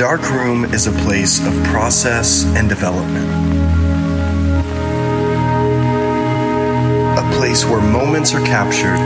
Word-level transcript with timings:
dark 0.00 0.30
room 0.30 0.64
is 0.64 0.86
a 0.86 0.92
place 1.04 1.46
of 1.46 1.52
process 1.64 2.46
and 2.56 2.70
development. 2.70 3.28
A 7.18 7.36
place 7.36 7.66
where 7.66 7.82
moments 7.82 8.32
are 8.32 8.40
captured, 8.46 8.96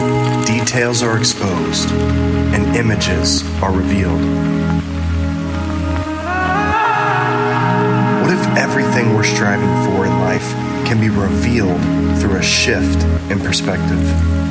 details 0.47 1.03
are 1.03 1.19
exposed, 1.19 1.91
and 1.91 2.77
images 2.77 3.43
are 3.61 3.73
revealed. 3.73 4.21
What 8.23 8.31
if 8.31 8.47
everything 8.57 9.15
we're 9.15 9.25
striving 9.25 9.75
for 9.87 10.07
in 10.07 10.13
life 10.21 10.49
can 10.87 11.01
be 11.01 11.09
revealed 11.09 11.81
through 12.21 12.37
a 12.37 12.43
shift 12.43 13.03
in 13.33 13.41
perspective? 13.41 14.44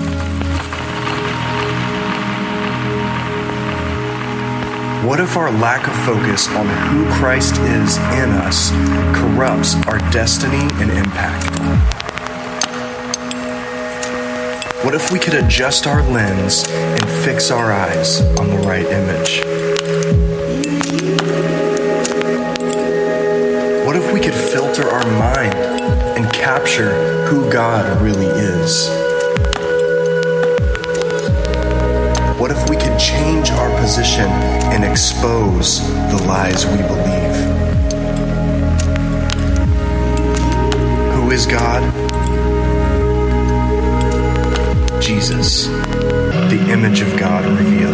What 5.03 5.19
if 5.19 5.35
our 5.35 5.51
lack 5.51 5.85
of 5.85 5.93
focus 6.05 6.47
on 6.47 6.65
who 6.65 7.05
Christ 7.11 7.57
is 7.59 7.97
in 7.97 8.29
us 8.29 8.71
corrupts 9.13 9.75
our 9.85 9.99
destiny 10.11 10.63
and 10.81 10.89
impact? 10.91 11.43
What 14.85 14.95
if 14.95 15.11
we 15.11 15.19
could 15.19 15.33
adjust 15.33 15.87
our 15.87 16.01
lens 16.03 16.63
and 16.69 17.03
fix 17.25 17.51
our 17.51 17.73
eyes 17.73 18.21
on 18.39 18.47
the 18.47 18.57
right 18.59 18.85
image? 18.85 19.43
What 23.85 23.97
if 23.97 24.13
we 24.13 24.21
could 24.21 24.33
filter 24.33 24.87
our 24.89 25.05
mind 25.19 25.53
and 26.17 26.33
capture 26.33 27.25
who 27.25 27.51
God 27.51 28.01
really 28.01 28.27
is? 28.27 28.87
What 32.39 32.51
if 32.51 32.69
we 32.69 32.77
could 32.77 32.97
change 32.97 33.42
position 33.83 34.29
and 34.71 34.85
expose 34.85 35.81
the 36.09 36.23
lies 36.25 36.65
we 36.65 36.77
believe? 36.83 37.35
Who 41.15 41.31
is 41.31 41.45
God? 41.45 41.83
Jesus, 45.01 45.65
the 45.67 46.65
image 46.71 47.01
of 47.01 47.19
God 47.19 47.43
revealed. 47.59 47.93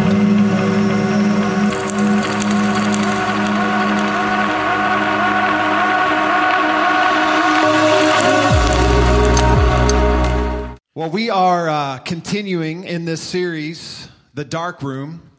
Well, 10.94 11.10
we 11.10 11.30
are 11.30 11.68
uh, 11.68 11.98
continuing 11.98 12.84
in 12.84 13.06
this 13.06 13.20
series, 13.20 14.08
The 14.34 14.44
Dark 14.44 14.84
Room, 14.84 15.29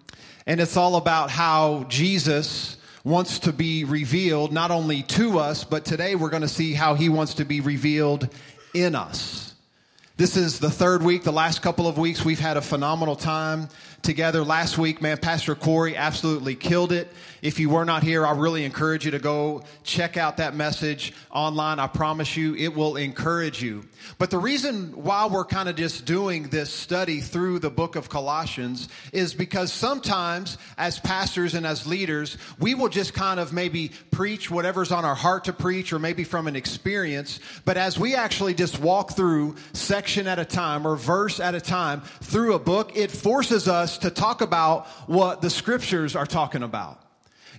and 0.45 0.59
it's 0.59 0.77
all 0.77 0.95
about 0.95 1.29
how 1.29 1.85
Jesus 1.89 2.77
wants 3.03 3.39
to 3.39 3.53
be 3.53 3.83
revealed 3.83 4.51
not 4.51 4.71
only 4.71 5.03
to 5.03 5.39
us, 5.39 5.63
but 5.63 5.85
today 5.85 6.15
we're 6.15 6.29
going 6.29 6.41
to 6.41 6.47
see 6.47 6.73
how 6.73 6.93
he 6.93 7.09
wants 7.09 7.35
to 7.35 7.45
be 7.45 7.61
revealed 7.61 8.29
in 8.73 8.95
us. 8.95 9.55
This 10.17 10.37
is 10.37 10.59
the 10.59 10.69
third 10.69 11.01
week. 11.01 11.23
The 11.23 11.31
last 11.31 11.63
couple 11.63 11.87
of 11.87 11.97
weeks, 11.97 12.23
we've 12.23 12.39
had 12.39 12.55
a 12.55 12.61
phenomenal 12.61 13.15
time 13.15 13.69
together. 14.03 14.43
Last 14.43 14.77
week, 14.77 15.01
man, 15.01 15.17
Pastor 15.17 15.55
Corey 15.55 15.95
absolutely 15.95 16.53
killed 16.53 16.91
it. 16.91 17.11
If 17.41 17.59
you 17.59 17.69
were 17.69 17.85
not 17.85 18.03
here, 18.03 18.25
I 18.25 18.33
really 18.33 18.63
encourage 18.63 19.05
you 19.05 19.11
to 19.11 19.19
go 19.19 19.63
check 19.83 20.17
out 20.17 20.37
that 20.37 20.53
message 20.53 21.13
online. 21.31 21.79
I 21.79 21.87
promise 21.87 22.37
you, 22.37 22.55
it 22.55 22.75
will 22.75 22.97
encourage 22.97 23.63
you. 23.63 23.83
But 24.17 24.29
the 24.29 24.37
reason 24.37 24.91
why 25.03 25.25
we're 25.27 25.45
kind 25.45 25.69
of 25.69 25.75
just 25.75 26.05
doing 26.05 26.49
this 26.49 26.71
study 26.71 27.21
through 27.21 27.59
the 27.59 27.69
book 27.69 27.95
of 27.95 28.09
Colossians 28.09 28.89
is 29.11 29.33
because 29.33 29.71
sometimes 29.73 30.57
as 30.77 30.99
pastors 30.99 31.53
and 31.53 31.65
as 31.65 31.85
leaders, 31.87 32.37
we 32.59 32.73
will 32.75 32.89
just 32.89 33.13
kind 33.13 33.39
of 33.39 33.53
maybe 33.53 33.91
preach 34.11 34.49
whatever's 34.51 34.91
on 34.91 35.05
our 35.05 35.15
heart 35.15 35.45
to 35.45 35.53
preach 35.53 35.93
or 35.93 35.99
maybe 35.99 36.23
from 36.23 36.47
an 36.47 36.55
experience. 36.55 37.39
But 37.65 37.77
as 37.77 37.97
we 37.97 38.15
actually 38.15 38.53
just 38.53 38.79
walk 38.79 39.15
through 39.15 39.55
section 39.73 40.27
at 40.27 40.39
a 40.39 40.45
time 40.45 40.85
or 40.85 40.95
verse 40.95 41.39
at 41.39 41.55
a 41.55 41.61
time 41.61 42.01
through 42.21 42.53
a 42.53 42.59
book, 42.59 42.95
it 42.95 43.11
forces 43.11 43.67
us 43.67 43.97
to 43.99 44.09
talk 44.09 44.41
about 44.41 44.87
what 45.07 45.41
the 45.41 45.49
scriptures 45.49 46.15
are 46.15 46.25
talking 46.25 46.63
about. 46.63 47.00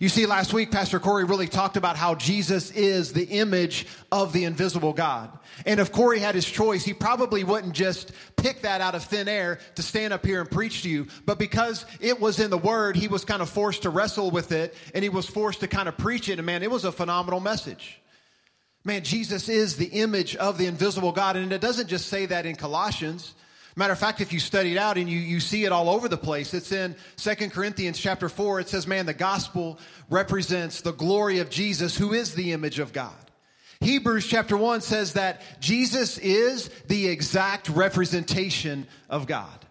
You 0.02 0.08
see, 0.08 0.26
last 0.26 0.52
week, 0.52 0.72
Pastor 0.72 0.98
Corey 0.98 1.22
really 1.22 1.46
talked 1.46 1.76
about 1.76 1.96
how 1.96 2.16
Jesus 2.16 2.72
is 2.72 3.12
the 3.12 3.22
image 3.22 3.86
of 4.10 4.32
the 4.32 4.46
invisible 4.46 4.92
God. 4.92 5.30
And 5.64 5.78
if 5.78 5.92
Corey 5.92 6.18
had 6.18 6.34
his 6.34 6.44
choice, 6.44 6.84
he 6.84 6.92
probably 6.92 7.44
wouldn't 7.44 7.72
just 7.72 8.10
pick 8.36 8.62
that 8.62 8.80
out 8.80 8.96
of 8.96 9.04
thin 9.04 9.28
air 9.28 9.60
to 9.76 9.82
stand 9.82 10.12
up 10.12 10.26
here 10.26 10.40
and 10.40 10.50
preach 10.50 10.82
to 10.82 10.90
you. 10.90 11.06
But 11.24 11.38
because 11.38 11.86
it 12.00 12.18
was 12.18 12.40
in 12.40 12.50
the 12.50 12.58
Word, 12.58 12.96
he 12.96 13.06
was 13.06 13.24
kind 13.24 13.40
of 13.42 13.48
forced 13.48 13.82
to 13.82 13.90
wrestle 13.90 14.32
with 14.32 14.50
it 14.50 14.74
and 14.92 15.04
he 15.04 15.08
was 15.08 15.28
forced 15.28 15.60
to 15.60 15.68
kind 15.68 15.88
of 15.88 15.96
preach 15.96 16.28
it. 16.28 16.40
And 16.40 16.46
man, 16.46 16.64
it 16.64 16.70
was 16.72 16.84
a 16.84 16.90
phenomenal 16.90 17.38
message. 17.38 18.00
Man, 18.84 19.04
Jesus 19.04 19.48
is 19.48 19.76
the 19.76 19.86
image 19.86 20.34
of 20.34 20.58
the 20.58 20.66
invisible 20.66 21.12
God. 21.12 21.36
And 21.36 21.52
it 21.52 21.60
doesn't 21.60 21.86
just 21.86 22.08
say 22.08 22.26
that 22.26 22.44
in 22.44 22.56
Colossians. 22.56 23.34
Matter 23.74 23.92
of 23.92 23.98
fact, 23.98 24.20
if 24.20 24.32
you 24.32 24.40
study 24.40 24.72
it 24.72 24.78
out 24.78 24.98
and 24.98 25.08
you, 25.08 25.18
you 25.18 25.40
see 25.40 25.64
it 25.64 25.72
all 25.72 25.88
over 25.88 26.08
the 26.08 26.18
place, 26.18 26.52
it's 26.52 26.72
in 26.72 26.94
Second 27.16 27.52
Corinthians 27.52 27.98
chapter 27.98 28.28
4. 28.28 28.60
It 28.60 28.68
says, 28.68 28.86
man, 28.86 29.06
the 29.06 29.14
gospel 29.14 29.78
represents 30.10 30.82
the 30.82 30.92
glory 30.92 31.38
of 31.38 31.48
Jesus, 31.48 31.96
who 31.96 32.12
is 32.12 32.34
the 32.34 32.52
image 32.52 32.78
of 32.78 32.92
God. 32.92 33.14
Hebrews 33.80 34.26
chapter 34.26 34.56
1 34.56 34.82
says 34.82 35.14
that 35.14 35.40
Jesus 35.58 36.18
is 36.18 36.68
the 36.86 37.08
exact 37.08 37.68
representation 37.68 38.86
of 39.08 39.26
God. 39.26 39.61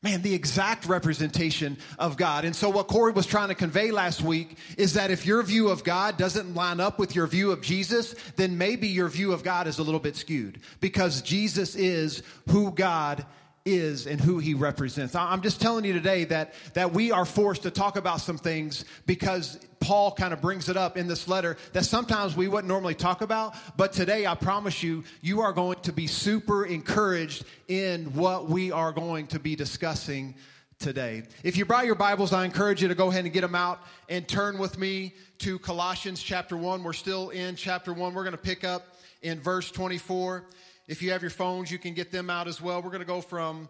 Man, 0.00 0.22
the 0.22 0.32
exact 0.32 0.86
representation 0.86 1.76
of 1.98 2.16
God. 2.16 2.44
And 2.44 2.54
so, 2.54 2.70
what 2.70 2.86
Corey 2.86 3.10
was 3.10 3.26
trying 3.26 3.48
to 3.48 3.56
convey 3.56 3.90
last 3.90 4.22
week 4.22 4.56
is 4.76 4.94
that 4.94 5.10
if 5.10 5.26
your 5.26 5.42
view 5.42 5.70
of 5.70 5.82
God 5.82 6.16
doesn't 6.16 6.54
line 6.54 6.78
up 6.78 7.00
with 7.00 7.16
your 7.16 7.26
view 7.26 7.50
of 7.50 7.62
Jesus, 7.62 8.14
then 8.36 8.56
maybe 8.56 8.86
your 8.86 9.08
view 9.08 9.32
of 9.32 9.42
God 9.42 9.66
is 9.66 9.80
a 9.80 9.82
little 9.82 9.98
bit 9.98 10.14
skewed 10.14 10.60
because 10.78 11.20
Jesus 11.22 11.74
is 11.74 12.22
who 12.48 12.70
God 12.70 13.26
is 13.68 14.06
and 14.06 14.20
who 14.20 14.38
he 14.38 14.54
represents. 14.54 15.14
I'm 15.14 15.42
just 15.42 15.60
telling 15.60 15.84
you 15.84 15.92
today 15.92 16.24
that, 16.24 16.54
that 16.74 16.92
we 16.92 17.12
are 17.12 17.24
forced 17.24 17.62
to 17.64 17.70
talk 17.70 17.96
about 17.96 18.20
some 18.20 18.38
things 18.38 18.84
because 19.06 19.58
Paul 19.80 20.12
kind 20.12 20.32
of 20.32 20.40
brings 20.40 20.68
it 20.68 20.76
up 20.76 20.96
in 20.96 21.06
this 21.06 21.28
letter 21.28 21.56
that 21.72 21.84
sometimes 21.84 22.36
we 22.36 22.48
wouldn't 22.48 22.68
normally 22.68 22.94
talk 22.94 23.20
about. 23.20 23.54
But 23.76 23.92
today, 23.92 24.26
I 24.26 24.34
promise 24.34 24.82
you, 24.82 25.04
you 25.20 25.40
are 25.40 25.52
going 25.52 25.80
to 25.82 25.92
be 25.92 26.06
super 26.06 26.64
encouraged 26.64 27.44
in 27.68 28.06
what 28.14 28.48
we 28.48 28.72
are 28.72 28.92
going 28.92 29.26
to 29.28 29.38
be 29.38 29.54
discussing 29.54 30.34
today. 30.78 31.24
If 31.42 31.56
you 31.56 31.64
brought 31.64 31.86
your 31.86 31.96
Bibles, 31.96 32.32
I 32.32 32.44
encourage 32.44 32.82
you 32.82 32.88
to 32.88 32.94
go 32.94 33.10
ahead 33.10 33.24
and 33.24 33.32
get 33.32 33.40
them 33.40 33.54
out 33.54 33.80
and 34.08 34.26
turn 34.26 34.58
with 34.58 34.78
me 34.78 35.14
to 35.38 35.58
Colossians 35.58 36.22
chapter 36.22 36.56
1. 36.56 36.82
We're 36.82 36.92
still 36.92 37.30
in 37.30 37.56
chapter 37.56 37.92
1. 37.92 38.14
We're 38.14 38.24
going 38.24 38.32
to 38.32 38.38
pick 38.38 38.64
up 38.64 38.96
in 39.22 39.40
verse 39.40 39.70
24. 39.70 40.44
If 40.88 41.02
you 41.02 41.10
have 41.10 41.20
your 41.20 41.30
phones, 41.30 41.70
you 41.70 41.78
can 41.78 41.92
get 41.92 42.10
them 42.10 42.30
out 42.30 42.48
as 42.48 42.62
well. 42.62 42.80
We're 42.80 42.88
going 42.88 43.00
to 43.00 43.06
go 43.06 43.20
from 43.20 43.68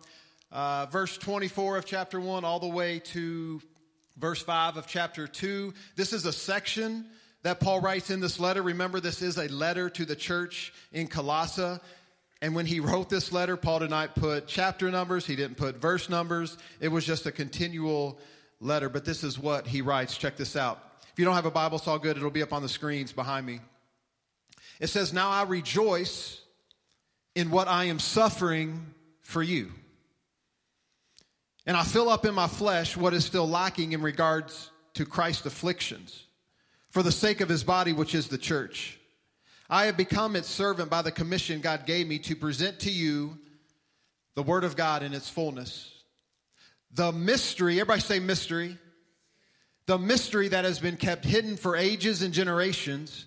uh, 0.53 0.87
verse 0.87 1.19
24 1.19 1.79
of 1.79 1.85
chapter 1.85 2.21
1 2.21 2.45
all 2.45 2.61
the 2.61 2.69
way 2.69 3.01
to 3.01 3.61
verse 4.17 4.41
5 4.41 4.77
of 4.77 4.87
chapter 4.87 5.27
2. 5.27 5.75
This 5.97 6.13
is 6.13 6.27
a 6.27 6.33
section 6.33 7.07
that 7.43 7.59
Paul 7.59 7.81
writes 7.81 8.11
in 8.11 8.21
this 8.21 8.39
letter. 8.39 8.63
Remember, 8.63 9.01
this 9.01 9.21
is 9.21 9.37
a 9.37 9.49
letter 9.49 9.91
to 9.91 10.05
the 10.05 10.15
church 10.15 10.73
in 10.93 11.09
Colossae. 11.09 11.81
And 12.41 12.55
when 12.55 12.67
he 12.67 12.79
wrote 12.79 13.11
this 13.11 13.33
letter, 13.33 13.57
Paul 13.57 13.81
did 13.81 13.91
not 13.91 14.15
put 14.15 14.47
chapter 14.47 14.89
numbers, 14.89 15.27
he 15.27 15.35
didn't 15.35 15.57
put 15.57 15.79
verse 15.79 16.09
numbers. 16.09 16.57
It 16.81 16.89
was 16.89 17.05
just 17.05 17.27
a 17.27 17.33
continual 17.33 18.21
letter. 18.61 18.89
But 18.89 19.05
this 19.05 19.25
is 19.25 19.41
what 19.41 19.67
he 19.67 19.83
writes. 19.83 20.17
Check 20.17 20.37
this 20.37 20.55
out. 20.55 20.81
If 21.13 21.19
you 21.19 21.25
don't 21.25 21.35
have 21.35 21.47
a 21.47 21.51
Bible, 21.51 21.79
it's 21.79 21.89
all 21.89 21.99
good. 21.99 22.17
It'll 22.17 22.31
be 22.31 22.43
up 22.43 22.53
on 22.53 22.63
the 22.63 22.69
screens 22.69 23.13
behind 23.13 23.45
me. 23.45 23.59
It 24.79 24.87
says, 24.87 25.13
Now 25.13 25.31
I 25.31 25.43
rejoice 25.43 26.43
in 27.39 27.53
what 27.53 27.69
I 27.69 27.85
am 27.85 28.01
suffering 28.01 28.85
for 29.21 29.45
you. 29.45 29.71
And 31.67 31.77
I 31.77 31.85
fill 31.85 32.09
up 32.09 32.27
in 32.27 32.35
my 32.35 32.49
flesh 32.49 32.97
what 32.97 33.15
is 33.15 33.25
still 33.25 33.49
lacking 33.49 33.93
in 33.93 34.03
regards 34.03 34.73
to 34.95 35.07
Christ's 35.07 35.47
afflictions 35.47 36.25
for 36.91 37.05
the 37.05 37.13
sake 37.13 37.41
of 37.41 37.49
his 37.49 37.63
body, 37.63 37.93
which 37.93 38.13
is 38.13 38.27
the 38.27 38.39
church. 38.39 38.99
I 39.71 39.87
have 39.87 39.97
become 39.97 40.35
its 40.35 40.49
servant 40.49 40.91
by 40.91 41.03
the 41.03 41.13
commission 41.13 41.61
God 41.61 41.87
gave 41.87 42.09
me 42.09 42.19
to 42.21 42.35
present 42.35 42.81
to 42.81 42.91
you 42.91 43.39
the 44.35 44.43
word 44.43 44.65
of 44.65 44.75
God 44.75 45.05
in 45.05 45.15
its 45.15 45.29
fullness. 45.29 45.95
The 46.95 47.13
mystery, 47.13 47.75
everybody 47.75 48.01
say 48.01 48.19
mystery. 48.19 48.77
The 49.87 49.99
mystery 49.99 50.49
that 50.49 50.65
has 50.65 50.81
been 50.81 50.97
kept 50.97 51.25
hidden 51.25 51.57
for 51.57 51.77
ages 51.77 52.23
and 52.23 52.35
generations, 52.35 53.27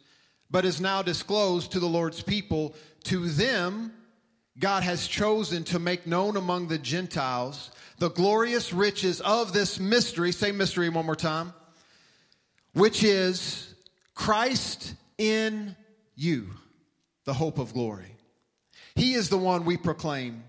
but 0.50 0.66
is 0.66 0.82
now 0.82 1.02
disclosed 1.02 1.72
to 1.72 1.80
the 1.80 1.88
Lord's 1.88 2.22
people. 2.22 2.76
To 3.06 3.30
them, 3.30 3.94
God 4.60 4.84
has 4.84 5.08
chosen 5.08 5.64
to 5.66 5.80
make 5.80 6.06
known 6.06 6.38
among 6.38 6.68
the 6.68 6.78
Gentiles 6.78 7.72
the 8.00 8.10
glorious 8.10 8.74
riches 8.74 9.22
of 9.22 9.54
this 9.54 9.80
mystery. 9.80 10.32
Say 10.32 10.52
mystery 10.52 10.90
one 10.90 11.06
more 11.06 11.16
time. 11.16 11.54
Which 12.74 13.04
is 13.04 13.74
Christ 14.16 14.96
in 15.18 15.76
you, 16.16 16.50
the 17.26 17.34
hope 17.34 17.60
of 17.60 17.74
glory. 17.74 18.16
He 18.96 19.14
is 19.14 19.30
the 19.30 19.38
one 19.38 19.66
we 19.66 19.78
proclaim, 19.78 20.44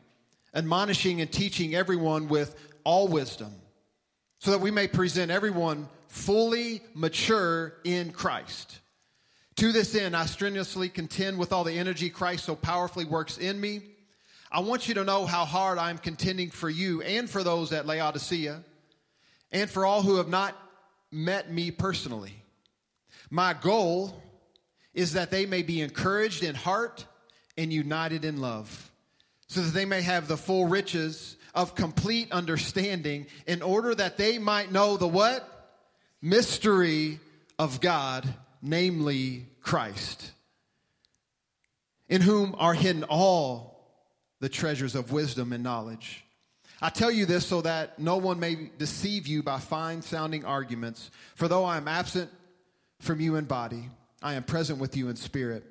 admonishing 0.54 1.20
and 1.20 1.30
teaching 1.30 1.74
everyone 1.74 2.28
with 2.28 2.56
all 2.84 3.06
wisdom, 3.06 3.52
so 4.40 4.50
that 4.50 4.60
we 4.60 4.70
may 4.70 4.88
present 4.88 5.30
everyone 5.30 5.88
fully 6.08 6.82
mature 6.94 7.74
in 7.84 8.12
Christ. 8.12 8.80
To 9.56 9.72
this 9.72 9.94
end, 9.94 10.16
I 10.16 10.26
strenuously 10.26 10.88
contend 10.88 11.38
with 11.38 11.52
all 11.52 11.64
the 11.64 11.78
energy 11.78 12.10
Christ 12.10 12.44
so 12.44 12.56
powerfully 12.56 13.04
works 13.04 13.38
in 13.38 13.60
me. 13.60 13.82
I 14.54 14.60
want 14.60 14.86
you 14.86 14.92
to 14.94 15.04
know 15.04 15.24
how 15.24 15.46
hard 15.46 15.78
I'm 15.78 15.96
contending 15.96 16.50
for 16.50 16.68
you 16.68 17.00
and 17.00 17.28
for 17.28 17.42
those 17.42 17.72
at 17.72 17.86
Laodicea 17.86 18.62
and 19.50 19.70
for 19.70 19.86
all 19.86 20.02
who 20.02 20.16
have 20.16 20.28
not 20.28 20.54
met 21.10 21.50
me 21.50 21.70
personally. 21.70 22.34
My 23.30 23.54
goal 23.54 24.22
is 24.92 25.14
that 25.14 25.30
they 25.30 25.46
may 25.46 25.62
be 25.62 25.80
encouraged 25.80 26.42
in 26.42 26.54
heart 26.54 27.06
and 27.56 27.72
united 27.72 28.26
in 28.26 28.42
love, 28.42 28.90
so 29.46 29.62
that 29.62 29.72
they 29.72 29.86
may 29.86 30.02
have 30.02 30.28
the 30.28 30.36
full 30.36 30.66
riches 30.66 31.38
of 31.54 31.74
complete 31.74 32.30
understanding 32.30 33.26
in 33.46 33.62
order 33.62 33.94
that 33.94 34.18
they 34.18 34.38
might 34.38 34.70
know 34.70 34.98
the 34.98 35.08
what? 35.08 35.48
Mystery 36.20 37.20
of 37.58 37.80
God, 37.80 38.28
namely 38.60 39.46
Christ, 39.62 40.30
in 42.06 42.20
whom 42.20 42.54
are 42.58 42.74
hidden 42.74 43.04
all 43.04 43.71
the 44.42 44.48
treasures 44.48 44.96
of 44.96 45.12
wisdom 45.12 45.52
and 45.52 45.62
knowledge. 45.62 46.24
I 46.80 46.90
tell 46.90 47.12
you 47.12 47.26
this 47.26 47.46
so 47.46 47.62
that 47.62 48.00
no 48.00 48.16
one 48.16 48.40
may 48.40 48.70
deceive 48.76 49.28
you 49.28 49.40
by 49.40 49.60
fine 49.60 50.02
sounding 50.02 50.44
arguments. 50.44 51.12
For 51.36 51.46
though 51.46 51.64
I 51.64 51.76
am 51.76 51.86
absent 51.86 52.28
from 52.98 53.20
you 53.20 53.36
in 53.36 53.44
body, 53.44 53.88
I 54.20 54.34
am 54.34 54.42
present 54.42 54.80
with 54.80 54.96
you 54.96 55.08
in 55.10 55.14
spirit, 55.14 55.62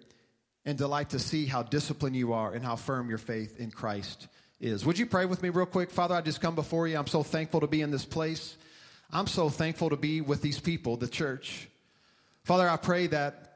and 0.64 0.78
delight 0.78 1.10
to 1.10 1.20
see 1.20 1.46
how 1.46 1.64
disciplined 1.64 2.16
you 2.16 2.32
are 2.32 2.54
and 2.54 2.64
how 2.64 2.78
firm 2.78 3.10
your 3.10 3.18
faith 3.18 3.60
in 3.60 3.72
Christ 3.72 4.30
is. 4.62 4.86
Would 4.86 4.98
you 4.98 5.06
pray 5.06 5.26
with 5.26 5.44
me 5.44 5.50
real 5.50 5.66
quick? 5.66 5.92
Father, 5.92 6.16
I 6.16 6.22
just 6.22 6.40
come 6.40 6.56
before 6.56 6.88
you. 6.88 6.98
I'm 6.98 7.08
so 7.08 7.24
thankful 7.24 7.60
to 7.60 7.68
be 7.68 7.82
in 7.82 7.92
this 7.92 8.06
place. 8.06 8.56
I'm 9.12 9.28
so 9.28 9.50
thankful 9.50 9.90
to 9.90 9.98
be 9.98 10.22
with 10.22 10.42
these 10.42 10.62
people, 10.62 10.96
the 10.96 11.10
church. 11.10 11.68
Father, 12.46 12.70
I 12.70 12.78
pray 12.78 13.08
that 13.08 13.51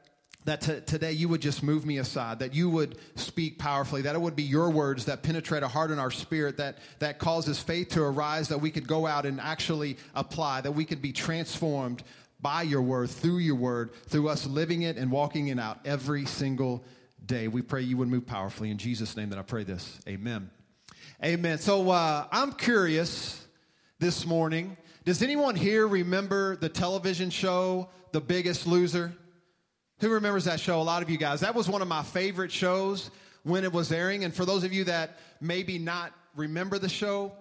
that 0.46 0.60
t- 0.60 0.80
today 0.86 1.12
you 1.12 1.28
would 1.28 1.42
just 1.42 1.62
move 1.62 1.84
me 1.84 1.98
aside, 1.98 2.38
that 2.38 2.54
you 2.54 2.70
would 2.70 2.96
speak 3.16 3.58
powerfully, 3.58 4.02
that 4.02 4.14
it 4.14 4.20
would 4.20 4.36
be 4.36 4.44
your 4.44 4.70
words 4.70 5.04
that 5.04 5.22
penetrate 5.22 5.62
a 5.62 5.68
heart 5.68 5.90
and 5.90 6.00
our 6.00 6.10
spirit, 6.10 6.56
that, 6.56 6.78
that 7.00 7.18
causes 7.18 7.60
faith 7.60 7.90
to 7.90 8.02
arise, 8.02 8.48
that 8.48 8.58
we 8.58 8.70
could 8.70 8.86
go 8.86 9.06
out 9.06 9.26
and 9.26 9.40
actually 9.40 9.96
apply, 10.14 10.60
that 10.60 10.72
we 10.72 10.84
could 10.84 11.02
be 11.02 11.12
transformed 11.12 12.02
by 12.40 12.62
your 12.62 12.82
word, 12.82 13.10
through 13.10 13.38
your 13.38 13.56
word, 13.56 13.92
through 14.06 14.28
us 14.28 14.46
living 14.46 14.82
it 14.82 14.96
and 14.96 15.10
walking 15.10 15.48
it 15.48 15.58
out 15.58 15.80
every 15.84 16.24
single 16.26 16.84
day. 17.24 17.48
We 17.48 17.60
pray 17.60 17.82
you 17.82 17.96
would 17.96 18.08
move 18.08 18.26
powerfully. 18.26 18.70
In 18.70 18.78
Jesus' 18.78 19.16
name 19.16 19.30
that 19.30 19.38
I 19.38 19.42
pray 19.42 19.64
this. 19.64 19.98
Amen. 20.08 20.50
Amen. 21.24 21.58
So 21.58 21.90
uh, 21.90 22.26
I'm 22.30 22.52
curious 22.52 23.44
this 23.98 24.24
morning. 24.24 24.76
Does 25.04 25.22
anyone 25.22 25.56
here 25.56 25.88
remember 25.88 26.54
the 26.56 26.68
television 26.68 27.30
show, 27.30 27.88
The 28.12 28.20
Biggest 28.20 28.66
Loser? 28.66 29.12
Who 30.00 30.10
remembers 30.10 30.44
that 30.44 30.60
show? 30.60 30.80
A 30.80 30.82
lot 30.82 31.02
of 31.02 31.08
you 31.08 31.16
guys. 31.16 31.40
That 31.40 31.54
was 31.54 31.68
one 31.68 31.80
of 31.80 31.88
my 31.88 32.02
favorite 32.02 32.52
shows 32.52 33.10
when 33.44 33.64
it 33.64 33.72
was 33.72 33.90
airing. 33.90 34.24
And 34.24 34.34
for 34.34 34.44
those 34.44 34.62
of 34.62 34.72
you 34.72 34.84
that 34.84 35.18
maybe 35.40 35.78
not 35.78 36.12
remember 36.34 36.78
the 36.78 36.88
show, 36.88 37.32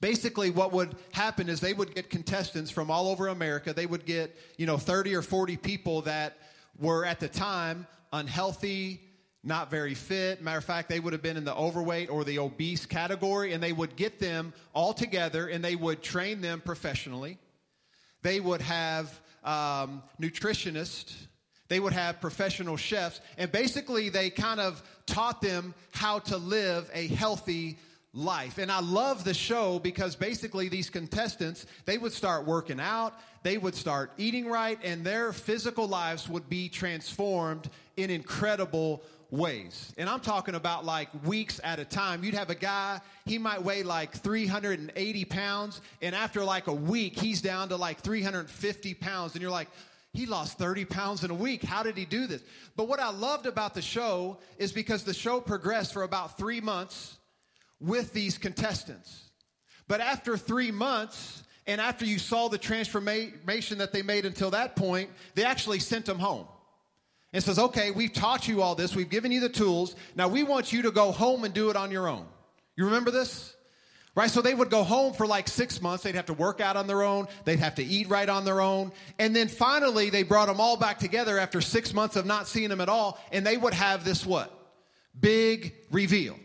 basically 0.00 0.50
what 0.50 0.72
would 0.72 0.94
happen 1.10 1.48
is 1.48 1.58
they 1.58 1.72
would 1.72 1.92
get 1.94 2.08
contestants 2.08 2.70
from 2.70 2.88
all 2.90 3.08
over 3.08 3.28
America. 3.28 3.72
They 3.72 3.86
would 3.86 4.06
get, 4.06 4.36
you 4.58 4.66
know, 4.66 4.76
30 4.76 5.16
or 5.16 5.22
40 5.22 5.56
people 5.56 6.02
that 6.02 6.36
were 6.78 7.04
at 7.04 7.18
the 7.18 7.28
time 7.28 7.88
unhealthy, 8.12 9.00
not 9.42 9.68
very 9.68 9.94
fit. 9.94 10.40
Matter 10.40 10.58
of 10.58 10.64
fact, 10.64 10.88
they 10.88 11.00
would 11.00 11.12
have 11.12 11.22
been 11.22 11.36
in 11.36 11.44
the 11.44 11.54
overweight 11.54 12.10
or 12.10 12.22
the 12.22 12.38
obese 12.38 12.86
category, 12.86 13.54
and 13.54 13.62
they 13.62 13.72
would 13.72 13.96
get 13.96 14.20
them 14.20 14.52
all 14.72 14.92
together 14.92 15.48
and 15.48 15.64
they 15.64 15.74
would 15.74 16.00
train 16.00 16.40
them 16.40 16.60
professionally. 16.60 17.38
They 18.22 18.38
would 18.38 18.60
have 18.60 19.20
um, 19.42 20.04
nutritionists 20.20 21.12
they 21.72 21.80
would 21.80 21.94
have 21.94 22.20
professional 22.20 22.76
chefs, 22.76 23.22
and 23.38 23.50
basically 23.50 24.10
they 24.10 24.28
kind 24.28 24.60
of 24.60 24.82
taught 25.06 25.40
them 25.40 25.72
how 25.90 26.18
to 26.18 26.36
live 26.36 26.90
a 26.92 27.06
healthy 27.06 27.78
life. 28.12 28.58
And 28.58 28.70
I 28.70 28.80
love 28.80 29.24
the 29.24 29.32
show 29.32 29.78
because 29.78 30.14
basically 30.14 30.68
these 30.68 30.90
contestants, 30.90 31.64
they 31.86 31.96
would 31.96 32.12
start 32.12 32.44
working 32.44 32.78
out, 32.78 33.14
they 33.42 33.56
would 33.56 33.74
start 33.74 34.12
eating 34.18 34.48
right, 34.48 34.78
and 34.84 35.02
their 35.02 35.32
physical 35.32 35.88
lives 35.88 36.28
would 36.28 36.46
be 36.50 36.68
transformed 36.68 37.70
in 37.96 38.10
incredible 38.10 39.02
ways. 39.30 39.94
And 39.96 40.10
I'm 40.10 40.20
talking 40.20 40.54
about 40.54 40.84
like 40.84 41.08
weeks 41.24 41.58
at 41.64 41.78
a 41.78 41.86
time. 41.86 42.22
You'd 42.22 42.34
have 42.34 42.50
a 42.50 42.54
guy, 42.54 43.00
he 43.24 43.38
might 43.38 43.62
weigh 43.62 43.82
like 43.82 44.12
380 44.12 45.24
pounds, 45.24 45.80
and 46.02 46.14
after 46.14 46.44
like 46.44 46.66
a 46.66 46.74
week, 46.74 47.18
he's 47.18 47.40
down 47.40 47.70
to 47.70 47.76
like 47.76 48.00
350 48.00 48.92
pounds, 48.92 49.32
and 49.32 49.40
you're 49.40 49.50
like, 49.50 49.68
he 50.12 50.26
lost 50.26 50.58
30 50.58 50.84
pounds 50.84 51.24
in 51.24 51.30
a 51.30 51.34
week. 51.34 51.62
How 51.62 51.82
did 51.82 51.96
he 51.96 52.04
do 52.04 52.26
this? 52.26 52.42
But 52.76 52.86
what 52.86 53.00
I 53.00 53.10
loved 53.10 53.46
about 53.46 53.74
the 53.74 53.82
show 53.82 54.38
is 54.58 54.70
because 54.70 55.04
the 55.04 55.14
show 55.14 55.40
progressed 55.40 55.92
for 55.94 56.02
about 56.02 56.36
three 56.36 56.60
months 56.60 57.16
with 57.80 58.12
these 58.12 58.36
contestants. 58.36 59.30
But 59.88 60.00
after 60.00 60.36
three 60.36 60.70
months, 60.70 61.42
and 61.66 61.80
after 61.80 62.04
you 62.04 62.18
saw 62.18 62.48
the 62.48 62.58
transformation 62.58 63.78
that 63.78 63.92
they 63.92 64.02
made 64.02 64.26
until 64.26 64.50
that 64.50 64.76
point, 64.76 65.10
they 65.34 65.44
actually 65.44 65.78
sent 65.78 66.04
them 66.04 66.18
home. 66.18 66.46
And 67.32 67.42
says, 67.42 67.58
okay, 67.58 67.90
we've 67.90 68.12
taught 68.12 68.46
you 68.46 68.60
all 68.60 68.74
this, 68.74 68.94
we've 68.94 69.08
given 69.08 69.32
you 69.32 69.40
the 69.40 69.48
tools. 69.48 69.96
Now 70.14 70.28
we 70.28 70.42
want 70.42 70.70
you 70.70 70.82
to 70.82 70.90
go 70.90 71.12
home 71.12 71.44
and 71.44 71.54
do 71.54 71.70
it 71.70 71.76
on 71.76 71.90
your 71.90 72.06
own. 72.06 72.26
You 72.76 72.84
remember 72.84 73.10
this? 73.10 73.54
Right? 74.14 74.30
So 74.30 74.42
they 74.42 74.52
would 74.52 74.68
go 74.68 74.82
home 74.82 75.14
for 75.14 75.26
like 75.26 75.48
six 75.48 75.80
months. 75.80 76.04
They'd 76.04 76.16
have 76.16 76.26
to 76.26 76.34
work 76.34 76.60
out 76.60 76.76
on 76.76 76.86
their 76.86 77.02
own. 77.02 77.28
They'd 77.44 77.60
have 77.60 77.76
to 77.76 77.84
eat 77.84 78.10
right 78.10 78.28
on 78.28 78.44
their 78.44 78.60
own. 78.60 78.92
And 79.18 79.34
then 79.34 79.48
finally, 79.48 80.10
they 80.10 80.22
brought 80.22 80.48
them 80.48 80.60
all 80.60 80.76
back 80.76 80.98
together 80.98 81.38
after 81.38 81.62
six 81.62 81.94
months 81.94 82.16
of 82.16 82.26
not 82.26 82.46
seeing 82.46 82.68
them 82.68 82.82
at 82.82 82.90
all. 82.90 83.18
And 83.32 83.46
they 83.46 83.56
would 83.56 83.72
have 83.72 84.04
this 84.04 84.26
what? 84.26 84.52
Big 85.18 85.74
reveal. 85.90 86.38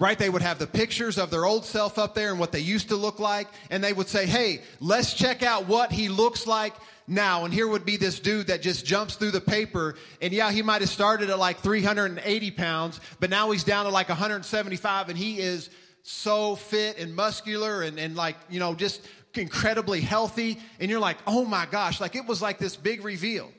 Right? 0.00 0.18
They 0.18 0.30
would 0.30 0.42
have 0.42 0.58
the 0.58 0.66
pictures 0.66 1.16
of 1.16 1.30
their 1.30 1.44
old 1.44 1.64
self 1.64 1.96
up 1.96 2.14
there 2.14 2.30
and 2.30 2.40
what 2.40 2.50
they 2.50 2.60
used 2.60 2.88
to 2.88 2.96
look 2.96 3.20
like. 3.20 3.46
And 3.70 3.84
they 3.84 3.92
would 3.92 4.08
say, 4.08 4.26
hey, 4.26 4.60
let's 4.80 5.14
check 5.14 5.44
out 5.44 5.68
what 5.68 5.92
he 5.92 6.08
looks 6.08 6.44
like 6.46 6.74
now. 7.06 7.44
And 7.44 7.54
here 7.54 7.68
would 7.68 7.84
be 7.84 7.98
this 7.98 8.18
dude 8.18 8.48
that 8.48 8.62
just 8.62 8.84
jumps 8.84 9.14
through 9.14 9.32
the 9.32 9.40
paper. 9.40 9.94
And 10.20 10.32
yeah, 10.32 10.50
he 10.50 10.62
might 10.62 10.80
have 10.80 10.90
started 10.90 11.30
at 11.30 11.38
like 11.38 11.58
380 11.58 12.50
pounds, 12.52 13.00
but 13.20 13.30
now 13.30 13.50
he's 13.50 13.62
down 13.62 13.84
to 13.84 13.90
like 13.92 14.08
175 14.08 15.08
and 15.08 15.18
he 15.18 15.38
is 15.38 15.70
so 16.02 16.56
fit 16.56 16.98
and 16.98 17.14
muscular 17.14 17.82
and, 17.82 17.98
and 17.98 18.16
like, 18.16 18.36
you 18.48 18.58
know, 18.58 18.74
just 18.74 19.02
incredibly 19.34 20.00
healthy. 20.00 20.58
And 20.78 20.90
you're 20.90 21.00
like, 21.00 21.18
oh 21.26 21.44
my 21.44 21.66
gosh, 21.70 22.00
like 22.00 22.16
it 22.16 22.26
was 22.26 22.42
like 22.42 22.58
this 22.58 22.76
big 22.76 23.04
reveal 23.04 23.50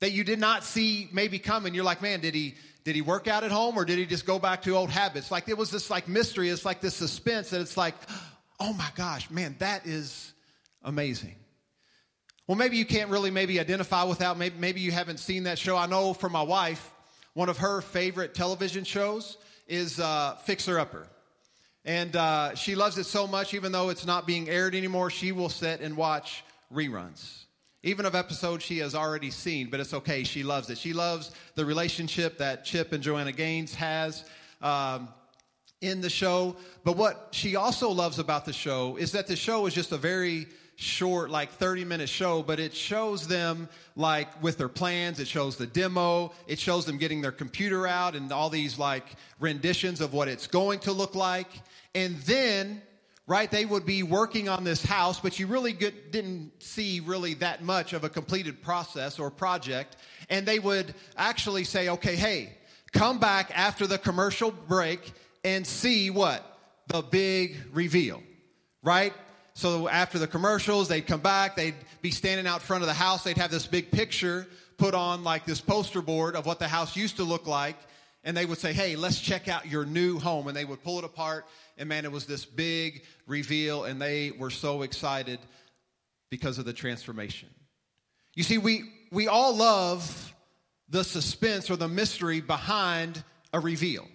that 0.00 0.12
you 0.12 0.24
did 0.24 0.38
not 0.38 0.64
see 0.64 1.08
maybe 1.12 1.38
coming. 1.38 1.74
You're 1.74 1.84
like, 1.84 2.02
man, 2.02 2.20
did 2.20 2.34
he, 2.34 2.54
did 2.84 2.94
he 2.94 3.02
work 3.02 3.28
out 3.28 3.44
at 3.44 3.52
home 3.52 3.76
or 3.76 3.84
did 3.84 3.98
he 3.98 4.06
just 4.06 4.26
go 4.26 4.38
back 4.38 4.62
to 4.62 4.74
old 4.76 4.90
habits? 4.90 5.30
Like 5.30 5.48
it 5.48 5.56
was 5.56 5.70
this 5.70 5.90
like 5.90 6.08
mystery. 6.08 6.48
It's 6.48 6.64
like 6.64 6.80
this 6.80 6.94
suspense 6.94 7.50
that 7.50 7.60
it's 7.60 7.76
like, 7.76 7.94
oh 8.58 8.72
my 8.72 8.88
gosh, 8.96 9.30
man, 9.30 9.56
that 9.60 9.86
is 9.86 10.32
amazing. 10.82 11.36
Well, 12.48 12.58
maybe 12.58 12.76
you 12.76 12.84
can't 12.84 13.08
really 13.08 13.30
maybe 13.30 13.60
identify 13.60 14.02
without, 14.02 14.36
maybe, 14.36 14.56
maybe 14.58 14.80
you 14.80 14.90
haven't 14.90 15.18
seen 15.18 15.44
that 15.44 15.58
show. 15.58 15.76
I 15.76 15.86
know 15.86 16.12
for 16.12 16.28
my 16.28 16.42
wife, 16.42 16.92
one 17.34 17.48
of 17.48 17.58
her 17.58 17.80
favorite 17.80 18.34
television 18.34 18.84
shows 18.84 19.38
is 19.68 20.00
uh, 20.00 20.34
Fixer 20.44 20.78
Upper. 20.78 21.06
And 21.84 22.14
uh, 22.14 22.54
she 22.54 22.74
loves 22.74 22.96
it 22.98 23.04
so 23.04 23.26
much, 23.26 23.54
even 23.54 23.72
though 23.72 23.88
it's 23.88 24.06
not 24.06 24.26
being 24.26 24.48
aired 24.48 24.74
anymore, 24.74 25.10
she 25.10 25.32
will 25.32 25.48
sit 25.48 25.80
and 25.80 25.96
watch 25.96 26.44
reruns. 26.72 27.44
Even 27.82 28.06
of 28.06 28.14
episodes 28.14 28.62
she 28.62 28.78
has 28.78 28.94
already 28.94 29.30
seen, 29.30 29.68
but 29.68 29.80
it's 29.80 29.92
okay. 29.92 30.22
She 30.22 30.44
loves 30.44 30.70
it. 30.70 30.78
She 30.78 30.92
loves 30.92 31.32
the 31.56 31.64
relationship 31.64 32.38
that 32.38 32.64
Chip 32.64 32.92
and 32.92 33.02
Joanna 33.02 33.32
Gaines 33.32 33.74
has 33.74 34.24
um, 34.60 35.08
in 35.80 36.00
the 36.00 36.08
show. 36.08 36.54
But 36.84 36.96
what 36.96 37.28
she 37.32 37.56
also 37.56 37.90
loves 37.90 38.20
about 38.20 38.44
the 38.44 38.52
show 38.52 38.96
is 38.96 39.10
that 39.12 39.26
the 39.26 39.34
show 39.34 39.66
is 39.66 39.74
just 39.74 39.90
a 39.90 39.96
very 39.96 40.46
short, 40.76 41.30
like 41.30 41.50
30 41.52 41.84
minute 41.84 42.08
show, 42.08 42.42
but 42.42 42.58
it 42.58 42.74
shows 42.74 43.28
them 43.28 43.68
like 43.96 44.42
with 44.42 44.58
their 44.58 44.68
plans. 44.68 45.20
It 45.20 45.28
shows 45.28 45.56
the 45.56 45.66
demo. 45.66 46.32
It 46.46 46.58
shows 46.58 46.84
them 46.84 46.98
getting 46.98 47.20
their 47.22 47.32
computer 47.32 47.86
out 47.86 48.14
and 48.14 48.32
all 48.32 48.50
these 48.50 48.78
like 48.78 49.04
renditions 49.38 50.00
of 50.00 50.12
what 50.12 50.28
it's 50.28 50.46
going 50.46 50.80
to 50.80 50.92
look 50.92 51.14
like. 51.14 51.48
And 51.94 52.16
then, 52.20 52.82
right, 53.26 53.50
they 53.50 53.64
would 53.64 53.86
be 53.86 54.02
working 54.02 54.48
on 54.48 54.64
this 54.64 54.82
house, 54.82 55.20
but 55.20 55.38
you 55.38 55.46
really 55.46 55.72
get, 55.72 56.10
didn't 56.10 56.52
see 56.62 57.00
really 57.00 57.34
that 57.34 57.62
much 57.62 57.92
of 57.92 58.04
a 58.04 58.08
completed 58.08 58.62
process 58.62 59.18
or 59.18 59.30
project. 59.30 59.96
And 60.30 60.46
they 60.46 60.58
would 60.58 60.94
actually 61.16 61.64
say, 61.64 61.90
okay, 61.90 62.16
hey, 62.16 62.56
come 62.92 63.18
back 63.18 63.50
after 63.54 63.86
the 63.86 63.98
commercial 63.98 64.50
break 64.50 65.12
and 65.44 65.66
see 65.66 66.10
what? 66.10 66.46
The 66.88 67.02
big 67.02 67.56
reveal, 67.72 68.22
right? 68.82 69.12
So 69.54 69.88
after 69.88 70.18
the 70.18 70.26
commercials, 70.26 70.88
they'd 70.88 71.06
come 71.06 71.20
back, 71.20 71.56
they'd 71.56 71.74
be 72.00 72.10
standing 72.10 72.46
out 72.46 72.62
front 72.62 72.82
of 72.82 72.88
the 72.88 72.94
house, 72.94 73.22
they'd 73.22 73.36
have 73.36 73.50
this 73.50 73.66
big 73.66 73.90
picture 73.90 74.46
put 74.78 74.94
on 74.94 75.22
like 75.22 75.44
this 75.44 75.60
poster 75.60 76.02
board 76.02 76.34
of 76.34 76.46
what 76.46 76.58
the 76.58 76.68
house 76.68 76.96
used 76.96 77.16
to 77.16 77.24
look 77.24 77.46
like. 77.46 77.76
and 78.24 78.36
they 78.36 78.46
would 78.46 78.58
say, 78.58 78.72
Hey, 78.72 78.96
let's 78.96 79.20
check 79.20 79.48
out 79.48 79.66
your 79.66 79.84
new 79.84 80.18
home. 80.18 80.48
And 80.48 80.56
they 80.56 80.64
would 80.64 80.82
pull 80.82 80.98
it 80.98 81.04
apart. 81.04 81.44
And 81.76 81.88
man, 81.88 82.04
it 82.04 82.12
was 82.12 82.26
this 82.26 82.44
big 82.44 83.04
reveal, 83.26 83.84
and 83.84 84.00
they 84.00 84.30
were 84.30 84.50
so 84.50 84.82
excited 84.82 85.38
because 86.30 86.58
of 86.58 86.64
the 86.64 86.72
transformation. 86.72 87.48
You 88.34 88.42
see, 88.42 88.58
we, 88.58 88.84
we 89.10 89.28
all 89.28 89.56
love 89.56 90.34
the 90.88 91.04
suspense 91.04 91.70
or 91.70 91.76
the 91.76 91.88
mystery 91.88 92.40
behind 92.40 93.22
a 93.52 93.60
reveal. 93.60 94.06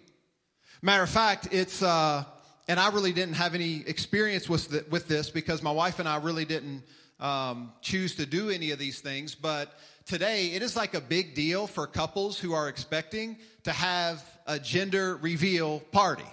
Matter 0.82 1.04
of 1.04 1.10
fact, 1.10 1.50
it's, 1.52 1.82
uh, 1.82 2.24
and 2.68 2.80
I 2.80 2.90
really 2.90 3.14
didn't 3.14 3.36
have 3.36 3.56
any 3.56 3.84
experience 3.88 4.50
with, 4.50 4.70
the, 4.70 4.86
with 4.90 5.08
this 5.08 5.30
because 5.30 5.64
my 5.64 5.72
wife 5.72 6.00
and 6.00 6.08
I 6.08 6.18
really 6.18 6.46
didn't 6.46 6.84
um, 7.20 7.72
choose 7.82 8.16
to 8.16 8.26
do 8.26 8.50
any 8.50 8.72
of 8.72 8.80
these 8.80 9.00
things. 9.00 9.36
But 9.36 9.72
today, 10.06 10.48
it 10.48 10.62
is 10.62 10.76
like 10.76 10.94
a 10.94 11.02
big 11.02 11.34
deal 11.34 11.68
for 11.68 11.88
couples 11.88 12.38
who 12.38 12.54
are 12.54 12.68
expecting 12.68 13.38
to 13.64 13.72
have 13.72 14.24
a 14.46 14.60
gender 14.60 15.18
reveal 15.18 15.80
party. 15.92 16.28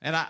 And 0.00 0.16
I, 0.16 0.28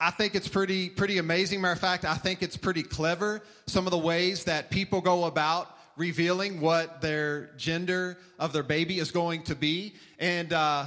I 0.00 0.10
think 0.12 0.34
it's 0.34 0.48
pretty, 0.48 0.88
pretty 0.88 1.18
amazing. 1.18 1.60
Matter 1.60 1.72
of 1.72 1.80
fact, 1.80 2.04
I 2.04 2.14
think 2.14 2.42
it's 2.42 2.56
pretty 2.56 2.82
clever 2.82 3.42
some 3.66 3.86
of 3.86 3.90
the 3.90 3.98
ways 3.98 4.44
that 4.44 4.70
people 4.70 5.00
go 5.00 5.24
about 5.24 5.74
revealing 5.96 6.60
what 6.60 7.00
their 7.00 7.50
gender 7.56 8.16
of 8.38 8.52
their 8.52 8.62
baby 8.62 8.98
is 8.98 9.10
going 9.10 9.42
to 9.42 9.56
be. 9.56 9.94
And 10.18 10.52
uh, 10.52 10.86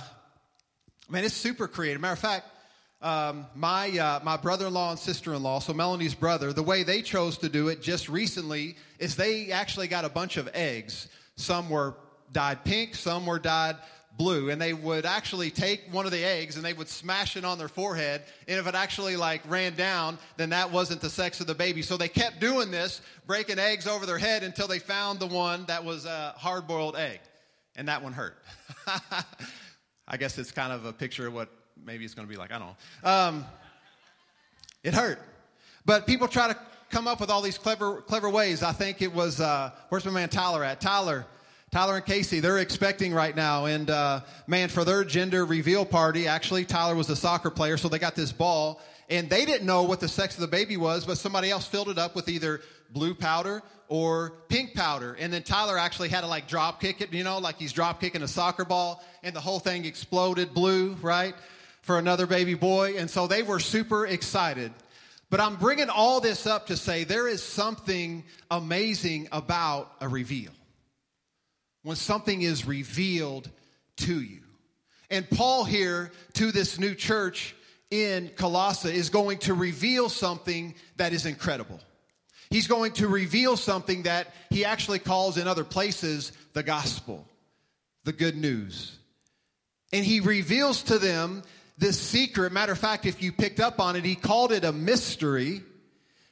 man, 1.09 1.25
it's 1.25 1.35
super 1.35 1.67
creative. 1.67 2.01
Matter 2.01 2.13
of 2.13 2.19
fact, 2.19 2.47
um, 3.01 3.47
my 3.55 3.89
uh, 3.97 4.19
my 4.23 4.37
brother-in-law 4.37 4.91
and 4.91 4.99
sister-in-law, 4.99 5.59
so 5.59 5.73
Melanie's 5.73 6.13
brother, 6.13 6.53
the 6.53 6.63
way 6.63 6.83
they 6.83 7.01
chose 7.01 7.37
to 7.39 7.49
do 7.49 7.69
it 7.69 7.81
just 7.81 8.09
recently 8.09 8.75
is 8.99 9.15
they 9.15 9.51
actually 9.51 9.87
got 9.87 10.05
a 10.05 10.09
bunch 10.09 10.37
of 10.37 10.47
eggs. 10.53 11.07
Some 11.35 11.69
were 11.69 11.95
dyed 12.31 12.63
pink, 12.63 12.95
some 12.95 13.25
were 13.25 13.39
dyed 13.39 13.77
blue, 14.17 14.51
and 14.51 14.61
they 14.61 14.73
would 14.73 15.05
actually 15.05 15.49
take 15.49 15.81
one 15.91 16.05
of 16.05 16.11
the 16.11 16.23
eggs 16.23 16.55
and 16.57 16.65
they 16.65 16.73
would 16.73 16.89
smash 16.89 17.37
it 17.37 17.45
on 17.45 17.57
their 17.57 17.67
forehead. 17.67 18.21
And 18.47 18.59
if 18.59 18.67
it 18.67 18.75
actually 18.75 19.15
like 19.15 19.41
ran 19.49 19.73
down, 19.73 20.19
then 20.37 20.51
that 20.51 20.71
wasn't 20.71 21.01
the 21.01 21.09
sex 21.09 21.39
of 21.41 21.47
the 21.47 21.55
baby. 21.55 21.81
So 21.81 21.97
they 21.97 22.07
kept 22.07 22.39
doing 22.39 22.69
this, 22.69 23.01
breaking 23.25 23.57
eggs 23.57 23.87
over 23.87 24.05
their 24.05 24.19
head 24.19 24.43
until 24.43 24.67
they 24.67 24.79
found 24.79 25.19
the 25.19 25.27
one 25.27 25.65
that 25.65 25.83
was 25.83 26.05
a 26.05 26.35
hard-boiled 26.37 26.95
egg, 26.95 27.19
and 27.75 27.87
that 27.87 28.03
one 28.03 28.13
hurt. 28.13 28.37
I 30.07 30.17
guess 30.17 30.37
it's 30.37 30.51
kind 30.51 30.71
of 30.73 30.85
a 30.85 30.93
picture 30.93 31.27
of 31.27 31.33
what 31.33 31.49
maybe 31.85 32.05
it's 32.05 32.13
going 32.13 32.27
to 32.27 32.31
be 32.31 32.37
like. 32.37 32.51
I 32.51 32.59
don't 32.59 32.67
know. 33.03 33.09
Um, 33.09 33.45
it 34.83 34.93
hurt. 34.93 35.19
But 35.85 36.05
people 36.05 36.27
try 36.27 36.47
to 36.47 36.57
come 36.89 37.07
up 37.07 37.19
with 37.19 37.29
all 37.29 37.41
these 37.41 37.57
clever, 37.57 38.01
clever 38.01 38.29
ways. 38.29 38.63
I 38.63 38.71
think 38.71 39.01
it 39.01 39.13
was, 39.13 39.39
uh, 39.39 39.71
where's 39.89 40.05
my 40.05 40.11
man 40.11 40.29
Tyler 40.29 40.63
at? 40.63 40.81
Tyler. 40.81 41.25
Tyler 41.71 41.95
and 41.95 42.05
Casey, 42.05 42.41
they're 42.41 42.57
expecting 42.57 43.13
right 43.13 43.33
now. 43.33 43.65
And 43.65 43.89
uh, 43.89 44.21
man, 44.45 44.67
for 44.67 44.83
their 44.83 45.05
gender 45.05 45.45
reveal 45.45 45.85
party, 45.85 46.27
actually, 46.27 46.65
Tyler 46.65 46.95
was 46.95 47.09
a 47.09 47.15
soccer 47.15 47.49
player, 47.49 47.77
so 47.77 47.87
they 47.87 47.97
got 47.97 48.13
this 48.13 48.33
ball. 48.33 48.81
And 49.09 49.29
they 49.29 49.45
didn't 49.45 49.65
know 49.65 49.83
what 49.83 50.01
the 50.01 50.07
sex 50.07 50.35
of 50.35 50.41
the 50.41 50.47
baby 50.47 50.75
was, 50.75 51.05
but 51.05 51.17
somebody 51.17 51.49
else 51.49 51.65
filled 51.65 51.89
it 51.89 51.97
up 51.97 52.13
with 52.13 52.27
either 52.27 52.61
blue 52.91 53.13
powder 53.13 53.63
or 53.87 54.33
pink 54.49 54.73
powder. 54.73 55.15
And 55.19 55.31
then 55.31 55.43
Tyler 55.43 55.77
actually 55.77 56.09
had 56.09 56.21
to 56.21 56.27
like 56.27 56.47
drop 56.47 56.81
kick 56.81 57.01
it, 57.01 57.13
you 57.13 57.23
know, 57.23 57.37
like 57.37 57.57
he's 57.57 57.73
drop 57.73 58.01
kicking 58.01 58.21
a 58.21 58.27
soccer 58.27 58.65
ball, 58.65 59.03
and 59.23 59.35
the 59.35 59.41
whole 59.41 59.59
thing 59.59 59.85
exploded 59.85 60.53
blue, 60.53 60.93
right? 61.01 61.35
For 61.81 61.97
another 61.97 62.27
baby 62.27 62.53
boy. 62.53 62.95
And 62.97 63.09
so 63.09 63.27
they 63.27 63.43
were 63.43 63.59
super 63.59 64.05
excited. 64.05 64.71
But 65.29 65.39
I'm 65.39 65.55
bringing 65.55 65.89
all 65.89 66.19
this 66.19 66.45
up 66.45 66.67
to 66.67 66.77
say 66.77 67.03
there 67.03 67.27
is 67.27 67.41
something 67.41 68.23
amazing 68.49 69.29
about 69.31 69.91
a 70.01 70.07
reveal. 70.07 70.51
When 71.83 71.95
something 71.95 72.41
is 72.41 72.67
revealed 72.67 73.49
to 73.97 74.21
you. 74.21 74.41
And 75.09 75.29
Paul 75.29 75.63
here 75.65 76.11
to 76.33 76.51
this 76.51 76.79
new 76.79 76.95
church 76.95 77.55
in 77.89 78.29
Colossae 78.35 78.95
is 78.95 79.09
going 79.09 79.39
to 79.39 79.53
reveal 79.53 80.09
something 80.09 80.75
that 80.97 81.11
is 81.11 81.25
incredible. 81.25 81.79
He's 82.49 82.67
going 82.67 82.93
to 82.93 83.07
reveal 83.07 83.57
something 83.57 84.03
that 84.03 84.27
he 84.49 84.65
actually 84.65 84.99
calls 84.99 85.37
in 85.37 85.47
other 85.47 85.63
places 85.63 86.31
the 86.53 86.63
gospel, 86.63 87.25
the 88.03 88.13
good 88.13 88.35
news. 88.35 88.97
And 89.93 90.05
he 90.05 90.19
reveals 90.19 90.83
to 90.83 90.99
them 90.99 91.43
this 91.81 91.99
secret. 91.99 92.53
Matter 92.53 92.71
of 92.71 92.77
fact, 92.77 93.05
if 93.05 93.21
you 93.21 93.33
picked 93.33 93.59
up 93.59 93.81
on 93.81 93.97
it, 93.97 94.05
he 94.05 94.15
called 94.15 94.53
it 94.53 94.63
a 94.63 94.71
mystery. 94.71 95.63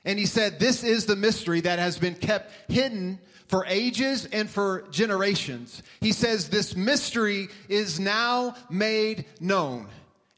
And 0.05 0.17
he 0.17 0.25
said, 0.25 0.59
This 0.59 0.83
is 0.83 1.05
the 1.05 1.17
mystery 1.17 1.59
that 1.61 1.79
has 1.79 1.97
been 1.97 2.15
kept 2.15 2.71
hidden 2.71 3.19
for 3.47 3.65
ages 3.65 4.25
and 4.25 4.49
for 4.49 4.83
generations. 4.91 5.83
He 5.99 6.13
says, 6.13 6.49
This 6.49 6.75
mystery 6.75 7.49
is 7.67 7.99
now 7.99 8.55
made 8.69 9.25
known. 9.41 9.87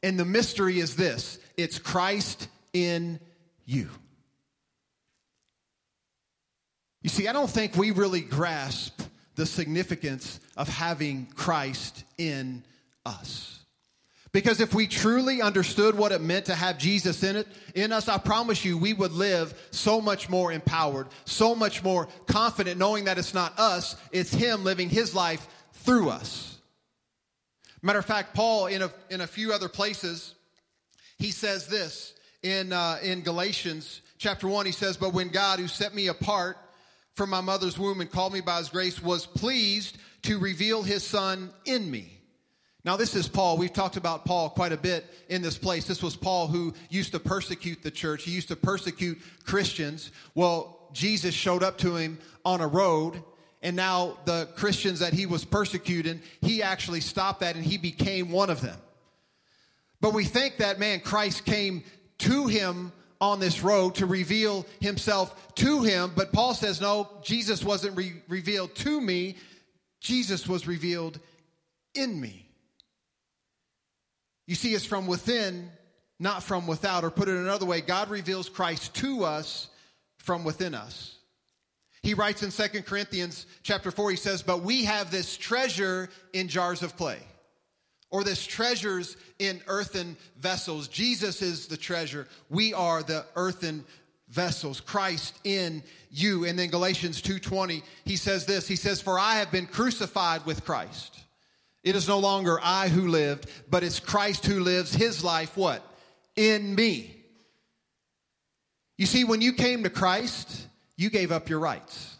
And 0.02 0.18
the 0.18 0.24
mystery 0.24 0.80
is 0.80 0.96
this 0.96 1.38
it's 1.56 1.78
Christ 1.78 2.48
in 2.72 3.20
you. 3.66 3.88
You 7.02 7.10
see, 7.10 7.28
I 7.28 7.32
don't 7.32 7.50
think 7.50 7.76
we 7.76 7.90
really 7.90 8.20
grasp 8.22 9.02
the 9.34 9.44
significance 9.44 10.40
of 10.56 10.68
having 10.68 11.26
Christ 11.34 12.04
in 12.16 12.64
us. 13.04 13.61
Because 14.32 14.60
if 14.60 14.74
we 14.74 14.86
truly 14.86 15.42
understood 15.42 15.94
what 15.94 16.10
it 16.10 16.22
meant 16.22 16.46
to 16.46 16.54
have 16.54 16.78
Jesus 16.78 17.22
in 17.22 17.36
it, 17.36 17.46
in 17.74 17.92
us, 17.92 18.08
I 18.08 18.16
promise 18.16 18.64
you, 18.64 18.78
we 18.78 18.94
would 18.94 19.12
live 19.12 19.52
so 19.70 20.00
much 20.00 20.30
more 20.30 20.50
empowered, 20.50 21.08
so 21.26 21.54
much 21.54 21.82
more 21.84 22.08
confident, 22.26 22.78
knowing 22.78 23.04
that 23.04 23.18
it's 23.18 23.34
not 23.34 23.58
us, 23.58 23.94
it's 24.10 24.32
Him 24.32 24.64
living 24.64 24.88
His 24.88 25.14
life 25.14 25.46
through 25.74 26.08
us. 26.08 26.58
Matter 27.82 27.98
of 27.98 28.06
fact, 28.06 28.34
Paul, 28.34 28.66
in 28.66 28.80
a, 28.80 28.90
in 29.10 29.20
a 29.20 29.26
few 29.26 29.52
other 29.52 29.68
places, 29.68 30.34
he 31.18 31.30
says 31.30 31.66
this 31.66 32.14
in, 32.42 32.72
uh, 32.72 32.98
in 33.02 33.20
Galatians 33.20 34.00
chapter 34.16 34.48
1. 34.48 34.64
He 34.64 34.72
says, 34.72 34.96
But 34.96 35.12
when 35.12 35.28
God, 35.28 35.58
who 35.58 35.68
set 35.68 35.94
me 35.94 36.06
apart 36.06 36.56
from 37.16 37.28
my 37.28 37.42
mother's 37.42 37.78
womb 37.78 38.00
and 38.00 38.10
called 38.10 38.32
me 38.32 38.40
by 38.40 38.58
His 38.58 38.70
grace, 38.70 39.02
was 39.02 39.26
pleased 39.26 39.98
to 40.22 40.38
reveal 40.38 40.82
His 40.82 41.04
Son 41.04 41.50
in 41.66 41.90
me 41.90 42.21
now, 42.84 42.96
this 42.96 43.14
is 43.14 43.28
Paul. 43.28 43.58
We've 43.58 43.72
talked 43.72 43.96
about 43.96 44.24
Paul 44.24 44.50
quite 44.50 44.72
a 44.72 44.76
bit 44.76 45.06
in 45.28 45.40
this 45.40 45.56
place. 45.56 45.86
This 45.86 46.02
was 46.02 46.16
Paul 46.16 46.48
who 46.48 46.74
used 46.90 47.12
to 47.12 47.20
persecute 47.20 47.80
the 47.80 47.92
church. 47.92 48.24
He 48.24 48.32
used 48.32 48.48
to 48.48 48.56
persecute 48.56 49.20
Christians. 49.44 50.10
Well, 50.34 50.88
Jesus 50.92 51.32
showed 51.32 51.62
up 51.62 51.78
to 51.78 51.94
him 51.94 52.18
on 52.44 52.60
a 52.60 52.66
road, 52.66 53.22
and 53.62 53.76
now 53.76 54.18
the 54.24 54.48
Christians 54.56 54.98
that 54.98 55.12
he 55.12 55.26
was 55.26 55.44
persecuting, 55.44 56.20
he 56.40 56.60
actually 56.60 57.00
stopped 57.00 57.40
that 57.40 57.54
and 57.54 57.64
he 57.64 57.78
became 57.78 58.32
one 58.32 58.50
of 58.50 58.60
them. 58.60 58.78
But 60.00 60.12
we 60.12 60.24
think 60.24 60.56
that, 60.56 60.80
man, 60.80 60.98
Christ 60.98 61.44
came 61.44 61.84
to 62.18 62.48
him 62.48 62.92
on 63.20 63.38
this 63.38 63.62
road 63.62 63.94
to 63.94 64.06
reveal 64.06 64.66
himself 64.80 65.54
to 65.54 65.84
him. 65.84 66.10
But 66.16 66.32
Paul 66.32 66.54
says, 66.54 66.80
no, 66.80 67.08
Jesus 67.22 67.62
wasn't 67.62 67.96
re- 67.96 68.20
revealed 68.28 68.74
to 68.76 69.00
me, 69.00 69.36
Jesus 70.00 70.48
was 70.48 70.66
revealed 70.66 71.20
in 71.94 72.20
me. 72.20 72.41
You 74.46 74.54
see, 74.54 74.74
it's 74.74 74.84
from 74.84 75.06
within, 75.06 75.70
not 76.18 76.42
from 76.42 76.66
without. 76.66 77.04
Or 77.04 77.10
put 77.10 77.28
it 77.28 77.36
another 77.36 77.66
way, 77.66 77.80
God 77.80 78.10
reveals 78.10 78.48
Christ 78.48 78.94
to 78.96 79.24
us 79.24 79.68
from 80.18 80.44
within 80.44 80.74
us. 80.74 81.16
He 82.02 82.14
writes 82.14 82.42
in 82.42 82.50
2 82.50 82.82
Corinthians 82.82 83.46
chapter 83.62 83.90
4, 83.90 84.10
he 84.10 84.16
says, 84.16 84.42
But 84.42 84.62
we 84.62 84.84
have 84.84 85.10
this 85.10 85.36
treasure 85.36 86.10
in 86.32 86.48
jars 86.48 86.82
of 86.82 86.96
clay, 86.96 87.18
or 88.10 88.24
this 88.24 88.44
treasures 88.44 89.16
in 89.38 89.60
earthen 89.68 90.16
vessels. 90.38 90.88
Jesus 90.88 91.42
is 91.42 91.68
the 91.68 91.76
treasure. 91.76 92.26
We 92.50 92.74
are 92.74 93.04
the 93.04 93.24
earthen 93.36 93.84
vessels. 94.28 94.80
Christ 94.80 95.38
in 95.44 95.82
you. 96.10 96.44
And 96.44 96.58
then 96.58 96.70
Galatians 96.70 97.22
2:20, 97.22 97.82
he 98.04 98.16
says 98.16 98.46
this. 98.46 98.66
He 98.66 98.76
says, 98.76 99.00
For 99.00 99.18
I 99.18 99.36
have 99.36 99.52
been 99.52 99.66
crucified 99.66 100.44
with 100.44 100.64
Christ. 100.64 101.21
It 101.84 101.96
is 101.96 102.06
no 102.06 102.18
longer 102.18 102.58
I 102.62 102.88
who 102.88 103.08
lived, 103.08 103.50
but 103.68 103.82
it's 103.82 103.98
Christ 103.98 104.46
who 104.46 104.60
lives 104.60 104.94
his 104.94 105.24
life 105.24 105.56
what? 105.56 105.82
In 106.36 106.74
me. 106.74 107.16
You 108.96 109.06
see, 109.06 109.24
when 109.24 109.40
you 109.40 109.52
came 109.52 109.82
to 109.82 109.90
Christ, 109.90 110.66
you 110.96 111.10
gave 111.10 111.32
up 111.32 111.48
your 111.48 111.58
rights. 111.58 112.16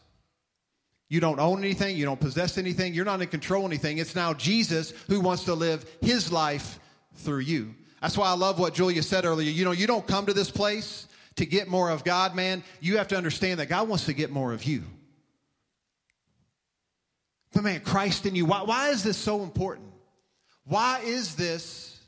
You 1.08 1.20
don't 1.20 1.38
own 1.38 1.58
anything, 1.58 1.96
you 1.96 2.06
don't 2.06 2.18
possess 2.18 2.56
anything, 2.56 2.94
you're 2.94 3.04
not 3.04 3.20
in 3.20 3.28
control 3.28 3.66
of 3.66 3.70
anything. 3.70 3.98
It's 3.98 4.16
now 4.16 4.32
Jesus 4.32 4.92
who 5.08 5.20
wants 5.20 5.44
to 5.44 5.54
live 5.54 5.84
his 6.00 6.32
life 6.32 6.80
through 7.16 7.40
you. 7.40 7.74
That's 8.00 8.16
why 8.16 8.28
I 8.28 8.32
love 8.32 8.58
what 8.58 8.74
Julia 8.74 9.02
said 9.02 9.24
earlier. 9.24 9.50
You 9.50 9.64
know, 9.64 9.72
you 9.72 9.86
don't 9.86 10.06
come 10.06 10.26
to 10.26 10.32
this 10.32 10.50
place 10.50 11.06
to 11.36 11.46
get 11.46 11.68
more 11.68 11.90
of 11.90 12.02
God, 12.02 12.34
man. 12.34 12.64
You 12.80 12.96
have 12.96 13.08
to 13.08 13.16
understand 13.16 13.60
that 13.60 13.66
God 13.66 13.88
wants 13.88 14.06
to 14.06 14.12
get 14.12 14.30
more 14.30 14.52
of 14.52 14.64
you. 14.64 14.82
But 17.52 17.64
man, 17.64 17.80
Christ 17.80 18.26
in 18.26 18.34
you. 18.34 18.46
Why, 18.46 18.62
why 18.62 18.90
is 18.90 19.02
this 19.02 19.16
so 19.16 19.42
important? 19.42 19.88
Why 20.64 21.00
is 21.04 21.34
this 21.34 22.00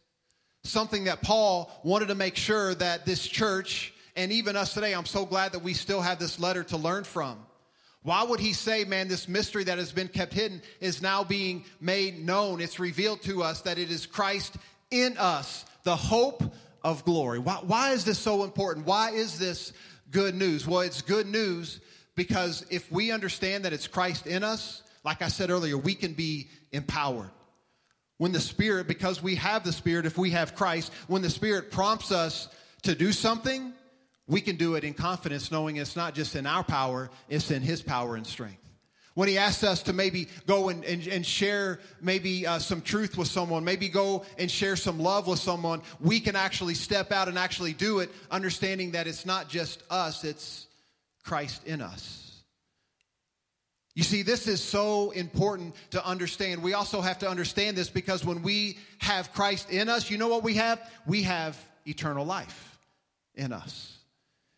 something 0.62 1.04
that 1.04 1.22
Paul 1.22 1.70
wanted 1.84 2.08
to 2.08 2.14
make 2.14 2.36
sure 2.36 2.74
that 2.76 3.04
this 3.04 3.26
church 3.26 3.92
and 4.16 4.32
even 4.32 4.56
us 4.56 4.74
today, 4.74 4.94
I'm 4.94 5.06
so 5.06 5.26
glad 5.26 5.52
that 5.52 5.62
we 5.62 5.74
still 5.74 6.00
have 6.00 6.18
this 6.18 6.38
letter 6.38 6.62
to 6.64 6.76
learn 6.76 7.04
from. 7.04 7.38
Why 8.02 8.22
would 8.22 8.38
he 8.38 8.52
say, 8.52 8.84
man, 8.84 9.08
this 9.08 9.28
mystery 9.28 9.64
that 9.64 9.78
has 9.78 9.90
been 9.90 10.08
kept 10.08 10.34
hidden 10.34 10.62
is 10.80 11.02
now 11.02 11.24
being 11.24 11.64
made 11.80 12.24
known? 12.24 12.60
It's 12.60 12.78
revealed 12.78 13.22
to 13.22 13.42
us 13.42 13.62
that 13.62 13.78
it 13.78 13.90
is 13.90 14.06
Christ 14.06 14.56
in 14.90 15.16
us, 15.18 15.64
the 15.84 15.96
hope 15.96 16.42
of 16.84 17.04
glory. 17.04 17.38
Why, 17.38 17.56
why 17.62 17.92
is 17.92 18.04
this 18.04 18.18
so 18.18 18.44
important? 18.44 18.86
Why 18.86 19.10
is 19.10 19.38
this 19.38 19.72
good 20.10 20.34
news? 20.34 20.66
Well, 20.66 20.82
it's 20.82 21.02
good 21.02 21.26
news 21.26 21.80
because 22.14 22.64
if 22.70 22.92
we 22.92 23.10
understand 23.10 23.64
that 23.64 23.72
it's 23.72 23.88
Christ 23.88 24.26
in 24.26 24.44
us, 24.44 24.82
like 25.04 25.22
I 25.22 25.28
said 25.28 25.50
earlier, 25.50 25.76
we 25.76 25.94
can 25.94 26.14
be 26.14 26.48
empowered. 26.72 27.30
When 28.16 28.32
the 28.32 28.40
Spirit, 28.40 28.88
because 28.88 29.22
we 29.22 29.34
have 29.36 29.64
the 29.64 29.72
Spirit, 29.72 30.06
if 30.06 30.16
we 30.16 30.30
have 30.30 30.54
Christ, 30.54 30.92
when 31.08 31.22
the 31.22 31.30
Spirit 31.30 31.70
prompts 31.70 32.10
us 32.10 32.48
to 32.82 32.94
do 32.94 33.12
something, 33.12 33.72
we 34.26 34.40
can 34.40 34.56
do 34.56 34.76
it 34.76 34.84
in 34.84 34.94
confidence, 34.94 35.50
knowing 35.50 35.76
it's 35.76 35.96
not 35.96 36.14
just 36.14 36.34
in 36.34 36.46
our 36.46 36.64
power, 36.64 37.10
it's 37.28 37.50
in 37.50 37.60
His 37.60 37.82
power 37.82 38.16
and 38.16 38.26
strength. 38.26 38.60
When 39.14 39.28
He 39.28 39.36
asks 39.36 39.62
us 39.62 39.82
to 39.84 39.92
maybe 39.92 40.28
go 40.46 40.70
and, 40.70 40.84
and, 40.84 41.06
and 41.06 41.26
share 41.26 41.80
maybe 42.00 42.46
uh, 42.46 42.58
some 42.58 42.80
truth 42.80 43.18
with 43.18 43.28
someone, 43.28 43.64
maybe 43.64 43.88
go 43.88 44.24
and 44.38 44.50
share 44.50 44.76
some 44.76 44.98
love 44.98 45.26
with 45.26 45.38
someone, 45.38 45.82
we 46.00 46.20
can 46.20 46.36
actually 46.36 46.74
step 46.74 47.12
out 47.12 47.28
and 47.28 47.38
actually 47.38 47.74
do 47.74 47.98
it, 47.98 48.10
understanding 48.30 48.92
that 48.92 49.06
it's 49.06 49.26
not 49.26 49.48
just 49.48 49.82
us, 49.90 50.24
it's 50.24 50.66
Christ 51.24 51.66
in 51.66 51.80
us. 51.80 52.23
You 53.94 54.02
see, 54.02 54.22
this 54.22 54.48
is 54.48 54.62
so 54.62 55.12
important 55.12 55.74
to 55.90 56.04
understand. 56.04 56.62
We 56.62 56.74
also 56.74 57.00
have 57.00 57.20
to 57.20 57.28
understand 57.28 57.76
this 57.76 57.90
because 57.90 58.24
when 58.24 58.42
we 58.42 58.78
have 58.98 59.32
Christ 59.32 59.70
in 59.70 59.88
us, 59.88 60.10
you 60.10 60.18
know 60.18 60.28
what 60.28 60.42
we 60.42 60.54
have? 60.54 60.80
We 61.06 61.22
have 61.22 61.56
eternal 61.86 62.24
life 62.24 62.78
in 63.36 63.52
us. 63.52 63.96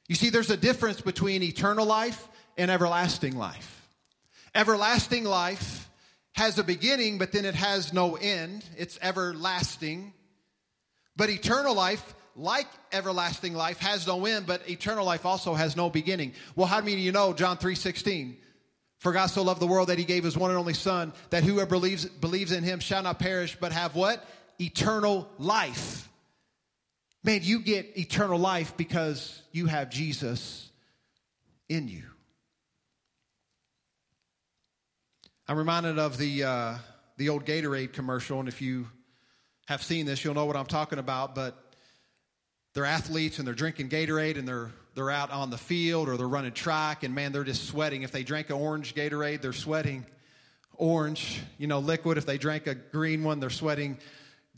You 0.08 0.14
see, 0.14 0.30
there's 0.30 0.50
a 0.50 0.56
difference 0.56 1.02
between 1.02 1.42
eternal 1.42 1.84
life 1.84 2.26
and 2.56 2.70
everlasting 2.70 3.36
life. 3.36 3.86
Everlasting 4.54 5.24
life 5.24 5.90
has 6.32 6.58
a 6.58 6.64
beginning, 6.64 7.18
but 7.18 7.32
then 7.32 7.44
it 7.44 7.54
has 7.54 7.92
no 7.92 8.16
end. 8.16 8.64
It's 8.78 8.98
everlasting. 9.02 10.14
But 11.14 11.28
eternal 11.28 11.74
life, 11.74 12.14
like 12.36 12.68
everlasting 12.90 13.52
life, 13.52 13.78
has 13.80 14.06
no 14.06 14.24
end, 14.24 14.46
but 14.46 14.68
eternal 14.68 15.04
life 15.04 15.26
also 15.26 15.52
has 15.52 15.76
no 15.76 15.90
beginning. 15.90 16.32
Well, 16.54 16.66
how 16.66 16.80
many 16.80 16.94
of 16.94 16.98
you 17.00 17.12
know 17.12 17.34
John 17.34 17.58
3 17.58 17.74
16? 17.74 18.38
For 19.06 19.12
God 19.12 19.28
so 19.28 19.44
loved 19.44 19.60
the 19.60 19.68
world 19.68 19.90
that 19.90 19.98
he 19.98 20.04
gave 20.04 20.24
his 20.24 20.36
one 20.36 20.50
and 20.50 20.58
only 20.58 20.74
Son, 20.74 21.12
that 21.30 21.44
whoever 21.44 21.70
believes, 21.70 22.06
believes 22.06 22.50
in 22.50 22.64
him 22.64 22.80
shall 22.80 23.04
not 23.04 23.20
perish, 23.20 23.56
but 23.60 23.70
have 23.70 23.94
what? 23.94 24.28
Eternal 24.60 25.30
life. 25.38 26.08
Man, 27.22 27.38
you 27.44 27.60
get 27.60 27.96
eternal 27.96 28.36
life 28.36 28.76
because 28.76 29.40
you 29.52 29.66
have 29.66 29.90
Jesus 29.90 30.68
in 31.68 31.86
you. 31.86 32.02
I'm 35.46 35.56
reminded 35.56 36.00
of 36.00 36.18
the, 36.18 36.42
uh, 36.42 36.74
the 37.16 37.28
old 37.28 37.44
Gatorade 37.44 37.92
commercial, 37.92 38.40
and 38.40 38.48
if 38.48 38.60
you 38.60 38.88
have 39.68 39.84
seen 39.84 40.06
this, 40.06 40.24
you'll 40.24 40.34
know 40.34 40.46
what 40.46 40.56
I'm 40.56 40.66
talking 40.66 40.98
about. 40.98 41.36
But 41.36 41.56
they're 42.74 42.84
athletes 42.84 43.38
and 43.38 43.46
they're 43.46 43.54
drinking 43.54 43.88
Gatorade 43.88 44.36
and 44.36 44.48
they're 44.48 44.72
they're 44.96 45.10
out 45.10 45.30
on 45.30 45.50
the 45.50 45.58
field 45.58 46.08
or 46.08 46.16
they're 46.16 46.26
running 46.26 46.52
track 46.52 47.04
and 47.04 47.14
man, 47.14 47.30
they're 47.30 47.44
just 47.44 47.68
sweating. 47.68 48.02
If 48.02 48.12
they 48.12 48.22
drank 48.22 48.48
an 48.48 48.56
orange 48.56 48.94
Gatorade, 48.94 49.42
they're 49.42 49.52
sweating 49.52 50.06
orange, 50.74 51.40
you 51.58 51.66
know, 51.66 51.78
liquid. 51.78 52.16
If 52.16 52.24
they 52.24 52.38
drank 52.38 52.66
a 52.66 52.74
green 52.74 53.22
one, 53.22 53.38
they're 53.38 53.50
sweating 53.50 53.98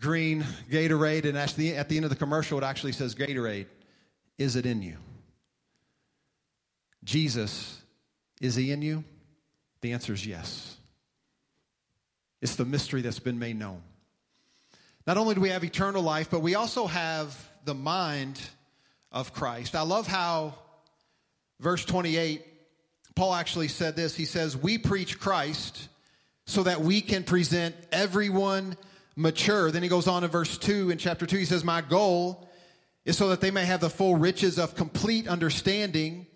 green 0.00 0.44
Gatorade. 0.70 1.24
And 1.24 1.36
at 1.36 1.50
the, 1.54 1.74
at 1.74 1.88
the 1.88 1.96
end 1.96 2.04
of 2.04 2.10
the 2.10 2.16
commercial, 2.16 2.56
it 2.56 2.64
actually 2.64 2.92
says 2.92 3.16
Gatorade. 3.16 3.66
Is 4.38 4.54
it 4.54 4.64
in 4.64 4.80
you? 4.80 4.96
Jesus, 7.02 7.82
is 8.40 8.54
he 8.54 8.70
in 8.70 8.80
you? 8.80 9.02
The 9.80 9.92
answer 9.92 10.12
is 10.12 10.24
yes. 10.24 10.76
It's 12.40 12.54
the 12.54 12.64
mystery 12.64 13.02
that's 13.02 13.18
been 13.18 13.40
made 13.40 13.58
known. 13.58 13.82
Not 15.04 15.16
only 15.16 15.34
do 15.34 15.40
we 15.40 15.48
have 15.48 15.64
eternal 15.64 16.02
life, 16.02 16.30
but 16.30 16.42
we 16.42 16.54
also 16.54 16.86
have 16.86 17.36
the 17.64 17.74
mind 17.74 18.40
of 19.12 19.32
Christ. 19.32 19.74
I 19.74 19.82
love 19.82 20.06
how 20.06 20.54
verse 21.60 21.84
28, 21.84 22.44
Paul 23.14 23.34
actually 23.34 23.68
said 23.68 23.96
this. 23.96 24.14
He 24.14 24.24
says, 24.24 24.56
We 24.56 24.78
preach 24.78 25.18
Christ 25.18 25.88
so 26.46 26.62
that 26.62 26.80
we 26.80 27.00
can 27.00 27.24
present 27.24 27.74
everyone 27.92 28.76
mature. 29.16 29.70
Then 29.70 29.82
he 29.82 29.88
goes 29.88 30.08
on 30.08 30.24
in 30.24 30.30
verse 30.30 30.56
2 30.58 30.90
in 30.90 30.98
chapter 30.98 31.26
2, 31.26 31.36
he 31.36 31.44
says, 31.44 31.64
My 31.64 31.80
goal 31.80 32.48
is 33.04 33.16
so 33.16 33.28
that 33.28 33.40
they 33.40 33.50
may 33.50 33.64
have 33.64 33.80
the 33.80 33.90
full 33.90 34.16
riches 34.16 34.58
of 34.58 34.74
complete 34.74 35.28
understanding. 35.28 36.26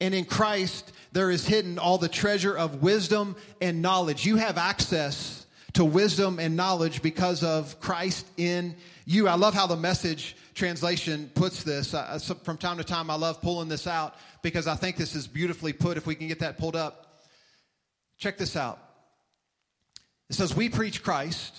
And 0.00 0.14
in 0.14 0.24
Christ, 0.24 0.92
there 1.12 1.30
is 1.30 1.46
hidden 1.46 1.78
all 1.78 1.98
the 1.98 2.08
treasure 2.08 2.56
of 2.56 2.82
wisdom 2.82 3.36
and 3.60 3.82
knowledge. 3.82 4.24
You 4.24 4.36
have 4.36 4.56
access 4.56 5.39
to 5.74 5.84
wisdom 5.84 6.38
and 6.38 6.56
knowledge 6.56 7.02
because 7.02 7.44
of 7.44 7.80
Christ 7.80 8.26
in 8.36 8.74
you. 9.04 9.28
I 9.28 9.34
love 9.34 9.54
how 9.54 9.66
the 9.66 9.76
message 9.76 10.36
translation 10.54 11.30
puts 11.34 11.62
this. 11.62 11.94
Uh, 11.94 12.18
from 12.42 12.56
time 12.56 12.78
to 12.78 12.84
time, 12.84 13.10
I 13.10 13.14
love 13.14 13.40
pulling 13.40 13.68
this 13.68 13.86
out 13.86 14.14
because 14.42 14.66
I 14.66 14.74
think 14.74 14.96
this 14.96 15.14
is 15.14 15.26
beautifully 15.26 15.72
put. 15.72 15.96
If 15.96 16.06
we 16.06 16.14
can 16.14 16.28
get 16.28 16.40
that 16.40 16.58
pulled 16.58 16.76
up, 16.76 17.14
check 18.18 18.38
this 18.38 18.56
out. 18.56 18.78
It 20.28 20.34
says, 20.34 20.54
We 20.54 20.68
preach 20.68 21.02
Christ, 21.02 21.56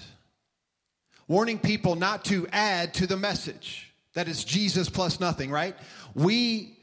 warning 1.28 1.60
people 1.60 1.96
not 1.96 2.26
to 2.26 2.48
add 2.52 2.94
to 2.96 3.08
the 3.08 3.18
message. 3.18 3.92
That 4.14 4.28
is 4.28 4.44
Jesus 4.44 4.90
plus 4.90 5.20
nothing, 5.20 5.52
right? 5.52 5.76
We 6.14 6.78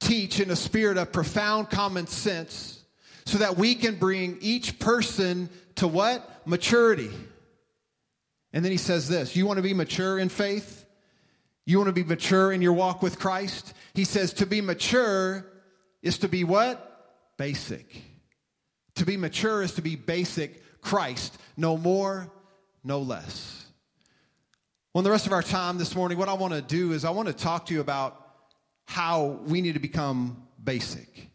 teach 0.00 0.38
in 0.38 0.50
a 0.50 0.56
spirit 0.56 0.98
of 0.98 1.12
profound 1.12 1.70
common 1.70 2.06
sense 2.06 2.82
so 3.24 3.38
that 3.38 3.56
we 3.56 3.74
can 3.74 3.96
bring 3.96 4.38
each 4.40 4.78
person 4.78 5.50
to 5.78 5.88
what? 5.88 6.46
Maturity. 6.46 7.10
And 8.52 8.64
then 8.64 8.72
he 8.72 8.78
says 8.78 9.08
this 9.08 9.34
You 9.36 9.46
want 9.46 9.58
to 9.58 9.62
be 9.62 9.74
mature 9.74 10.18
in 10.18 10.28
faith? 10.28 10.84
You 11.66 11.78
want 11.78 11.88
to 11.88 11.92
be 11.92 12.04
mature 12.04 12.52
in 12.52 12.62
your 12.62 12.72
walk 12.72 13.02
with 13.02 13.18
Christ? 13.18 13.74
He 13.94 14.04
says 14.04 14.32
to 14.34 14.46
be 14.46 14.60
mature 14.60 15.44
is 16.02 16.18
to 16.18 16.28
be 16.28 16.44
what? 16.44 17.36
Basic. 17.36 18.02
To 18.94 19.04
be 19.04 19.16
mature 19.16 19.62
is 19.62 19.74
to 19.74 19.82
be 19.82 19.94
basic 19.94 20.80
Christ. 20.80 21.36
No 21.56 21.76
more, 21.76 22.32
no 22.82 23.00
less. 23.00 23.66
Well, 24.92 25.00
in 25.00 25.04
the 25.04 25.10
rest 25.10 25.26
of 25.26 25.32
our 25.32 25.42
time 25.42 25.76
this 25.76 25.94
morning, 25.94 26.16
what 26.16 26.28
I 26.28 26.32
want 26.32 26.54
to 26.54 26.62
do 26.62 26.92
is 26.92 27.04
I 27.04 27.10
want 27.10 27.28
to 27.28 27.34
talk 27.34 27.66
to 27.66 27.74
you 27.74 27.80
about 27.80 28.28
how 28.86 29.40
we 29.46 29.60
need 29.60 29.74
to 29.74 29.80
become 29.80 30.42
basic. 30.62 31.28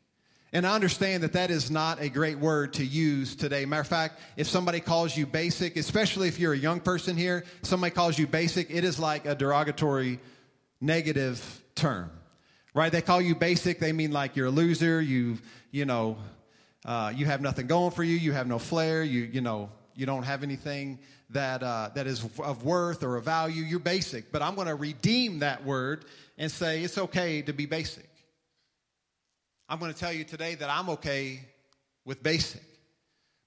And 0.54 0.68
I 0.68 0.76
understand 0.76 1.24
that 1.24 1.34
that 1.34 1.50
is 1.50 1.72
not 1.72 2.00
a 2.00 2.10
great 2.10 2.38
word 2.38 2.74
to 2.74 2.86
use 2.86 3.36
today. 3.36 3.66
Matter 3.66 3.82
of 3.82 3.88
fact, 3.88 4.20
if 4.38 4.48
somebody 4.48 4.80
calls 4.80 5.18
you 5.18 5.26
basic, 5.26 5.78
especially 5.78 6.28
if 6.28 6.40
you're 6.40 6.54
a 6.54 6.58
young 6.58 6.80
person 6.80 7.18
here, 7.18 7.44
somebody 7.64 7.90
calls 7.90 8.20
you 8.20 8.28
basic, 8.28 8.70
it 8.70 8.84
is 8.84 9.00
like 9.00 9.26
a 9.26 9.34
derogatory, 9.34 10.20
negative 10.80 11.64
term, 11.74 12.12
right? 12.76 12.92
They 12.92 13.02
call 13.02 13.20
you 13.20 13.34
basic, 13.34 13.80
they 13.80 13.94
mean 13.94 14.12
like 14.12 14.36
you're 14.36 14.46
a 14.46 14.52
loser, 14.52 15.02
you, 15.02 15.40
you 15.72 15.86
know, 15.86 16.18
uh, 16.86 17.12
you 17.16 17.26
have 17.26 17.42
nothing 17.42 17.66
going 17.66 17.90
for 17.90 18.04
you, 18.04 18.16
you 18.16 18.32
have 18.34 18.46
no 18.46 18.60
flair, 18.60 19.02
you, 19.04 19.24
you 19.24 19.42
know, 19.42 19.72
you 19.96 20.06
don't 20.06 20.24
have 20.24 20.44
anything 20.44 21.00
that, 21.32 21.64
uh, 21.64 21.90
that 21.96 22.06
is 22.06 22.24
of 22.40 22.64
worth 22.64 23.04
or 23.04 23.16
of 23.16 23.26
value. 23.26 23.64
You're 23.64 23.80
basic. 23.80 24.32
But 24.32 24.44
I'm 24.44 24.54
going 24.54 24.68
to 24.68 24.76
redeem 24.76 25.40
that 25.40 25.66
word 25.66 26.06
and 26.38 26.52
say 26.52 26.84
it's 26.84 26.98
okay 26.98 27.42
to 27.44 27.54
be 27.54 27.66
basic. 27.66 28.08
I'm 29.74 29.80
going 29.80 29.92
to 29.92 30.00
tell 30.00 30.14
you 30.14 30.24
today 30.24 30.54
that 30.54 30.70
I'm 30.70 30.88
okay 30.92 31.40
with 32.06 32.22
basic 32.22 32.62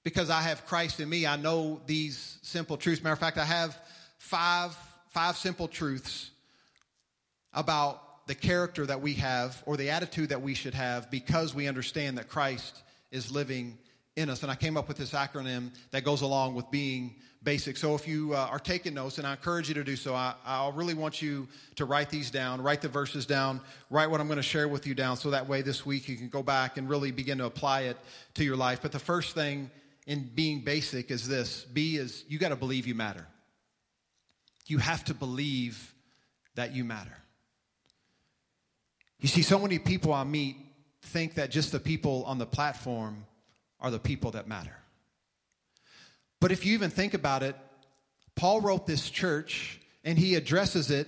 because 0.03 0.29
I 0.29 0.41
have 0.41 0.65
Christ 0.65 0.99
in 0.99 1.07
me. 1.07 1.25
I 1.25 1.37
know 1.37 1.79
these 1.85 2.37
simple 2.41 2.75
truths. 2.75 3.01
Matter 3.01 3.13
of 3.13 3.19
fact, 3.19 3.37
I 3.37 3.45
have 3.45 3.79
five, 4.17 4.75
five 5.11 5.37
simple 5.37 5.69
truths 5.69 6.29
about 7.53 8.27
the 8.27 8.35
character 8.35 8.85
that 8.85 8.99
we 8.99 9.13
have 9.13 9.63
or 9.65 9.77
the 9.77 9.91
attitude 9.91 10.27
that 10.27 10.41
we 10.41 10.53
should 10.53 10.73
have 10.73 11.09
because 11.09 11.55
we 11.55 11.65
understand 11.65 12.17
that 12.17 12.27
Christ 12.27 12.83
is 13.09 13.31
living 13.31 13.77
in 14.17 14.29
us. 14.29 14.43
And 14.43 14.51
I 14.51 14.55
came 14.55 14.75
up 14.75 14.89
with 14.89 14.97
this 14.97 15.13
acronym 15.13 15.71
that 15.91 16.03
goes 16.03 16.23
along 16.23 16.55
with 16.55 16.69
being 16.69 17.15
basic. 17.43 17.77
So 17.77 17.95
if 17.95 18.07
you 18.07 18.33
uh, 18.33 18.47
are 18.51 18.59
taking 18.59 18.93
notes, 18.93 19.17
and 19.17 19.27
I 19.27 19.31
encourage 19.31 19.67
you 19.67 19.75
to 19.75 19.83
do 19.83 19.95
so, 19.95 20.13
I, 20.13 20.33
I 20.45 20.69
really 20.73 20.93
want 20.93 21.21
you 21.21 21.47
to 21.75 21.85
write 21.85 22.09
these 22.09 22.31
down, 22.31 22.61
write 22.61 22.81
the 22.81 22.89
verses 22.89 23.25
down, 23.25 23.61
write 23.89 24.09
what 24.09 24.19
I'm 24.19 24.27
going 24.27 24.37
to 24.37 24.43
share 24.43 24.67
with 24.67 24.87
you 24.87 24.93
down, 24.93 25.17
so 25.17 25.31
that 25.31 25.47
way 25.47 25.61
this 25.61 25.85
week 25.85 26.07
you 26.09 26.17
can 26.17 26.29
go 26.29 26.43
back 26.43 26.77
and 26.77 26.89
really 26.89 27.11
begin 27.11 27.37
to 27.39 27.45
apply 27.45 27.81
it 27.81 27.97
to 28.35 28.43
your 28.43 28.57
life. 28.57 28.79
But 28.81 28.91
the 28.91 28.99
first 28.99 29.35
thing 29.35 29.71
in 30.05 30.29
being 30.33 30.61
basic 30.61 31.11
is 31.11 31.27
this 31.27 31.63
B 31.65 31.97
is 31.97 32.23
you 32.27 32.39
got 32.39 32.49
to 32.49 32.55
believe 32.55 32.87
you 32.87 32.95
matter. 32.95 33.27
You 34.65 34.79
have 34.79 35.05
to 35.05 35.13
believe 35.13 35.93
that 36.55 36.73
you 36.73 36.83
matter. 36.83 37.17
You 39.19 39.27
see, 39.27 39.41
so 39.41 39.59
many 39.59 39.79
people 39.79 40.13
I 40.13 40.23
meet 40.23 40.57
think 41.01 41.35
that 41.35 41.51
just 41.51 41.71
the 41.71 41.79
people 41.79 42.23
on 42.25 42.37
the 42.37 42.45
platform 42.45 43.25
are 43.79 43.91
the 43.91 43.99
people 43.99 44.31
that 44.31 44.47
matter. 44.47 44.75
But 46.39 46.51
if 46.51 46.65
you 46.65 46.73
even 46.73 46.89
think 46.89 47.13
about 47.13 47.43
it, 47.43 47.55
Paul 48.35 48.61
wrote 48.61 48.85
this 48.85 49.09
church 49.09 49.79
and 50.03 50.17
he 50.17 50.35
addresses 50.35 50.91
it, 50.91 51.07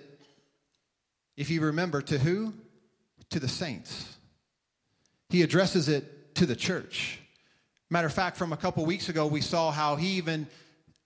if 1.38 1.50
you 1.50 1.62
remember, 1.62 2.02
to 2.02 2.18
who? 2.18 2.54
To 3.30 3.39
the 3.39 3.48
saints. 3.48 4.18
He 5.30 5.44
addresses 5.44 5.88
it 5.88 6.36
to 6.36 6.46
the 6.46 6.56
church. 6.56 7.20
Matter 7.89 8.08
of 8.08 8.13
fact, 8.13 8.38
from 8.38 8.54
a 8.54 8.58
couple 8.58 8.86
weeks 8.86 9.10
ago, 9.10 9.28
we 9.28 9.42
saw 9.42 9.72
how 9.72 9.96
he 9.96 10.18
even 10.18 10.48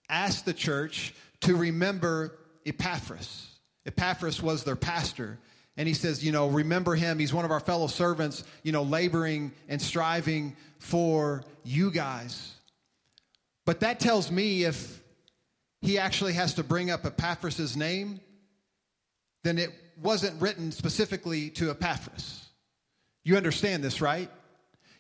asked 0.10 0.46
the 0.46 0.54
church 0.54 1.14
to 1.42 1.56
remember 1.56 2.38
Epaphras. 2.66 3.48
Epaphras 3.86 4.42
was 4.42 4.64
their 4.64 4.76
pastor. 4.76 5.38
And 5.76 5.88
he 5.88 5.94
says, 5.94 6.24
you 6.24 6.32
know, 6.32 6.48
remember 6.48 6.96
him. 6.96 7.20
He's 7.20 7.34
one 7.34 7.46
of 7.46 7.52
our 7.52 7.60
fellow 7.60 7.88
servants, 7.88 8.44
you 8.64 8.72
know, 8.72 8.84
laboring 8.84 9.52
and 9.68 9.82
striving 9.82 10.56
for 10.80 11.44
you 11.64 11.92
guys. 11.92 12.53
But 13.66 13.80
that 13.82 14.00
tells 14.00 14.30
me 14.30 14.64
if 14.64 15.02
he 15.82 15.98
actually 15.98 16.34
has 16.34 16.56
to 16.56 16.64
bring 16.64 16.92
up 16.92 17.06
Epaphras' 17.06 17.78
name, 17.78 18.20
then 19.44 19.58
it 19.58 19.72
wasn't 20.02 20.42
written 20.42 20.72
specifically 20.72 21.50
to 21.52 21.70
Epaphras. 21.70 22.46
You 23.24 23.38
understand 23.38 23.84
this, 23.84 24.02
right? 24.02 24.30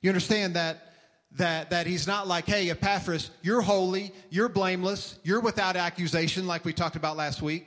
You 0.01 0.09
understand 0.09 0.55
that 0.55 0.89
that 1.37 1.71
that 1.71 1.87
he's 1.87 2.05
not 2.05 2.27
like, 2.27 2.45
"Hey, 2.45 2.69
Epaphras, 2.69 3.31
you're 3.41 3.61
holy, 3.61 4.13
you're 4.29 4.49
blameless, 4.49 5.17
you're 5.23 5.39
without 5.39 5.75
accusation," 5.75 6.45
like 6.45 6.63
we 6.63 6.73
talked 6.73 6.95
about 6.95 7.17
last 7.17 7.41
week. 7.41 7.65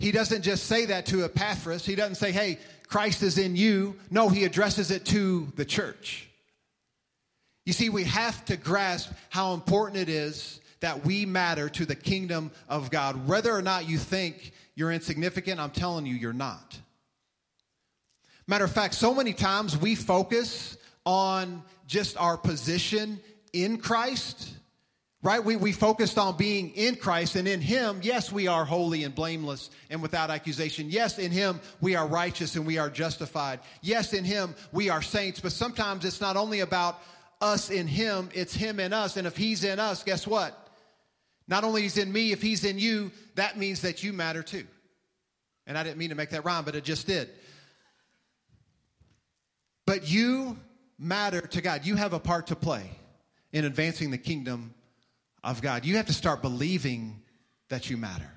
He 0.00 0.10
doesn't 0.12 0.42
just 0.42 0.64
say 0.64 0.86
that 0.86 1.06
to 1.06 1.24
Epaphras. 1.24 1.86
He 1.86 1.94
doesn't 1.94 2.16
say, 2.16 2.32
"Hey, 2.32 2.58
Christ 2.88 3.22
is 3.22 3.38
in 3.38 3.54
you." 3.56 3.98
No, 4.10 4.28
he 4.28 4.44
addresses 4.44 4.90
it 4.90 5.04
to 5.06 5.52
the 5.56 5.64
church. 5.64 6.27
You 7.68 7.74
see, 7.74 7.90
we 7.90 8.04
have 8.04 8.46
to 8.46 8.56
grasp 8.56 9.12
how 9.28 9.52
important 9.52 9.98
it 9.98 10.08
is 10.08 10.58
that 10.80 11.04
we 11.04 11.26
matter 11.26 11.68
to 11.68 11.84
the 11.84 11.94
kingdom 11.94 12.50
of 12.66 12.90
God. 12.90 13.28
Whether 13.28 13.54
or 13.54 13.60
not 13.60 13.86
you 13.86 13.98
think 13.98 14.52
you're 14.74 14.90
insignificant, 14.90 15.60
I'm 15.60 15.72
telling 15.72 16.06
you, 16.06 16.14
you're 16.14 16.32
not. 16.32 16.78
Matter 18.46 18.64
of 18.64 18.72
fact, 18.72 18.94
so 18.94 19.14
many 19.14 19.34
times 19.34 19.76
we 19.76 19.96
focus 19.96 20.78
on 21.04 21.62
just 21.86 22.16
our 22.16 22.38
position 22.38 23.20
in 23.52 23.76
Christ, 23.76 24.50
right? 25.22 25.44
We, 25.44 25.56
we 25.56 25.72
focused 25.72 26.16
on 26.16 26.38
being 26.38 26.70
in 26.70 26.94
Christ 26.94 27.36
and 27.36 27.46
in 27.46 27.60
Him, 27.60 28.00
yes, 28.02 28.32
we 28.32 28.46
are 28.46 28.64
holy 28.64 29.04
and 29.04 29.14
blameless 29.14 29.68
and 29.90 30.00
without 30.00 30.30
accusation. 30.30 30.88
Yes, 30.88 31.18
in 31.18 31.30
Him 31.30 31.60
we 31.82 31.96
are 31.96 32.06
righteous 32.06 32.56
and 32.56 32.64
we 32.64 32.78
are 32.78 32.88
justified. 32.88 33.60
Yes, 33.82 34.14
in 34.14 34.24
Him 34.24 34.54
we 34.72 34.88
are 34.88 35.02
saints, 35.02 35.38
but 35.38 35.52
sometimes 35.52 36.06
it's 36.06 36.22
not 36.22 36.38
only 36.38 36.60
about 36.60 36.98
us 37.40 37.70
in 37.70 37.86
Him, 37.86 38.30
it's 38.34 38.54
Him 38.54 38.80
in 38.80 38.92
us. 38.92 39.16
And 39.16 39.26
if 39.26 39.36
He's 39.36 39.64
in 39.64 39.78
us, 39.78 40.02
guess 40.02 40.26
what? 40.26 40.68
Not 41.46 41.64
only 41.64 41.82
He's 41.82 41.98
in 41.98 42.12
me, 42.12 42.32
if 42.32 42.42
He's 42.42 42.64
in 42.64 42.78
you, 42.78 43.10
that 43.34 43.56
means 43.58 43.82
that 43.82 44.02
you 44.02 44.12
matter 44.12 44.42
too. 44.42 44.66
And 45.66 45.76
I 45.76 45.82
didn't 45.82 45.98
mean 45.98 46.10
to 46.10 46.14
make 46.14 46.30
that 46.30 46.44
rhyme, 46.44 46.64
but 46.64 46.74
it 46.74 46.84
just 46.84 47.06
did. 47.06 47.28
But 49.86 50.08
you 50.10 50.58
matter 50.98 51.40
to 51.40 51.60
God. 51.60 51.84
You 51.84 51.96
have 51.96 52.12
a 52.12 52.18
part 52.18 52.48
to 52.48 52.56
play 52.56 52.90
in 53.52 53.64
advancing 53.64 54.10
the 54.10 54.18
kingdom 54.18 54.74
of 55.44 55.62
God. 55.62 55.84
You 55.84 55.96
have 55.96 56.06
to 56.06 56.12
start 56.12 56.42
believing 56.42 57.22
that 57.68 57.88
you 57.88 57.96
matter. 57.96 58.30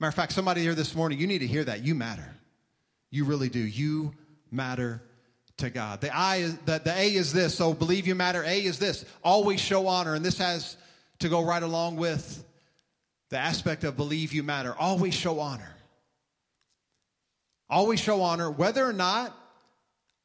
Matter 0.00 0.08
of 0.08 0.14
fact, 0.14 0.32
somebody 0.32 0.60
here 0.62 0.74
this 0.74 0.94
morning, 0.94 1.18
you 1.18 1.26
need 1.26 1.38
to 1.38 1.46
hear 1.46 1.64
that. 1.64 1.84
You 1.84 1.94
matter. 1.94 2.34
You 3.10 3.24
really 3.24 3.48
do. 3.48 3.60
You 3.60 4.12
matter 4.50 5.02
to 5.58 5.70
God. 5.70 6.00
The 6.00 6.14
I 6.14 6.36
is 6.36 6.56
the, 6.58 6.80
the 6.82 6.92
A 6.92 7.14
is 7.14 7.32
this. 7.32 7.54
So 7.54 7.74
believe 7.74 8.06
you 8.06 8.14
matter. 8.14 8.42
A 8.42 8.64
is 8.64 8.78
this. 8.78 9.04
Always 9.22 9.60
show 9.60 9.86
honor. 9.86 10.14
And 10.14 10.24
this 10.24 10.38
has 10.38 10.76
to 11.20 11.28
go 11.28 11.44
right 11.44 11.62
along 11.62 11.96
with 11.96 12.44
the 13.30 13.38
aspect 13.38 13.84
of 13.84 13.96
believe 13.96 14.32
you 14.32 14.42
matter. 14.42 14.74
Always 14.78 15.14
show 15.14 15.40
honor. 15.40 15.70
Always 17.70 17.98
show 17.98 18.22
honor, 18.22 18.50
whether 18.50 18.84
or 18.84 18.92
not 18.92 19.34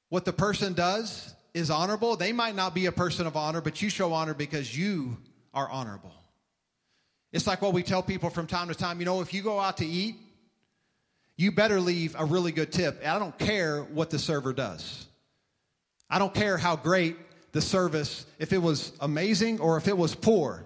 what 0.09 0.25
the 0.25 0.33
person 0.33 0.73
does 0.73 1.33
is 1.53 1.69
honorable. 1.69 2.15
They 2.15 2.33
might 2.33 2.55
not 2.55 2.75
be 2.75 2.85
a 2.87 2.91
person 2.91 3.25
of 3.27 3.35
honor, 3.37 3.61
but 3.61 3.81
you 3.81 3.89
show 3.89 4.13
honor 4.13 4.33
because 4.33 4.77
you 4.77 5.17
are 5.53 5.69
honorable. 5.69 6.13
It's 7.31 7.47
like 7.47 7.61
what 7.61 7.73
we 7.73 7.83
tell 7.83 8.03
people 8.03 8.29
from 8.29 8.47
time 8.47 8.67
to 8.67 8.75
time 8.75 8.99
you 8.99 9.05
know, 9.05 9.21
if 9.21 9.33
you 9.33 9.41
go 9.41 9.59
out 9.59 9.77
to 9.77 9.85
eat, 9.85 10.15
you 11.37 11.51
better 11.51 11.79
leave 11.79 12.15
a 12.19 12.25
really 12.25 12.51
good 12.51 12.71
tip. 12.71 13.01
I 13.05 13.17
don't 13.17 13.37
care 13.37 13.83
what 13.83 14.09
the 14.09 14.19
server 14.19 14.51
does. 14.51 15.07
I 16.09 16.19
don't 16.19 16.33
care 16.33 16.57
how 16.57 16.75
great 16.75 17.15
the 17.51 17.61
service, 17.61 18.25
if 18.37 18.53
it 18.53 18.57
was 18.57 18.91
amazing 18.99 19.59
or 19.59 19.77
if 19.77 19.87
it 19.87 19.97
was 19.97 20.15
poor. 20.15 20.65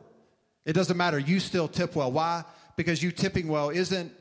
It 0.65 0.73
doesn't 0.73 0.97
matter. 0.97 1.19
You 1.19 1.39
still 1.39 1.67
tip 1.67 1.95
well. 1.95 2.11
Why? 2.11 2.43
Because 2.75 3.03
you 3.03 3.11
tipping 3.11 3.47
well 3.47 3.69
isn't, 3.69 4.11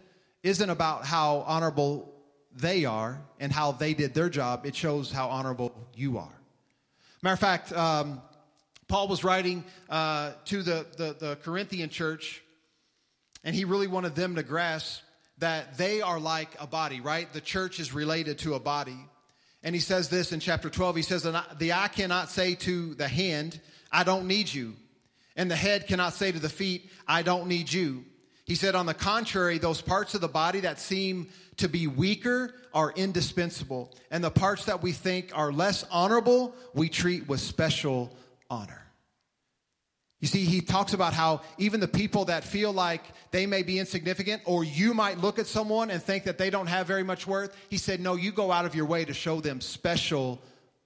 isn't 0.43 0.71
about 0.71 1.05
how 1.05 1.45
honorable 1.47 2.13
they 2.55 2.85
are 2.85 3.21
and 3.41 3.53
how 3.53 3.73
they 3.73 3.95
did 3.95 4.15
their 4.15 4.29
job, 4.29 4.67
it 4.67 4.77
shows 4.77 5.11
how 5.11 5.29
honorable 5.29 5.73
you 5.95 6.19
are. 6.19 6.33
Matter 7.23 7.35
of 7.35 7.41
fact, 7.41 7.73
um, 7.73 8.21
Paul 8.89 9.09
was 9.09 9.25
writing 9.25 9.65
uh, 9.89 10.33
to 10.47 10.63
the, 10.63 10.87
the, 10.97 11.17
the 11.19 11.39
Corinthian 11.43 11.89
church, 11.89 12.43
and 13.45 13.55
he 13.55 13.65
really 13.65 13.87
wanted 13.87 14.15
them 14.15 14.35
to 14.35 14.43
grasp 14.43 15.03
that 15.39 15.79
they 15.79 16.03
are 16.03 16.21
like 16.21 16.51
a 16.61 16.67
body, 16.67 17.01
right? 17.01 17.33
The 17.33 17.41
church 17.41 17.81
is 17.81 17.95
related 17.95 18.39
to 18.41 18.55
a 18.55 18.61
body. 18.61 18.99
And 19.63 19.75
he 19.75 19.81
says 19.81 20.09
this 20.09 20.33
in 20.33 20.41
chapter 20.41 20.69
12. 20.69 20.97
He 20.97 21.03
says, 21.03 21.23
The 21.23 21.73
eye 21.73 21.89
cannot 21.89 22.31
say 22.31 22.55
to 22.57 22.95
the 22.95 23.09
hand, 23.09 23.61
I 23.91 24.05
don't 24.05 24.27
need 24.27 24.53
you. 24.53 24.75
And 25.37 25.51
the 25.51 25.57
head 25.57 25.87
cannot 25.87 26.15
say 26.15 26.33
to 26.33 26.39
the 26.39 26.49
feet, 26.49 26.91
I 27.07 27.23
don't 27.23 27.47
need 27.47 27.73
you. 27.73 28.05
He 28.45 28.55
said, 28.55 28.75
On 28.75 28.87
the 28.87 28.95
contrary, 28.95 29.59
those 29.59 29.81
parts 29.81 30.15
of 30.15 30.21
the 30.21 30.29
body 30.29 30.61
that 30.61 30.81
seem 30.81 31.29
to 31.59 31.69
be 31.69 31.87
weaker 31.87 32.55
are 32.75 32.93
indispensable, 32.93 33.95
and 34.11 34.25
the 34.25 34.31
parts 34.31 34.65
that 34.65 34.83
we 34.83 34.93
think 34.93 35.31
are 35.35 35.53
less 35.53 35.85
honorable, 35.91 36.55
we 36.75 36.89
treat 36.89 37.29
with 37.29 37.41
special 37.41 38.17
honor. 38.51 38.82
You 40.23 40.29
see, 40.29 40.45
he 40.45 40.61
talks 40.61 40.93
about 40.93 41.15
how 41.15 41.41
even 41.59 41.81
the 41.81 41.89
people 41.89 42.27
that 42.27 42.45
feel 42.45 42.73
like 42.73 43.03
they 43.33 43.45
may 43.45 43.65
be 43.65 43.81
insignificant, 43.81 44.43
or 44.45 44.63
you 44.63 44.95
might 44.95 45.19
look 45.19 45.41
at 45.41 45.49
someone 45.49 45.91
and 45.91 46.01
think 46.01 46.25
that 46.25 46.39
they 46.39 46.49
don't 46.49 46.69
have 46.69 46.87
very 46.87 47.03
much 47.03 47.27
worth, 47.27 47.57
he 47.69 47.77
said, 47.77 47.99
No, 47.99 48.15
you 48.15 48.31
go 48.31 48.53
out 48.53 48.65
of 48.65 48.77
your 48.77 48.87
way 48.87 49.05
to 49.05 49.13
show 49.13 49.41
them 49.41 49.61
special 49.61 50.41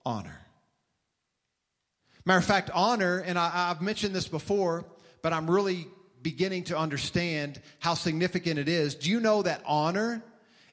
honor. 0.07 0.41
Matter 2.25 2.39
of 2.39 2.47
fact, 2.47 2.71
honor, 2.73 3.19
and 3.19 3.39
I, 3.39 3.69
have 3.69 3.83
mentioned 3.83 4.15
this 4.15 4.27
before, 4.27 4.87
but 5.21 5.35
I'm 5.35 5.51
really 5.51 5.87
beginning 6.23 6.65
to 6.65 6.79
understand 6.79 7.61
how 7.79 7.93
significant 7.93 8.59
it 8.59 8.71
is. 8.71 8.95
Do 8.95 9.11
you 9.11 9.21
know 9.21 9.43
that 9.43 9.61
honor 9.67 10.25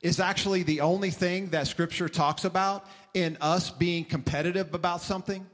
is 0.01 0.21
actually 0.21 0.63
the 0.63 0.81
only 0.81 1.11
thing 1.11 1.49
that 1.49 1.67
scripture 1.67 2.07
talks 2.07 2.45
about 2.45 2.87
in 3.13 3.37
us 3.41 3.71
being 3.71 4.05
competitive 4.05 4.73
about 4.73 5.01
something? 5.01 5.45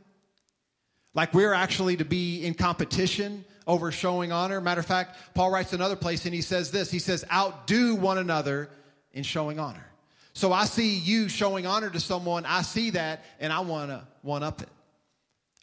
Like 1.20 1.34
we're 1.34 1.54
actually 1.54 1.98
to 1.98 2.06
be 2.06 2.46
in 2.46 2.54
competition 2.54 3.44
over 3.68 3.92
showing 3.92 4.32
honor. 4.32 4.62
Matter 4.62 4.80
of 4.80 4.86
fact, 4.86 5.18
Paul 5.34 5.52
writes 5.52 5.74
another 5.74 5.98
place 5.98 6.24
and 6.24 6.34
he 6.34 6.40
says 6.40 6.72
this 6.72 6.90
he 6.90 7.00
says, 7.00 7.26
outdo 7.30 7.96
one 7.96 8.18
another 8.18 8.70
in 9.12 9.24
showing 9.24 9.60
honor. 9.60 9.86
So 10.32 10.54
I 10.54 10.64
see 10.64 10.96
you 10.96 11.28
showing 11.28 11.68
honor 11.68 11.90
to 11.90 12.00
someone, 12.00 12.46
I 12.46 12.62
see 12.62 12.92
that, 12.92 13.26
and 13.42 13.52
I 13.52 13.60
want 13.60 13.92
to 13.92 14.08
one 14.22 14.44
up 14.44 14.62
it. 14.62 14.70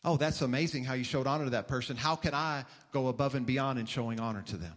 Oh, 0.05 0.19
that's 0.19 0.43
amazing 0.43 0.85
how 0.85 0.93
you 0.93 1.05
showed 1.05 1.27
honor 1.27 1.45
to 1.45 1.51
that 1.53 1.69
person. 1.69 1.97
How 1.97 2.17
can 2.17 2.35
I 2.35 2.67
go 2.93 3.09
above 3.09 3.35
and 3.35 3.47
beyond 3.47 3.79
in 3.79 3.87
showing 3.87 4.21
honor 4.21 4.43
to 4.49 4.59
them? 4.59 4.75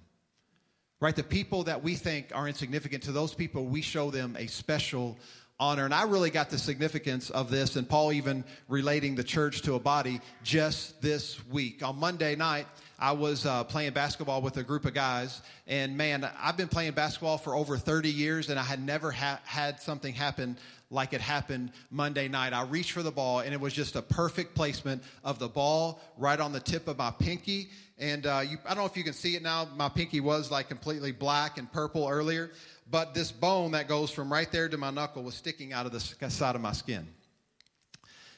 Right? 1.02 1.13
The 1.13 1.24
people 1.24 1.63
that 1.65 1.84
we 1.84 1.96
think 1.96 2.32
are 2.34 2.48
insignificant, 2.48 3.04
to 3.04 3.12
those 3.12 3.34
people, 3.34 3.65
we 3.65 3.82
show 3.82 4.12
them 4.12 4.38
a 4.39 4.48
special 4.48 5.18
honor. 5.60 5.86
And 5.86 5.93
I 5.93 6.04
really 6.04 6.30
got 6.30 6.50
the 6.50 6.58
significance 6.58 7.30
of 7.30 7.52
this, 7.52 7.76
and 7.76 7.88
Paul 7.88 8.13
even 8.13 8.43
relating 8.67 9.15
the 9.15 9.24
church 9.24 9.62
to 9.63 9.76
a 9.76 9.80
body 9.80 10.22
just 10.43 11.02
this 11.02 11.45
week. 11.48 11.84
On 11.84 11.98
Monday 12.00 12.36
night, 12.36 12.65
I 12.98 13.12
was 13.12 13.45
uh, 13.45 13.63
playing 13.65 13.93
basketball 13.93 14.41
with 14.41 14.58
a 14.58 14.63
group 14.63 14.86
of 14.86 14.93
guys, 14.93 15.41
and 15.67 15.98
man, 15.98 16.30
I've 16.41 16.58
been 16.58 16.67
playing 16.67 16.93
basketball 16.93 17.38
for 17.38 17.56
over 17.56 17.78
30 17.78 18.10
years, 18.10 18.50
and 18.50 18.60
I 18.60 18.63
had 18.63 18.84
never 18.84 19.12
ha- 19.12 19.39
had 19.43 19.82
something 19.82 20.13
happen 20.13 20.58
like 20.91 21.13
it 21.13 21.22
happened 21.22 21.72
Monday 21.91 22.28
night. 22.28 22.54
I 22.54 22.63
reached 22.63 22.91
for 22.93 23.04
the 23.04 23.12
ball, 23.12 23.39
and 23.39 23.54
it 23.54 23.60
was 23.60 23.74
just 23.74 23.95
a 23.95 24.02
perfect 24.02 24.56
placement 24.56 25.04
of 25.24 25.39
the 25.39 25.48
ball 25.48 26.02
right 26.17 26.39
on 26.39 26.52
the 26.52 26.60
tip 26.60 26.88
of 26.88 26.98
my 26.98 27.12
pinky. 27.12 27.69
And 27.98 28.26
uh, 28.26 28.41
you, 28.50 28.58
I 28.65 28.69
don't 28.69 28.78
know 28.78 28.86
if 28.86 28.95
you 28.95 29.04
can 29.04 29.13
see 29.13 29.36
it 29.36 29.43
now. 29.43 29.67
My 29.76 29.89
pinky 29.89 30.22
was 30.22 30.50
like 30.50 30.69
completely 30.69 31.12
black 31.12 31.58
and 31.58 31.72
purple 31.72 32.08
earlier, 32.08 32.52
but 32.89 33.13
this 33.13 33.32
bone 33.32 33.71
that 33.71 33.88
goes 33.88 34.10
from 34.10 34.32
right 34.32 34.52
there 34.52 34.67
to 34.67 34.78
my 34.78 34.89
knuckle 34.89 35.23
was 35.23 35.36
sticking 35.36 35.73
out 35.73 35.86
of 35.86 35.91
the 35.91 35.99
side 36.30 36.56
of 36.56 36.62
my 36.62 36.71
skin. 36.71 37.08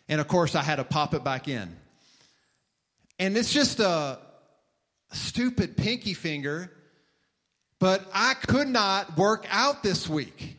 And 0.09 0.19
of 0.19 0.27
course, 0.27 0.55
I 0.55 0.61
had 0.61 0.75
to 0.75 0.83
pop 0.83 1.13
it 1.13 1.23
back 1.23 1.47
in. 1.47 1.75
And 3.17 3.37
it's 3.37 3.53
just 3.53 3.79
a 3.79 4.19
stupid 5.13 5.77
pinky 5.77 6.13
finger, 6.13 6.71
but 7.79 8.05
I 8.13 8.33
could 8.33 8.67
not 8.67 9.17
work 9.17 9.45
out 9.49 9.83
this 9.83 10.09
week. 10.09 10.57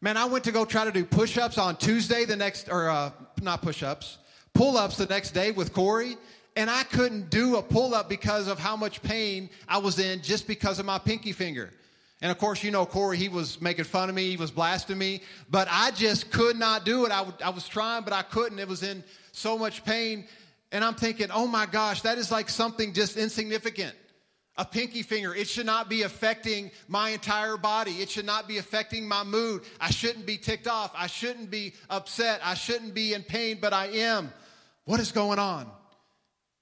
Man, 0.00 0.18
I 0.18 0.26
went 0.26 0.44
to 0.44 0.52
go 0.52 0.66
try 0.66 0.84
to 0.84 0.92
do 0.92 1.04
push 1.04 1.38
ups 1.38 1.56
on 1.56 1.76
Tuesday, 1.76 2.26
the 2.26 2.36
next, 2.36 2.68
or 2.68 2.90
uh, 2.90 3.10
not 3.40 3.62
push 3.62 3.82
ups, 3.82 4.18
pull 4.52 4.76
ups 4.76 4.98
the 4.98 5.06
next 5.06 5.30
day 5.30 5.50
with 5.50 5.72
Corey, 5.72 6.18
and 6.56 6.68
I 6.68 6.82
couldn't 6.84 7.30
do 7.30 7.56
a 7.56 7.62
pull 7.62 7.94
up 7.94 8.08
because 8.08 8.46
of 8.46 8.58
how 8.58 8.76
much 8.76 9.02
pain 9.02 9.48
I 9.66 9.78
was 9.78 9.98
in 9.98 10.20
just 10.20 10.46
because 10.46 10.78
of 10.78 10.84
my 10.84 10.98
pinky 10.98 11.32
finger. 11.32 11.70
And 12.20 12.30
of 12.30 12.38
course, 12.38 12.62
you 12.62 12.70
know, 12.70 12.86
Corey, 12.86 13.16
he 13.16 13.28
was 13.28 13.60
making 13.60 13.84
fun 13.84 14.08
of 14.08 14.14
me, 14.14 14.30
he 14.30 14.36
was 14.36 14.50
blasting 14.50 14.98
me, 14.98 15.20
but 15.50 15.68
I 15.70 15.90
just 15.90 16.30
could 16.30 16.56
not 16.56 16.84
do 16.84 17.04
it. 17.06 17.12
I, 17.12 17.26
I 17.44 17.50
was 17.50 17.68
trying, 17.68 18.04
but 18.04 18.12
I 18.12 18.22
couldn't. 18.22 18.58
It 18.58 18.68
was 18.68 18.82
in 18.82 19.04
so 19.32 19.58
much 19.58 19.84
pain. 19.84 20.26
And 20.72 20.84
I'm 20.84 20.94
thinking, 20.94 21.28
oh 21.32 21.46
my 21.46 21.66
gosh, 21.66 22.02
that 22.02 22.18
is 22.18 22.30
like 22.30 22.48
something 22.48 22.92
just 22.92 23.16
insignificant. 23.16 23.94
A 24.56 24.64
pinky 24.64 25.02
finger. 25.02 25.34
It 25.34 25.48
should 25.48 25.66
not 25.66 25.88
be 25.88 26.02
affecting 26.02 26.70
my 26.86 27.10
entire 27.10 27.56
body. 27.56 27.92
It 27.92 28.08
should 28.08 28.24
not 28.24 28.46
be 28.46 28.58
affecting 28.58 29.06
my 29.06 29.24
mood. 29.24 29.62
I 29.80 29.90
shouldn't 29.90 30.26
be 30.26 30.36
ticked 30.36 30.68
off. 30.68 30.92
I 30.96 31.08
shouldn't 31.08 31.50
be 31.50 31.74
upset. 31.90 32.40
I 32.42 32.54
shouldn't 32.54 32.94
be 32.94 33.14
in 33.14 33.24
pain, 33.24 33.58
but 33.60 33.72
I 33.72 33.86
am. 33.86 34.32
What 34.84 35.00
is 35.00 35.10
going 35.10 35.40
on? 35.40 35.68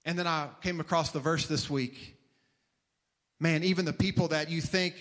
And 0.06 0.18
then 0.18 0.26
I 0.26 0.48
came 0.62 0.80
across 0.80 1.10
the 1.10 1.20
verse 1.20 1.46
this 1.46 1.68
week. 1.68 2.16
Man, 3.38 3.62
even 3.62 3.84
the 3.84 3.92
people 3.92 4.28
that 4.28 4.50
you 4.50 4.62
think 4.62 4.94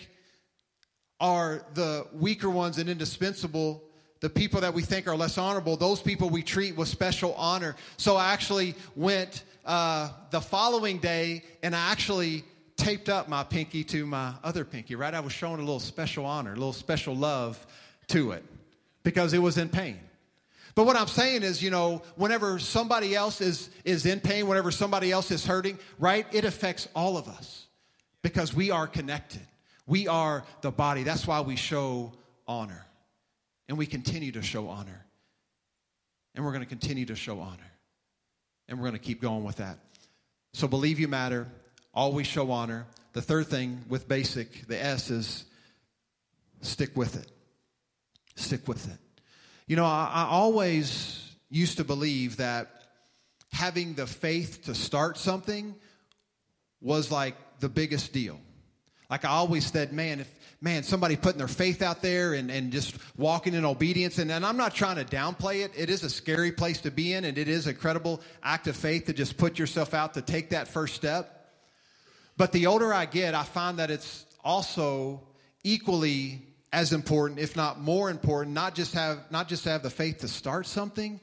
are 1.21 1.63
the 1.75 2.05
weaker 2.11 2.49
ones 2.49 2.79
and 2.79 2.89
indispensable, 2.89 3.81
the 4.19 4.29
people 4.29 4.59
that 4.61 4.73
we 4.73 4.81
think 4.81 5.07
are 5.07 5.15
less 5.15 5.37
honorable, 5.37 5.77
those 5.77 6.01
people 6.01 6.29
we 6.29 6.43
treat 6.43 6.75
with 6.75 6.87
special 6.89 7.33
honor. 7.35 7.75
So 7.97 8.17
I 8.17 8.33
actually 8.33 8.75
went 8.95 9.43
uh, 9.65 10.09
the 10.31 10.41
following 10.41 10.97
day 10.97 11.43
and 11.63 11.75
I 11.75 11.91
actually 11.91 12.43
taped 12.75 13.07
up 13.07 13.29
my 13.29 13.43
pinky 13.43 13.83
to 13.85 14.05
my 14.05 14.33
other 14.43 14.65
pinky, 14.65 14.95
right? 14.95 15.13
I 15.13 15.19
was 15.19 15.31
showing 15.31 15.57
a 15.57 15.63
little 15.63 15.79
special 15.79 16.25
honor, 16.25 16.51
a 16.51 16.55
little 16.55 16.73
special 16.73 17.15
love 17.15 17.63
to 18.07 18.31
it 18.31 18.43
because 19.03 19.33
it 19.33 19.39
was 19.39 19.57
in 19.57 19.69
pain. 19.69 19.99
But 20.73 20.85
what 20.85 20.95
I'm 20.95 21.07
saying 21.07 21.43
is, 21.43 21.61
you 21.61 21.69
know, 21.69 22.01
whenever 22.15 22.57
somebody 22.57 23.15
else 23.15 23.41
is, 23.41 23.69
is 23.83 24.05
in 24.05 24.19
pain, 24.19 24.47
whenever 24.47 24.71
somebody 24.71 25.11
else 25.11 25.29
is 25.29 25.45
hurting, 25.45 25.77
right, 25.99 26.25
it 26.31 26.45
affects 26.45 26.87
all 26.95 27.17
of 27.17 27.27
us 27.27 27.67
because 28.23 28.55
we 28.55 28.71
are 28.71 28.87
connected. 28.87 29.41
We 29.87 30.07
are 30.07 30.43
the 30.61 30.71
body. 30.71 31.03
That's 31.03 31.25
why 31.27 31.41
we 31.41 31.55
show 31.55 32.13
honor. 32.47 32.85
And 33.67 33.77
we 33.77 33.85
continue 33.85 34.31
to 34.33 34.41
show 34.41 34.69
honor. 34.69 35.05
And 36.35 36.45
we're 36.45 36.51
going 36.51 36.63
to 36.63 36.69
continue 36.69 37.05
to 37.05 37.15
show 37.15 37.39
honor. 37.39 37.71
And 38.67 38.79
we're 38.79 38.87
going 38.89 38.99
to 38.99 39.05
keep 39.05 39.21
going 39.21 39.43
with 39.43 39.57
that. 39.57 39.79
So 40.53 40.67
believe 40.67 40.99
you 40.99 41.07
matter. 41.07 41.47
Always 41.93 42.27
show 42.27 42.51
honor. 42.51 42.85
The 43.13 43.21
third 43.21 43.47
thing 43.47 43.83
with 43.89 44.07
basic, 44.07 44.67
the 44.67 44.81
S 44.81 45.09
is 45.09 45.45
stick 46.61 46.95
with 46.95 47.15
it. 47.15 47.29
Stick 48.35 48.67
with 48.67 48.87
it. 48.89 48.97
You 49.67 49.75
know, 49.75 49.85
I, 49.85 50.11
I 50.13 50.27
always 50.29 51.21
used 51.49 51.77
to 51.77 51.83
believe 51.83 52.37
that 52.37 52.69
having 53.51 53.93
the 53.93 54.07
faith 54.07 54.65
to 54.65 54.75
start 54.75 55.17
something 55.17 55.75
was 56.81 57.11
like 57.11 57.35
the 57.59 57.69
biggest 57.69 58.13
deal. 58.13 58.39
Like 59.11 59.25
I 59.25 59.29
always 59.29 59.69
said, 59.69 59.91
man, 59.91 60.21
if 60.21 60.39
man, 60.61 60.83
somebody 60.83 61.17
putting 61.17 61.39
their 61.39 61.49
faith 61.49 61.81
out 61.81 62.01
there 62.01 62.33
and, 62.33 62.49
and 62.49 62.71
just 62.71 62.95
walking 63.17 63.55
in 63.55 63.65
obedience, 63.65 64.19
and, 64.19 64.31
and 64.31 64.45
I'm 64.45 64.55
not 64.55 64.73
trying 64.73 64.95
to 64.95 65.03
downplay 65.03 65.65
it. 65.65 65.71
It 65.75 65.89
is 65.89 66.03
a 66.03 66.09
scary 66.09 66.53
place 66.53 66.79
to 66.81 66.91
be 66.91 67.11
in, 67.13 67.25
and 67.25 67.37
it 67.37 67.49
is 67.49 67.67
a 67.67 67.73
credible 67.73 68.21
act 68.41 68.67
of 68.67 68.75
faith 68.77 69.07
to 69.07 69.13
just 69.13 69.35
put 69.37 69.59
yourself 69.59 69.93
out 69.93 70.13
to 70.13 70.21
take 70.21 70.51
that 70.51 70.69
first 70.69 70.95
step. 70.95 71.49
But 72.37 72.53
the 72.53 72.67
older 72.67 72.93
I 72.93 73.05
get, 73.05 73.35
I 73.35 73.43
find 73.43 73.79
that 73.79 73.91
it's 73.91 74.25
also 74.45 75.27
equally 75.63 76.43
as 76.71 76.93
important, 76.93 77.39
if 77.39 77.57
not 77.57 77.81
more 77.81 78.09
important, 78.09 78.55
not 78.55 78.75
just 78.75 78.93
have 78.93 79.29
not 79.29 79.49
just 79.49 79.63
to 79.63 79.69
have 79.71 79.83
the 79.83 79.89
faith 79.89 80.19
to 80.19 80.29
start 80.29 80.65
something, 80.65 81.19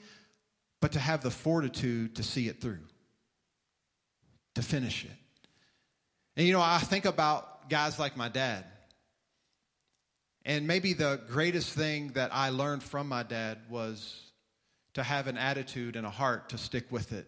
but 0.82 0.92
to 0.92 0.98
have 0.98 1.22
the 1.22 1.30
fortitude 1.30 2.16
to 2.16 2.22
see 2.22 2.48
it 2.48 2.60
through, 2.60 2.80
to 4.56 4.62
finish 4.62 5.06
it. 5.06 5.10
And 6.36 6.46
you 6.46 6.52
know, 6.52 6.60
I 6.60 6.78
think 6.78 7.06
about 7.06 7.57
guys 7.68 7.98
like 7.98 8.16
my 8.16 8.28
dad. 8.28 8.64
And 10.44 10.66
maybe 10.66 10.94
the 10.94 11.20
greatest 11.28 11.72
thing 11.72 12.08
that 12.14 12.30
I 12.32 12.50
learned 12.50 12.82
from 12.82 13.08
my 13.08 13.22
dad 13.22 13.58
was 13.68 14.18
to 14.94 15.02
have 15.02 15.26
an 15.26 15.36
attitude 15.36 15.94
and 15.94 16.06
a 16.06 16.10
heart 16.10 16.48
to 16.50 16.58
stick 16.58 16.90
with 16.90 17.12
it, 17.12 17.26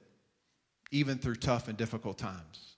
even 0.91 1.19
through 1.19 1.37
tough 1.37 1.69
and 1.69 1.77
difficult 1.77 2.19
times. 2.19 2.77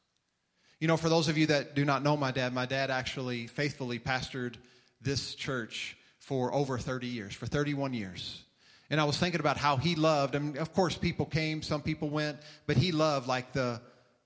You 0.80 0.88
know, 0.88 0.96
for 0.96 1.08
those 1.08 1.28
of 1.28 1.38
you 1.38 1.46
that 1.46 1.76
do 1.76 1.84
not 1.84 2.02
know 2.02 2.16
my 2.16 2.32
dad, 2.32 2.52
my 2.52 2.66
dad 2.66 2.90
actually 2.90 3.46
faithfully 3.46 4.00
pastored 4.00 4.56
this 5.00 5.36
church 5.36 5.96
for 6.18 6.52
over 6.52 6.76
30 6.76 7.06
years, 7.06 7.34
for 7.34 7.46
31 7.46 7.94
years. 7.94 8.42
And 8.90 9.00
I 9.00 9.04
was 9.04 9.16
thinking 9.16 9.40
about 9.40 9.56
how 9.56 9.76
he 9.76 9.94
loved, 9.94 10.34
and 10.34 10.56
of 10.58 10.72
course, 10.72 10.96
people 10.96 11.24
came, 11.24 11.62
some 11.62 11.82
people 11.82 12.10
went, 12.10 12.38
but 12.66 12.76
he 12.76 12.92
loved 12.92 13.28
like 13.28 13.52
the 13.52 13.80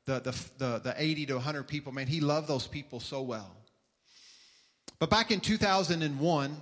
the, 0.06 0.20
the, 0.20 0.44
the, 0.58 0.78
the 0.78 0.94
80 0.96 1.26
to 1.26 1.34
100 1.34 1.68
people, 1.68 1.92
man, 1.92 2.06
he 2.06 2.20
loved 2.20 2.48
those 2.48 2.66
people 2.66 3.00
so 3.00 3.22
well. 3.22 3.54
But 4.98 5.10
back 5.10 5.30
in 5.30 5.40
2001, 5.40 6.56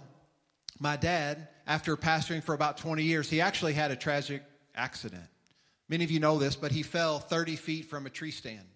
my 0.80 0.96
dad, 0.96 1.48
after 1.66 1.96
pastoring 1.96 2.42
for 2.42 2.54
about 2.54 2.78
20 2.78 3.02
years, 3.02 3.30
he 3.30 3.40
actually 3.40 3.74
had 3.74 3.90
a 3.90 3.96
tragic 3.96 4.42
accident. 4.74 5.22
Many 5.88 6.04
of 6.04 6.10
you 6.10 6.18
know 6.18 6.38
this, 6.38 6.56
but 6.56 6.72
he 6.72 6.82
fell 6.82 7.18
30 7.18 7.56
feet 7.56 7.84
from 7.84 8.06
a 8.06 8.10
tree 8.10 8.30
stand. 8.30 8.66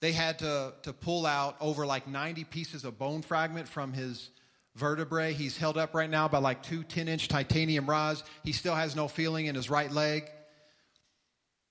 They 0.00 0.12
had 0.12 0.40
to, 0.40 0.74
to 0.82 0.92
pull 0.92 1.24
out 1.24 1.56
over 1.60 1.86
like 1.86 2.08
90 2.08 2.44
pieces 2.44 2.84
of 2.84 2.98
bone 2.98 3.22
fragment 3.22 3.68
from 3.68 3.92
his 3.92 4.30
vertebrae. 4.74 5.32
He's 5.32 5.56
held 5.56 5.78
up 5.78 5.94
right 5.94 6.10
now 6.10 6.26
by 6.26 6.38
like 6.38 6.62
two 6.62 6.82
10 6.82 7.06
inch 7.06 7.28
titanium 7.28 7.88
rods. 7.88 8.24
He 8.42 8.50
still 8.52 8.74
has 8.74 8.96
no 8.96 9.06
feeling 9.06 9.46
in 9.46 9.54
his 9.54 9.70
right 9.70 9.92
leg. 9.92 10.28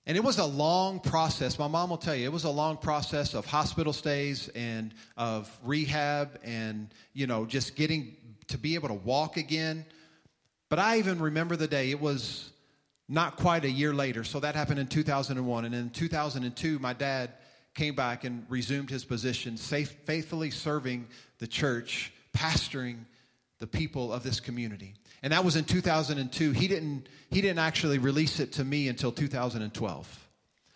And 0.06 0.16
it 0.16 0.24
was 0.24 0.38
a 0.38 0.44
long 0.44 0.98
process. 0.98 1.58
My 1.58 1.68
mom 1.68 1.90
will 1.90 1.96
tell 1.96 2.14
you, 2.14 2.24
it 2.24 2.32
was 2.32 2.44
a 2.44 2.50
long 2.50 2.76
process 2.76 3.34
of 3.34 3.46
hospital 3.46 3.92
stays 3.92 4.48
and 4.48 4.92
of 5.16 5.48
rehab 5.62 6.40
and, 6.42 6.92
you 7.12 7.28
know, 7.28 7.46
just 7.46 7.76
getting 7.76 8.16
to 8.48 8.58
be 8.58 8.74
able 8.74 8.88
to 8.88 8.94
walk 8.94 9.36
again. 9.36 9.84
But 10.68 10.80
I 10.80 10.98
even 10.98 11.20
remember 11.20 11.54
the 11.54 11.68
day, 11.68 11.90
it 11.90 12.00
was 12.00 12.50
not 13.08 13.36
quite 13.36 13.64
a 13.64 13.70
year 13.70 13.94
later. 13.94 14.24
So 14.24 14.40
that 14.40 14.56
happened 14.56 14.80
in 14.80 14.88
2001. 14.88 15.64
And 15.64 15.74
in 15.74 15.90
2002, 15.90 16.78
my 16.80 16.94
dad 16.94 17.30
came 17.74 17.94
back 17.94 18.24
and 18.24 18.44
resumed 18.48 18.90
his 18.90 19.04
position, 19.04 19.56
safe, 19.56 19.94
faithfully 20.04 20.50
serving 20.50 21.06
the 21.38 21.46
church, 21.46 22.12
pastoring 22.36 23.04
the 23.60 23.66
people 23.68 24.12
of 24.12 24.24
this 24.24 24.40
community 24.40 24.94
and 25.22 25.32
that 25.32 25.44
was 25.44 25.56
in 25.56 25.64
2002. 25.64 26.52
He 26.52 26.68
didn't, 26.68 27.08
he 27.30 27.40
didn't 27.40 27.60
actually 27.60 27.98
release 27.98 28.40
it 28.40 28.52
to 28.54 28.64
me 28.64 28.88
until 28.88 29.12
2012. 29.12 30.28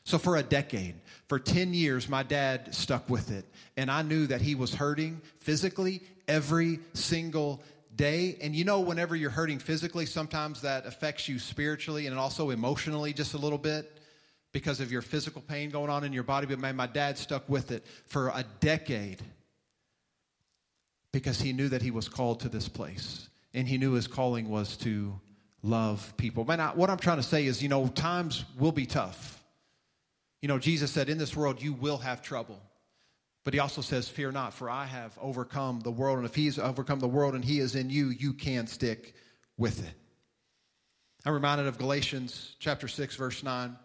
So 0.05 0.19
for 0.19 0.37
a 0.37 0.43
decade, 0.43 0.95
for 1.27 1.41
10 1.41 1.75
years, 1.75 2.09
my 2.09 2.23
dad 2.23 2.73
stuck 2.73 3.11
with 3.11 3.33
it. 3.33 3.45
And 3.77 3.91
I 3.91 4.03
knew 4.03 4.29
that 4.29 4.41
he 4.41 4.55
was 4.55 4.73
hurting 4.73 5.21
physically 5.41 6.01
every 6.29 6.79
single 6.95 7.61
day. 7.97 8.37
And 8.41 8.55
you 8.55 8.65
know, 8.65 8.81
whenever 8.81 9.17
you're 9.17 9.31
hurting 9.31 9.59
physically, 9.59 10.07
sometimes 10.07 10.61
that 10.61 10.87
affects 10.87 11.29
you 11.29 11.41
spiritually 11.41 12.07
and 12.07 12.17
also 12.17 12.51
emotionally 12.51 13.13
just 13.13 13.35
a 13.35 13.39
little 13.39 13.59
bit 13.59 13.99
because 14.53 14.81
of 14.81 14.93
your 14.93 15.03
physical 15.03 15.43
pain 15.43 15.71
going 15.71 15.91
on 15.91 16.05
in 16.05 16.13
your 16.13 16.23
body. 16.23 16.47
But 16.47 16.61
man, 16.61 16.77
my 16.77 16.87
dad 16.87 17.19
stuck 17.19 17.49
with 17.49 17.73
it 17.73 17.85
for 18.07 18.29
a 18.29 18.45
decade 18.61 19.21
because 21.11 21.41
he 21.41 21.53
knew 21.53 21.69
that 21.71 21.83
he 21.83 21.91
was 21.91 22.09
called 22.09 22.41
to 22.41 22.49
this 22.49 22.69
place 22.69 23.29
and 23.55 23.67
he 23.67 23.79
knew 23.79 23.93
his 23.93 24.07
calling 24.07 24.49
was 24.49 24.77
to 24.79 25.19
love 25.63 26.15
people. 26.17 26.45
Man, 26.45 26.61
I, 26.61 26.69
what 26.69 26.91
I'm 26.91 26.99
trying 26.99 27.17
to 27.19 27.23
say 27.23 27.47
is, 27.47 27.63
you 27.63 27.69
know, 27.69 27.89
times 27.89 28.45
will 28.59 28.73
be 28.73 28.87
tough. 28.87 29.43
You 30.43 30.49
know, 30.49 30.59
Jesus 30.59 30.91
said, 30.91 31.09
In 31.09 31.19
this 31.19 31.37
world 31.37 31.61
you 31.61 31.73
will 31.73 31.99
have 31.99 32.23
trouble. 32.23 32.61
But 33.45 33.55
he 33.55 33.61
also 33.61 33.81
says, 33.81 34.09
Fear 34.09 34.33
not, 34.33 34.55
for 34.55 34.69
I 34.69 34.87
have 34.87 35.17
overcome 35.21 35.81
the 35.81 35.91
world. 35.91 36.19
And 36.19 36.27
if 36.27 36.35
he's 36.35 36.59
overcome 36.59 37.01
the 37.01 37.09
world 37.09 37.35
and 37.35 37.45
he 37.45 37.61
is 37.61 37.75
in 37.75 37.91
you, 37.91 38.09
you 38.09 38.33
can 38.33 38.67
stick 38.67 39.15
with 39.57 39.87
it. 39.87 39.95
I'm 41.25 41.33
reminded 41.33 41.67
of 41.67 41.79
Galatians 41.79 42.55
chapter 42.59 42.89
6, 42.89 43.17
verse 43.17 43.43
9. 43.43 43.77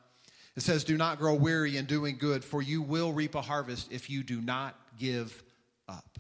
It 0.55 0.63
says, 0.63 0.83
Do 0.83 0.97
not 0.97 1.17
grow 1.17 1.33
weary 1.33 1.77
in 1.77 1.85
doing 1.85 2.17
good, 2.17 2.43
for 2.43 2.61
you 2.61 2.81
will 2.81 3.13
reap 3.13 3.35
a 3.35 3.41
harvest 3.41 3.91
if 3.91 4.09
you 4.09 4.23
do 4.23 4.41
not 4.41 4.75
give 4.99 5.43
up. 5.87 6.19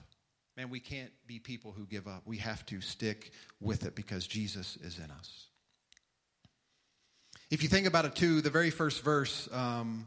Man, 0.61 0.69
we 0.69 0.79
can't 0.79 1.09
be 1.25 1.39
people 1.39 1.73
who 1.75 1.87
give 1.87 2.07
up. 2.07 2.21
We 2.23 2.37
have 2.37 2.63
to 2.67 2.81
stick 2.81 3.31
with 3.59 3.83
it 3.83 3.95
because 3.95 4.27
Jesus 4.27 4.77
is 4.83 4.99
in 4.99 5.09
us. 5.09 5.47
If 7.49 7.63
you 7.63 7.67
think 7.67 7.87
about 7.87 8.05
it, 8.05 8.13
too, 8.13 8.41
the 8.41 8.51
very 8.51 8.69
first 8.69 9.03
verse 9.03 9.49
um, 9.51 10.05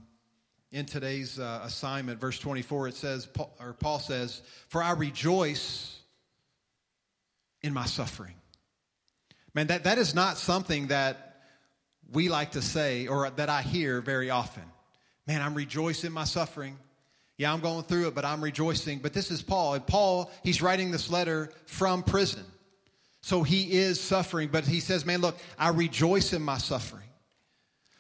in 0.71 0.87
today's 0.87 1.41
uh, 1.41 1.63
assignment, 1.65 2.21
verse 2.21 2.39
24, 2.39 2.87
it 2.87 2.95
says, 2.95 3.27
or 3.59 3.73
Paul 3.73 3.99
says, 3.99 4.43
For 4.69 4.81
I 4.81 4.93
rejoice 4.93 5.99
in 7.61 7.75
my 7.75 7.87
suffering. 7.87 8.37
Man, 9.55 9.67
that, 9.67 9.83
that 9.83 9.99
is 9.99 10.15
not 10.15 10.39
something 10.39 10.87
that 10.87 11.41
we 12.13 12.29
like 12.29 12.53
to 12.53 12.63
say 12.63 13.09
or 13.09 13.29
that 13.29 13.49
I 13.49 13.63
hear 13.63 14.01
very 14.01 14.31
often. 14.31 14.63
Man, 15.27 15.43
I'm 15.43 15.55
rejoicing 15.55 16.09
in 16.09 16.13
my 16.13 16.23
suffering. 16.23 16.79
Yeah, 17.37 17.53
I'm 17.53 17.61
going 17.61 17.85
through 17.85 18.09
it, 18.09 18.15
but 18.15 18.25
I'm 18.25 18.43
rejoicing. 18.43 19.01
But 19.01 19.13
this 19.13 19.31
is 19.31 19.43
Paul. 19.43 19.75
And 19.75 19.87
Paul, 19.87 20.31
he's 20.43 20.63
writing 20.63 20.91
this 20.91 21.11
letter 21.11 21.51
from 21.67 22.03
prison. 22.03 22.45
So 23.23 23.43
he 23.43 23.73
is 23.73 24.01
suffering, 24.01 24.51
but 24.53 24.65
he 24.65 24.81
says, 24.81 25.05
Man, 25.05 25.21
look, 25.21 25.37
I 25.59 25.71
rejoice 25.71 26.33
in 26.33 26.43
my 26.43 26.59
suffering. 26.59 27.03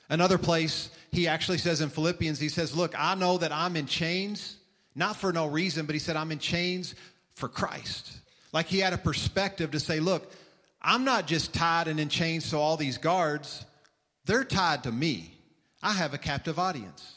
Another 0.08 0.38
place, 0.38 0.90
he 1.10 1.26
actually 1.26 1.58
says 1.58 1.80
in 1.80 1.88
Philippians, 1.88 2.38
he 2.38 2.48
says, 2.48 2.76
Look, 2.76 2.94
I 2.96 3.14
know 3.14 3.38
that 3.38 3.50
I'm 3.50 3.76
in 3.76 3.86
chains, 3.86 4.56
not 4.94 5.16
for 5.16 5.32
no 5.32 5.46
reason, 5.46 5.86
but 5.86 5.94
he 5.94 5.98
said, 5.98 6.16
I'm 6.16 6.30
in 6.30 6.38
chains 6.38 6.94
for 7.34 7.48
Christ. 7.48 8.18
Like 8.52 8.66
he 8.66 8.78
had 8.78 8.92
a 8.92 8.98
perspective 8.98 9.72
to 9.72 9.80
say, 9.80 10.00
look, 10.00 10.30
I'm 10.80 11.04
not 11.04 11.26
just 11.26 11.52
tied 11.52 11.88
and 11.88 11.98
in 11.98 12.08
chains 12.08 12.50
to 12.50 12.56
all 12.56 12.76
these 12.76 12.98
guards, 12.98 13.64
they're 14.26 14.44
tied 14.44 14.84
to 14.84 14.92
me. 14.92 15.34
I 15.82 15.92
have 15.92 16.14
a 16.14 16.18
captive 16.18 16.58
audience. 16.58 17.16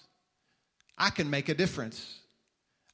I 0.98 1.10
can 1.10 1.30
make 1.30 1.50
a 1.50 1.54
difference. 1.54 2.20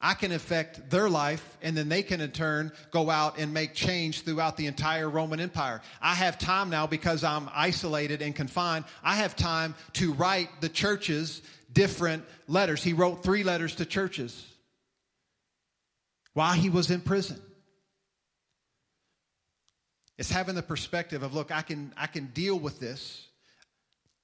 I 0.01 0.15
can 0.15 0.33
affect 0.33 0.89
their 0.89 1.09
life, 1.09 1.57
and 1.61 1.77
then 1.77 1.87
they 1.87 2.03
can 2.03 2.19
in 2.19 2.31
turn 2.31 2.73
go 2.91 3.09
out 3.09 3.37
and 3.37 3.53
make 3.53 3.73
change 3.73 4.23
throughout 4.23 4.57
the 4.57 4.65
entire 4.65 5.09
Roman 5.09 5.39
Empire. 5.39 5.81
I 6.01 6.13
have 6.13 6.37
time 6.37 6.69
now 6.69 6.87
because 6.87 7.23
I'm 7.23 7.49
isolated 7.53 8.21
and 8.21 8.35
confined. 8.35 8.83
I 9.01 9.15
have 9.15 9.37
time 9.37 9.75
to 9.93 10.11
write 10.11 10.49
the 10.59 10.67
churches 10.67 11.41
different 11.71 12.25
letters. 12.47 12.83
He 12.83 12.91
wrote 12.91 13.23
three 13.23 13.43
letters 13.43 13.75
to 13.75 13.85
churches 13.85 14.45
while 16.33 16.53
he 16.53 16.69
was 16.69 16.91
in 16.91 16.99
prison. 16.99 17.39
It's 20.17 20.29
having 20.29 20.55
the 20.55 20.63
perspective 20.63 21.23
of, 21.23 21.33
look, 21.33 21.51
I 21.51 21.61
can, 21.61 21.93
I 21.97 22.07
can 22.07 22.27
deal 22.27 22.59
with 22.59 22.79
this. 22.79 23.27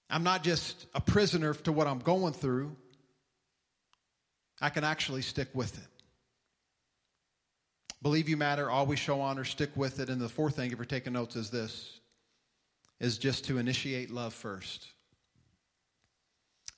I'm 0.10 0.24
not 0.24 0.44
just 0.44 0.88
a 0.94 1.02
prisoner 1.02 1.54
to 1.54 1.72
what 1.72 1.88
I'm 1.88 2.00
going 2.00 2.34
through. 2.34 2.76
I 4.62 4.70
can 4.70 4.84
actually 4.84 5.22
stick 5.22 5.50
with 5.54 5.78
it. 5.78 5.88
Believe 8.02 8.30
you 8.30 8.38
matter, 8.38 8.70
always 8.70 9.00
show 9.00 9.20
honor, 9.20 9.44
stick 9.44 9.72
with 9.76 10.00
it. 10.00 10.10
And 10.10 10.22
the 10.22 10.30
fourth 10.30 10.56
thing, 10.56 10.72
if 10.72 10.78
you're 10.78 10.86
taking 10.86 11.14
notes, 11.14 11.36
is 11.36 11.50
this 11.50 12.00
is 13.00 13.18
just 13.18 13.46
to 13.46 13.58
initiate 13.58 14.12
love 14.12 14.34
first. 14.34 14.88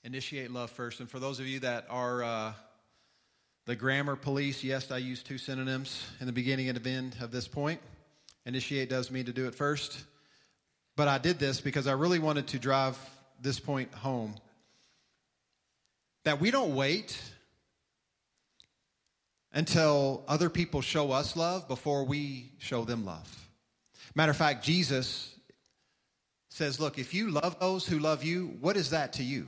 Initiate 0.04 0.52
love 0.52 0.70
first. 0.70 1.00
And 1.00 1.10
for 1.10 1.20
those 1.20 1.40
of 1.40 1.48
you 1.48 1.60
that 1.60 1.86
are 1.90 2.24
uh, 2.24 2.54
the 3.66 3.76
grammar 3.76 4.16
police, 4.16 4.64
yes, 4.64 4.92
I 4.92 4.98
use 4.98 5.24
two 5.24 5.38
synonyms 5.38 6.06
in 6.20 6.28
the 6.28 6.32
beginning 6.32 6.70
and 6.70 6.78
the 6.78 6.90
end 6.90 7.16
of 7.22 7.32
this 7.32 7.48
point. 7.48 7.80
Initiate 8.46 8.90
does 8.90 9.12
mean 9.12 9.26
to 9.26 9.34
do 9.34 9.48
it 9.48 9.56
first. 9.56 10.04
But 10.96 11.08
I 11.08 11.18
did 11.18 11.40
this 11.40 11.62
because 11.62 11.88
I 11.88 11.94
really 11.94 12.20
wanted 12.20 12.48
to 12.48 12.60
drive 12.60 12.98
this 13.40 13.60
point 13.60 13.94
home. 13.94 14.36
That 16.24 16.40
we 16.40 16.52
don't 16.52 16.76
wait 16.76 17.20
until 19.54 20.24
other 20.28 20.50
people 20.50 20.82
show 20.82 21.12
us 21.12 21.36
love 21.36 21.68
before 21.68 22.04
we 22.04 22.52
show 22.58 22.86
them 22.86 23.06
love. 23.06 23.50
Matter 24.16 24.32
of 24.32 24.38
fact, 24.38 24.64
Jesus 24.64 25.36
says, 26.50 26.80
Look, 26.80 27.00
if 27.00 27.14
you 27.14 27.32
love 27.32 27.60
those 27.60 27.86
who 27.86 28.00
love 28.00 28.24
you, 28.24 28.58
what 28.60 28.78
is 28.78 28.92
that 28.92 29.14
to 29.14 29.24
you? 29.24 29.48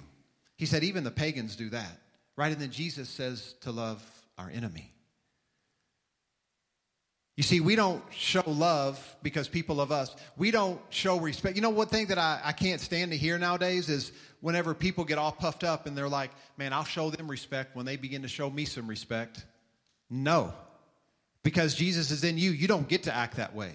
He 0.58 0.66
said, 0.66 0.84
Even 0.84 1.04
the 1.04 1.12
pagans 1.12 1.56
do 1.56 1.70
that. 1.70 2.00
Right? 2.36 2.52
And 2.52 2.60
then 2.60 2.72
Jesus 2.72 3.10
says 3.10 3.54
to 3.62 3.72
love 3.72 4.04
our 4.38 4.50
enemy. 4.50 4.94
You 7.36 7.44
see, 7.44 7.60
we 7.60 7.76
don't 7.76 8.04
show 8.12 8.44
love 8.46 9.16
because 9.24 9.48
people 9.48 9.78
love 9.78 9.92
us. 9.92 10.16
We 10.38 10.52
don't 10.52 10.80
show 10.90 11.20
respect. 11.20 11.56
You 11.56 11.64
know, 11.64 11.72
one 11.72 11.88
thing 11.88 12.08
that 12.08 12.20
I, 12.20 12.40
I 12.44 12.52
can't 12.52 12.80
stand 12.80 13.12
to 13.12 13.18
hear 13.18 13.40
nowadays 13.40 13.90
is 13.90 14.12
whenever 14.42 14.76
people 14.76 15.04
get 15.04 15.18
all 15.18 15.32
puffed 15.32 15.64
up 15.64 15.88
and 15.88 15.98
they're 15.98 16.10
like, 16.10 16.30
man, 16.58 16.74
I'll 16.74 16.84
show 16.84 17.10
them 17.10 17.30
respect 17.30 17.76
when 17.76 17.88
they 17.88 17.96
begin 17.96 18.22
to 18.22 18.28
show 18.28 18.52
me 18.52 18.66
some 18.66 18.88
respect. 18.88 19.46
No. 20.10 20.54
Because 21.44 21.76
Jesus 21.76 22.12
is 22.12 22.24
in 22.24 22.38
you, 22.38 22.52
you 22.52 22.68
don't 22.68 22.88
get 22.88 23.04
to 23.04 23.16
act 23.16 23.38
that 23.38 23.54
way. 23.54 23.74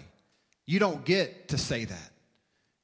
You 0.65 0.79
don't 0.79 1.05
get 1.05 1.49
to 1.49 1.57
say 1.57 1.85
that. 1.85 2.11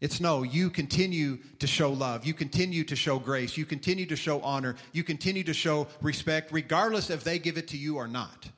It's 0.02 0.20
no, 0.20 0.44
you 0.44 0.70
continue 0.70 1.38
to 1.60 1.68
show 1.68 1.92
love. 1.92 2.26
You 2.26 2.34
continue 2.34 2.84
to 2.84 2.96
show 2.96 3.18
grace. 3.18 3.58
You 3.58 3.66
continue 3.66 4.06
to 4.08 4.16
show 4.16 4.42
honor. 4.42 4.76
You 4.92 5.04
continue 5.04 5.44
to 5.44 5.54
show 5.54 5.88
respect, 6.02 6.52
regardless 6.52 7.10
if 7.10 7.24
they 7.24 7.40
give 7.40 7.58
it 7.58 7.70
to 7.70 7.78
you 7.78 7.98
or 7.98 8.08
not. 8.08 8.50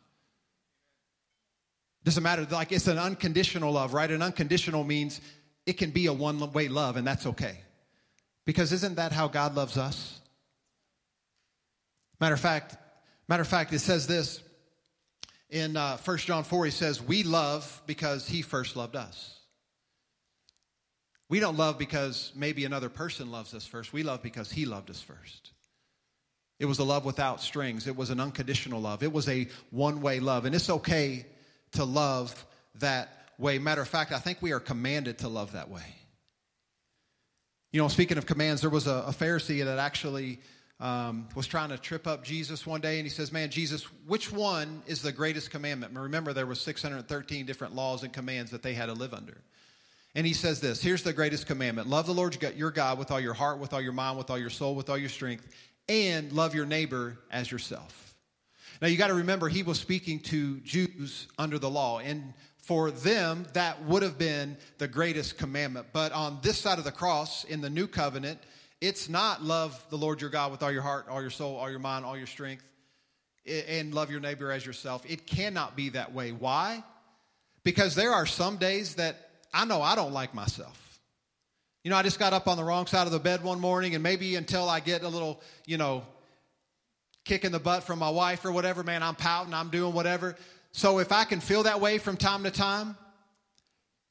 Doesn't 2.04 2.24
matter. 2.24 2.48
Like 2.50 2.72
it's 2.72 2.88
an 2.88 2.98
unconditional 2.98 3.74
love, 3.74 3.94
right? 3.94 4.10
An 4.10 4.22
unconditional 4.22 4.84
means 4.84 5.22
it 5.66 5.74
can 5.74 5.92
be 5.92 6.08
a 6.08 6.14
one 6.14 6.52
way 6.54 6.70
love, 6.70 6.98
and 6.98 7.06
that's 7.06 7.26
okay. 7.26 7.60
Because 8.46 8.72
isn't 8.72 8.96
that 8.96 9.12
how 9.12 9.28
God 9.28 9.56
loves 9.56 9.78
us? 9.78 10.20
Matter 12.20 12.34
of 12.34 12.40
fact, 12.40 12.78
matter 13.28 13.42
of 13.42 13.48
fact, 13.48 13.74
it 13.74 13.80
says 13.80 14.08
this 14.08 14.42
in 15.50 15.78
uh, 15.78 15.98
1 15.98 16.18
John 16.20 16.44
4, 16.44 16.66
he 16.66 16.72
says, 16.72 17.02
We 17.02 17.24
love 17.24 17.82
because 17.86 18.28
he 18.28 18.42
first 18.42 18.76
loved 18.76 18.96
us. 18.96 19.34
We 21.30 21.40
don't 21.40 21.58
love 21.58 21.78
because 21.78 22.32
maybe 22.36 22.66
another 22.66 22.90
person 22.90 23.32
loves 23.32 23.54
us 23.54 23.66
first. 23.66 23.92
We 23.92 24.04
love 24.04 24.22
because 24.22 24.52
he 24.52 24.66
loved 24.66 24.90
us 24.90 25.02
first. 25.02 25.52
It 26.60 26.66
was 26.66 26.80
a 26.80 26.84
love 26.84 27.06
without 27.06 27.42
strings, 27.42 27.88
it 27.88 27.96
was 27.96 28.10
an 28.10 28.20
unconditional 28.20 28.82
love, 28.82 29.04
it 29.04 29.14
was 29.14 29.30
a 29.30 29.48
one 29.70 30.02
way 30.02 30.20
love. 30.20 30.46
And 30.46 30.56
it's 30.56 30.70
okay 30.70 31.26
to 31.74 31.84
love 31.84 32.46
that 32.76 33.10
way. 33.38 33.60
Matter 33.60 33.82
of 33.82 33.88
fact, 33.88 34.12
I 34.12 34.20
think 34.20 34.42
we 34.42 34.54
are 34.54 34.60
commanded 34.60 35.20
to 35.20 35.28
love 35.28 35.52
that 35.52 35.70
way. 35.70 35.84
You 37.72 37.82
know, 37.82 37.90
speaking 37.90 38.18
of 38.18 38.26
commands, 38.26 38.62
there 38.62 38.70
was 38.70 38.88
a, 38.88 39.04
a 39.08 39.12
Pharisee 39.12 39.64
that 39.64 39.78
actually 39.78 40.40
um, 40.80 41.28
was 41.36 41.48
trying 41.48 41.70
to 41.70 41.78
trip 41.78 42.06
up 42.06 42.24
Jesus 42.24 42.66
one 42.66 42.82
day, 42.82 42.98
and 43.00 43.06
he 43.06 43.10
says, 43.10 43.32
"Man, 43.32 43.50
Jesus, 43.50 43.84
which 44.06 44.32
one 44.32 44.84
is 44.86 45.02
the 45.02 45.12
greatest 45.12 45.52
commandment?" 45.52 45.94
And 45.94 46.02
remember, 46.02 46.34
there 46.34 46.46
was 46.46 46.62
613 46.62 47.46
different 47.46 47.76
laws 47.76 48.04
and 48.04 48.14
commands 48.14 48.52
that 48.52 48.62
they 48.62 48.74
had 48.74 48.88
to 48.88 48.94
live 48.94 49.14
under. 49.14 49.38
And 50.16 50.26
he 50.26 50.34
says 50.34 50.60
this 50.60 50.82
Here's 50.82 51.04
the 51.04 51.14
greatest 51.14 51.48
commandment 51.48 51.88
love 51.88 52.06
the 52.06 52.14
Lord 52.14 52.42
your 52.56 52.72
God 52.72 52.98
with 52.98 53.12
all 53.12 53.20
your 53.20 53.34
heart, 53.34 53.60
with 53.60 53.74
all 53.74 53.82
your 53.82 53.94
mind, 53.94 54.18
with 54.18 54.30
all 54.30 54.38
your 54.40 54.50
soul, 54.50 54.76
with 54.76 54.90
all 54.90 54.98
your 54.98 55.10
strength, 55.10 55.48
and 55.90 56.32
love 56.32 56.56
your 56.56 56.66
neighbor 56.66 57.20
as 57.32 57.52
yourself. 57.52 58.08
Now, 58.82 58.88
you 58.88 58.98
got 58.98 59.08
to 59.08 59.16
remember, 59.16 59.50
he 59.50 59.64
was 59.64 59.80
speaking 59.80 60.20
to 60.22 60.60
Jews 60.60 61.28
under 61.38 61.58
the 61.58 61.70
law. 61.70 62.00
And 62.00 62.34
for 62.58 62.92
them, 62.92 63.46
that 63.54 63.84
would 63.86 64.04
have 64.04 64.18
been 64.18 64.58
the 64.78 64.88
greatest 64.88 65.38
commandment. 65.38 65.88
But 65.94 66.12
on 66.12 66.40
this 66.44 66.60
side 66.60 66.78
of 66.78 66.84
the 66.84 66.92
cross, 66.92 67.44
in 67.46 67.62
the 67.62 67.70
new 67.70 67.88
covenant, 67.88 68.40
it's 68.80 69.10
not 69.10 69.44
love 69.44 69.82
the 69.90 69.98
Lord 69.98 70.22
your 70.22 70.30
God 70.30 70.52
with 70.52 70.62
all 70.62 70.72
your 70.72 70.82
heart, 70.82 71.08
all 71.10 71.22
your 71.22 71.30
soul, 71.30 71.56
all 71.56 71.70
your 71.70 71.80
mind, 71.80 72.06
all 72.06 72.18
your 72.18 72.28
strength, 72.28 72.64
and 73.46 73.94
love 73.94 74.12
your 74.12 74.20
neighbor 74.20 74.52
as 74.52 74.66
yourself. 74.66 75.04
It 75.08 75.26
cannot 75.26 75.76
be 75.76 75.90
that 75.90 76.14
way. 76.14 76.32
Why? 76.32 76.84
Because 77.64 77.96
there 77.96 78.12
are 78.12 78.26
some 78.26 78.58
days 78.58 78.96
that 78.96 79.16
I 79.54 79.66
know 79.66 79.82
I 79.82 79.96
don't 79.96 80.14
like 80.14 80.34
myself. 80.34 81.00
You 81.84 81.92
know, 81.92 81.98
I 81.98 82.04
just 82.04 82.20
got 82.20 82.34
up 82.34 82.48
on 82.48 82.58
the 82.58 82.64
wrong 82.64 82.86
side 82.86 83.08
of 83.08 83.14
the 83.14 83.20
bed 83.20 83.44
one 83.44 83.60
morning, 83.60 83.96
and 83.96 84.04
maybe 84.04 84.36
until 84.36 84.70
I 84.70 84.80
get 84.82 85.04
a 85.04 85.08
little, 85.08 85.42
you 85.66 85.78
know, 85.78 86.04
kick 87.24 87.46
in 87.46 87.52
the 87.52 87.60
butt 87.60 87.84
from 87.84 88.00
my 88.00 88.10
wife 88.10 88.46
or 88.46 88.52
whatever, 88.52 88.84
man, 88.84 89.04
I'm 89.04 89.16
pouting, 89.16 89.54
I'm 89.54 89.70
doing 89.70 89.94
whatever. 89.94 90.36
So 90.72 91.00
if 91.00 91.12
I 91.12 91.24
can 91.24 91.40
feel 91.40 91.64
that 91.64 91.80
way 91.82 91.98
from 91.98 92.18
time 92.18 92.44
to 92.44 92.52
time, 92.52 92.98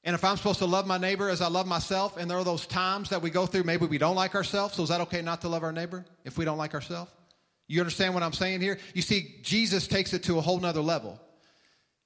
and 0.07 0.15
if 0.15 0.25
I'm 0.25 0.37
supposed 0.37 0.61
to 0.61 0.67
love 0.67 0.87
my 0.87 0.99
neighbor 0.99 1.29
as 1.29 1.41
I 1.41 1.49
love 1.49 1.67
myself, 1.67 2.17
and 2.17 2.31
there 2.31 2.39
are 2.39 2.45
those 2.45 2.65
times 2.65 3.11
that 3.11 3.21
we 3.21 3.29
go 3.29 3.45
through, 3.45 3.65
maybe 3.65 3.87
we 3.87 3.99
don't 3.99 4.15
like 4.15 4.37
ourselves, 4.37 4.77
so 4.77 4.85
is 4.85 4.89
that 4.89 5.01
okay 5.03 5.21
not 5.21 5.41
to 5.41 5.49
love 5.49 5.65
our 5.65 5.73
neighbor 5.73 6.05
if 6.25 6.39
we 6.39 6.45
don't 6.45 6.59
like 6.59 6.75
ourselves? 6.75 7.11
You 7.67 7.81
understand 7.81 8.15
what 8.15 8.23
I'm 8.23 8.33
saying 8.33 8.61
here? 8.61 8.79
You 8.95 9.03
see, 9.03 9.35
Jesus 9.43 9.89
takes 9.89 10.13
it 10.15 10.23
to 10.23 10.39
a 10.39 10.41
whole 10.41 10.61
nother 10.61 10.81
level. 10.81 11.21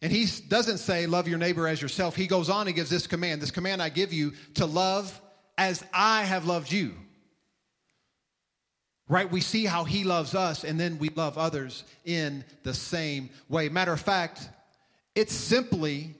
And 0.01 0.11
he 0.11 0.27
doesn't 0.49 0.79
say, 0.79 1.05
love 1.05 1.29
your 1.29 1.37
neighbor 1.37 1.69
as 1.69 1.83
yourself. 1.83 2.17
He 2.17 2.27
goes 2.27 2.49
on 2.49 2.69
and 2.69 2.75
gives 2.75 2.89
this 2.89 3.07
command 3.07 3.43
this 3.43 3.51
command 3.51 3.83
I 3.83 3.91
give 3.91 4.15
you 4.15 4.33
to 4.55 4.65
love 4.65 5.21
as 5.59 5.85
I 5.93 6.23
have 6.23 6.47
loved 6.47 6.73
you. 6.73 6.95
Right? 9.11 9.31
We 9.31 9.43
see 9.43 9.67
how 9.67 9.85
he 9.85 10.05
loves 10.05 10.35
us, 10.35 10.65
and 10.65 10.81
then 10.81 10.99
we 10.99 11.11
love 11.11 11.37
others 11.37 11.85
in 12.07 12.45
the 12.63 12.73
same 12.73 13.29
way. 13.51 13.69
Matter 13.69 13.93
of 13.93 14.01
fact, 14.01 14.49
it's 15.15 15.35
simply 15.35 16.15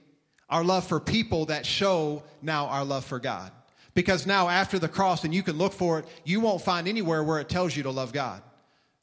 our 0.51 0.63
love 0.63 0.85
for 0.85 0.99
people 0.99 1.45
that 1.45 1.65
show 1.65 2.21
now 2.41 2.67
our 2.67 2.85
love 2.85 3.05
for 3.05 3.19
God. 3.19 3.51
Because 3.93 4.27
now, 4.27 4.47
after 4.47 4.79
the 4.79 4.87
cross, 4.87 5.23
and 5.23 5.33
you 5.33 5.43
can 5.43 5.57
look 5.57 5.73
for 5.73 5.99
it, 5.99 6.05
you 6.23 6.39
won't 6.39 6.61
find 6.61 6.87
anywhere 6.87 7.23
where 7.23 7.39
it 7.39 7.49
tells 7.49 7.75
you 7.75 7.83
to 7.83 7.91
love 7.91 8.13
God. 8.13 8.41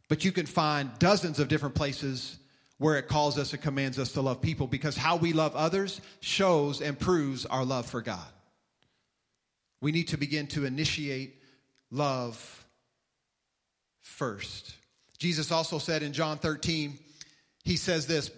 But 0.09 0.25
you 0.25 0.33
can 0.33 0.47
find 0.47 0.91
dozens 0.99 1.39
of 1.39 1.49
different 1.49 1.75
places 1.75 2.39
where 2.79 2.97
it 2.97 3.09
calls 3.09 3.39
us 3.39 3.53
and 3.53 3.61
commands 3.61 3.99
us 3.99 4.13
to 4.13 4.23
love 4.23 4.41
people 4.41 4.67
because 4.67 4.97
how 4.97 5.17
we 5.17 5.33
love 5.33 5.55
others 5.57 6.01
shows 6.21 6.81
and 6.81 6.99
proves 6.99 7.45
our 7.45 7.65
love 7.65 7.87
for 7.87 8.01
God. 8.01 8.27
We 9.81 9.93
need 9.93 10.09
to 10.09 10.17
begin 10.17 10.47
to 10.49 10.65
initiate 10.65 11.43
love 11.91 12.67
first. 14.01 14.75
Jesus 15.19 15.53
also 15.53 15.79
said 15.79 16.03
in 16.03 16.13
John 16.13 16.39
13, 16.39 16.99
He 17.65 17.77
says 17.77 18.07
this 18.07 18.31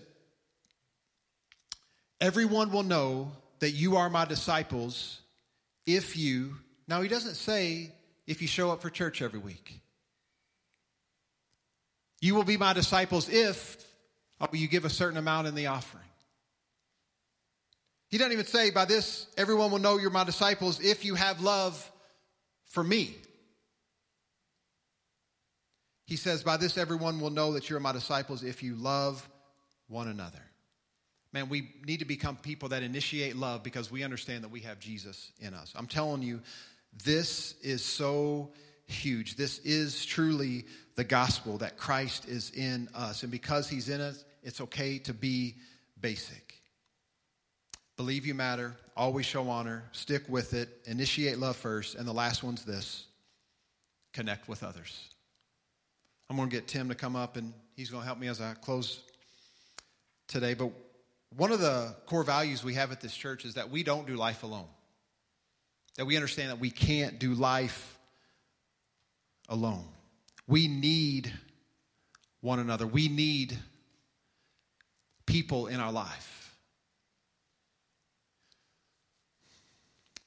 Everyone 2.21 2.71
will 2.71 2.83
know 2.83 3.33
that 3.61 3.71
you 3.71 3.97
are 3.97 4.11
my 4.11 4.25
disciples 4.25 5.21
if 5.87 6.17
you, 6.17 6.55
now 6.87 7.01
he 7.01 7.09
doesn't 7.09 7.35
say 7.35 7.93
if 8.27 8.43
you 8.43 8.49
show 8.49 8.71
up 8.71 8.83
for 8.83 8.91
church 8.91 9.23
every 9.23 9.39
week. 9.39 9.81
You 12.21 12.35
will 12.35 12.45
be 12.45 12.59
my 12.59 12.75
disciples 12.75 13.29
if 13.29 13.77
oh, 14.41 14.49
you 14.53 14.69
give 14.69 14.85
a 14.85 14.91
certain 14.91 15.17
amount 15.17 15.47
in 15.47 15.55
the 15.55 15.69
offering. 15.69 16.05
He 18.09 18.19
doesn't 18.19 18.33
even 18.33 18.47
say, 18.47 18.71
by 18.71 18.85
this, 18.85 19.27
everyone 19.39 19.71
will 19.71 19.79
know 19.79 19.97
you're 19.97 20.11
my 20.11 20.25
disciples 20.25 20.81
if 20.81 21.05
you 21.05 21.15
have 21.15 21.41
love 21.41 21.91
for 22.67 22.83
me. 22.83 23.15
He 26.07 26.17
says, 26.17 26.43
by 26.43 26.57
this, 26.57 26.77
everyone 26.77 27.21
will 27.21 27.31
know 27.31 27.53
that 27.53 27.71
you're 27.71 27.79
my 27.79 27.93
disciples 27.93 28.43
if 28.43 28.65
you 28.65 28.75
love 28.75 29.27
one 29.87 30.09
another. 30.09 30.50
Man, 31.33 31.49
we 31.49 31.71
need 31.87 32.01
to 32.01 32.05
become 32.05 32.37
people 32.37 32.71
that 32.71 32.83
initiate 32.83 33.37
love 33.37 33.63
because 33.63 33.91
we 33.91 34.03
understand 34.03 34.43
that 34.43 34.51
we 34.51 34.61
have 34.61 34.81
Jesus 34.81 35.31
in 35.39 35.55
us. 35.55 35.73
I'm 35.77 35.87
telling 35.87 36.23
you, 36.23 36.41
this 37.05 37.55
is 37.63 37.85
so 37.85 38.51
huge. 38.87 39.37
This 39.37 39.59
is 39.61 40.05
truly 40.05 40.65
the 40.97 41.05
gospel 41.05 41.59
that 41.59 41.77
Christ 41.77 42.29
is 42.29 42.51
in 42.51 42.89
us. 42.95 43.23
And 43.23 43.31
because 43.31 43.69
he's 43.69 43.89
in 43.89 44.01
us, 44.01 44.25
it's 44.43 44.61
okay 44.61 44.99
to 44.99 45.15
be 45.15 45.55
basic. 46.01 46.61
Believe 47.97 48.27
you 48.27 48.35
matter, 48.35 48.75
always 48.97 49.27
show 49.27 49.49
honor, 49.49 49.85
stick 49.93 50.23
with 50.29 50.55
it, 50.55 50.69
initiate 50.87 51.39
love 51.39 51.57
first, 51.57 51.95
and 51.95 52.09
the 52.09 52.13
last 52.13 52.43
one's 52.43 52.65
this 52.65 53.07
connect 54.13 54.49
with 54.49 54.65
others. 54.65 55.11
I'm 56.29 56.37
going 56.37 56.49
to 56.49 56.57
get 56.57 56.67
Tim 56.67 56.89
to 56.89 56.95
come 56.95 57.15
up 57.15 57.37
and 57.37 57.53
he's 57.77 57.91
going 57.91 58.03
to 58.03 58.07
help 58.07 58.19
me 58.19 58.29
as 58.29 58.41
I 58.41 58.55
close 58.55 59.01
today. 60.29 60.55
But 60.55 60.71
one 61.37 61.53
of 61.53 61.61
the 61.61 61.95
core 62.07 62.25
values 62.25 62.65
we 62.65 62.75
have 62.75 62.93
at 62.93 63.01
this 63.01 63.15
church 63.15 63.45
is 63.45 63.55
that 63.55 63.71
we 63.71 63.83
don't 63.83 64.07
do 64.07 64.17
life 64.17 64.43
alone. 64.43 64.67
That 65.97 66.07
we 66.07 66.17
understand 66.17 66.51
that 66.51 66.59
we 66.59 66.71
can't 66.71 67.19
do 67.19 67.35
life 67.35 67.99
alone. 69.49 69.85
We 70.47 70.67
need 70.67 71.33
one 72.41 72.59
another. 72.59 72.87
We 72.87 73.09
need 73.09 73.57
people 75.27 75.67
in 75.69 75.79
our 75.79 75.93
life. 75.93 76.57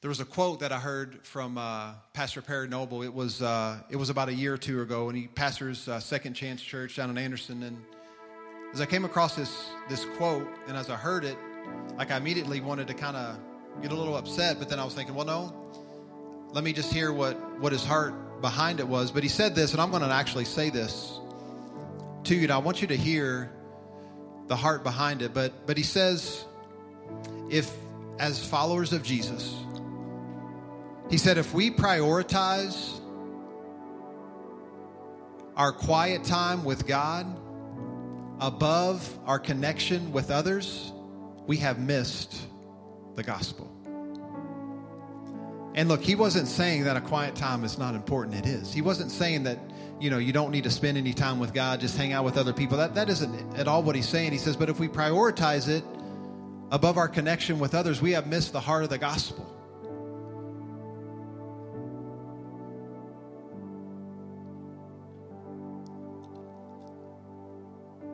There 0.02 0.10
was 0.10 0.20
a 0.20 0.26
quote 0.26 0.60
that 0.60 0.74
I 0.74 0.80
heard 0.80 1.26
from 1.26 1.58
uh, 1.58 1.94
Pastor 2.14 2.42
Perry 2.42 2.68
Noble. 2.68 3.04
It 3.04 3.14
was, 3.14 3.42
uh, 3.42 3.80
it 3.90 3.96
was 3.96 4.10
about 4.10 4.28
a 4.28 4.34
year 4.34 4.54
or 4.54 4.58
two 4.58 4.82
ago, 4.82 5.08
and 5.08 5.18
he 5.18 5.28
pastors 5.28 5.88
uh, 5.88 6.00
Second 6.02 6.34
Chance 6.34 6.62
Church 6.62 6.98
down 6.98 7.10
in 7.10 7.18
Anderson. 7.18 7.64
And 7.64 7.82
as 8.74 8.82
I 8.82 8.88
came 8.88 9.06
across 9.06 9.36
this, 9.36 9.68
this 9.88 10.04
quote, 10.18 10.48
and 10.68 10.76
as 10.76 10.90
I 10.90 10.96
heard 10.96 11.24
it, 11.24 11.38
like 11.98 12.12
I 12.12 12.18
immediately 12.18 12.60
wanted 12.60 12.88
to 12.88 12.96
kind 12.96 13.16
of 13.16 13.38
get 13.82 13.92
a 13.92 13.96
little 13.96 14.18
upset, 14.18 14.58
but 14.58 14.68
then 14.68 14.80
I 14.80 14.84
was 14.84 14.96
thinking, 14.96 15.14
well, 15.14 15.26
no, 15.26 15.54
let 16.52 16.64
me 16.64 16.74
just 16.74 16.92
hear 16.92 17.14
what, 17.14 17.36
what 17.60 17.72
his 17.72 17.86
heart 17.86 18.42
behind 18.42 18.80
it 18.80 18.88
was. 18.88 19.12
But 19.12 19.24
he 19.24 19.30
said 19.30 19.54
this, 19.54 19.74
and 19.74 19.82
I'm 19.82 19.92
going 19.92 20.02
to 20.02 20.10
actually 20.10 20.46
say 20.46 20.70
this 20.70 21.20
to 22.26 22.36
you. 22.36 22.44
And 22.44 22.52
I 22.52 22.58
want 22.58 22.82
you 22.82 22.88
to 22.88 22.98
hear 22.98 23.52
the 24.48 24.56
heart 24.56 24.84
behind 24.84 25.22
it. 25.22 25.34
But, 25.34 25.68
but 25.68 25.78
he 25.78 25.84
says, 25.84 26.46
if 27.50 27.72
as 28.20 28.44
followers 28.46 28.92
of 28.92 29.04
Jesus, 29.04 29.56
he 31.10 31.18
said, 31.18 31.38
if 31.38 31.54
we 31.54 31.70
prioritize 31.70 33.00
our 35.56 35.72
quiet 35.72 36.24
time 36.24 36.64
with 36.64 36.88
God 36.88 37.40
above 38.44 39.18
our 39.26 39.40
connection 39.40 40.12
with 40.12 40.30
others, 40.30 40.92
we 41.48 41.56
have 41.56 41.80
missed 41.80 42.36
the 43.16 43.24
gospel. 43.24 43.70
And 45.76 45.88
look, 45.88 46.02
he 46.02 46.16
wasn't 46.16 46.50
saying 46.50 46.84
that 46.84 46.98
a 46.98 47.02
quiet 47.02 47.36
time 47.36 47.64
is 47.64 47.78
not 47.78 47.96
important. 47.96 48.36
It 48.36 48.46
is. 48.46 48.74
He 48.74 48.82
wasn't 48.82 49.12
saying 49.12 49.44
that, 49.44 49.60
you 49.98 50.10
know, 50.10 50.18
you 50.18 50.34
don't 50.34 50.52
need 50.52 50.66
to 50.66 50.70
spend 50.70 50.98
any 50.98 51.14
time 51.14 51.40
with 51.40 51.54
God, 51.54 51.80
just 51.80 51.96
hang 51.96 52.12
out 52.12 52.26
with 52.26 52.38
other 52.38 52.52
people. 52.52 52.78
That, 52.78 52.94
that 52.96 53.10
isn't 53.10 53.58
at 53.58 53.70
all 53.70 53.82
what 53.82 53.96
he's 53.96 54.10
saying. 54.10 54.34
He 54.34 54.38
says, 54.38 54.58
but 54.58 54.70
if 54.70 54.78
we 54.78 54.90
prioritize 54.90 55.70
it 55.70 55.86
above 56.70 56.98
our 56.98 57.08
connection 57.08 57.60
with 57.60 57.74
others, 57.74 58.02
we 58.02 58.12
have 58.12 58.28
missed 58.28 58.52
the 58.52 58.60
heart 58.60 58.84
of 58.84 58.90
the 58.90 58.98
gospel. 58.98 59.50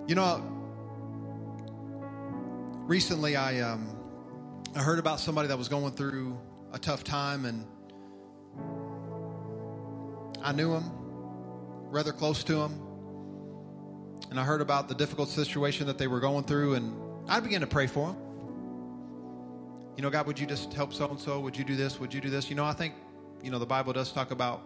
You 0.09 0.15
know, 0.15 0.41
recently 2.87 3.35
I 3.35 3.59
um, 3.59 3.95
I 4.75 4.81
heard 4.81 4.97
about 4.97 5.19
somebody 5.19 5.47
that 5.49 5.57
was 5.59 5.67
going 5.67 5.91
through 5.91 6.35
a 6.73 6.79
tough 6.79 7.03
time, 7.03 7.45
and 7.45 7.63
I 10.41 10.51
knew 10.51 10.73
him, 10.73 10.89
rather 11.91 12.11
close 12.11 12.43
to 12.45 12.59
him, 12.59 12.81
and 14.31 14.39
I 14.39 14.43
heard 14.43 14.61
about 14.61 14.87
the 14.87 14.95
difficult 14.95 15.29
situation 15.29 15.85
that 15.85 15.99
they 15.99 16.07
were 16.07 16.19
going 16.19 16.43
through, 16.43 16.73
and 16.73 16.91
I 17.27 17.39
began 17.39 17.61
to 17.61 17.67
pray 17.67 17.85
for 17.85 18.07
him. 18.07 18.17
You 19.95 20.01
know, 20.01 20.09
God, 20.09 20.25
would 20.25 20.39
you 20.39 20.47
just 20.47 20.73
help 20.73 20.91
so 20.91 21.07
and 21.07 21.19
so? 21.19 21.39
Would 21.39 21.55
you 21.55 21.63
do 21.63 21.75
this? 21.75 21.99
Would 21.99 22.15
you 22.15 22.19
do 22.19 22.31
this? 22.31 22.49
You 22.49 22.55
know, 22.55 22.65
I 22.65 22.73
think, 22.73 22.95
you 23.43 23.51
know, 23.51 23.59
the 23.59 23.67
Bible 23.67 23.93
does 23.93 24.11
talk 24.11 24.31
about 24.31 24.63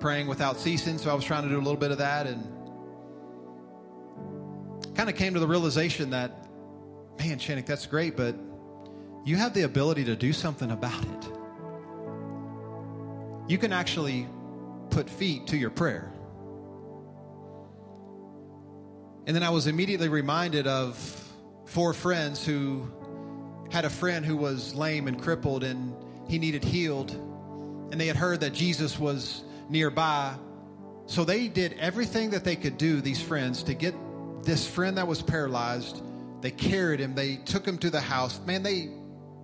praying 0.00 0.26
without 0.26 0.58
ceasing, 0.58 0.98
so 0.98 1.08
I 1.08 1.14
was 1.14 1.24
trying 1.24 1.44
to 1.44 1.48
do 1.48 1.56
a 1.56 1.62
little 1.62 1.76
bit 1.76 1.92
of 1.92 1.98
that, 1.98 2.26
and 2.26 2.59
kind 4.94 5.08
of 5.08 5.16
came 5.16 5.34
to 5.34 5.40
the 5.40 5.46
realization 5.46 6.10
that, 6.10 6.46
man, 7.18 7.38
Shannick, 7.38 7.66
that's 7.66 7.86
great, 7.86 8.16
but 8.16 8.34
you 9.24 9.36
have 9.36 9.54
the 9.54 9.62
ability 9.62 10.04
to 10.04 10.16
do 10.16 10.32
something 10.32 10.70
about 10.70 11.02
it. 11.02 11.28
You 13.48 13.58
can 13.58 13.72
actually 13.72 14.26
put 14.90 15.08
feet 15.10 15.48
to 15.48 15.56
your 15.56 15.70
prayer. 15.70 16.12
And 19.26 19.36
then 19.36 19.42
I 19.42 19.50
was 19.50 19.66
immediately 19.66 20.08
reminded 20.08 20.66
of 20.66 20.96
four 21.66 21.92
friends 21.92 22.44
who 22.44 22.90
had 23.70 23.84
a 23.84 23.90
friend 23.90 24.26
who 24.26 24.36
was 24.36 24.74
lame 24.74 25.06
and 25.06 25.20
crippled 25.20 25.62
and 25.62 25.94
he 26.28 26.38
needed 26.38 26.64
healed. 26.64 27.10
And 27.92 28.00
they 28.00 28.06
had 28.06 28.16
heard 28.16 28.40
that 28.40 28.52
Jesus 28.52 28.98
was 28.98 29.42
nearby. 29.68 30.34
So 31.06 31.24
they 31.24 31.48
did 31.48 31.76
everything 31.78 32.30
that 32.30 32.44
they 32.44 32.56
could 32.56 32.78
do, 32.78 33.00
these 33.00 33.20
friends, 33.20 33.62
to 33.64 33.74
get 33.74 33.94
this 34.42 34.66
friend 34.66 34.96
that 34.98 35.06
was 35.06 35.22
paralyzed, 35.22 36.02
they 36.40 36.50
carried 36.50 37.00
him, 37.00 37.14
they 37.14 37.36
took 37.36 37.66
him 37.66 37.78
to 37.78 37.90
the 37.90 38.00
house. 38.00 38.40
Man, 38.46 38.62
they 38.62 38.90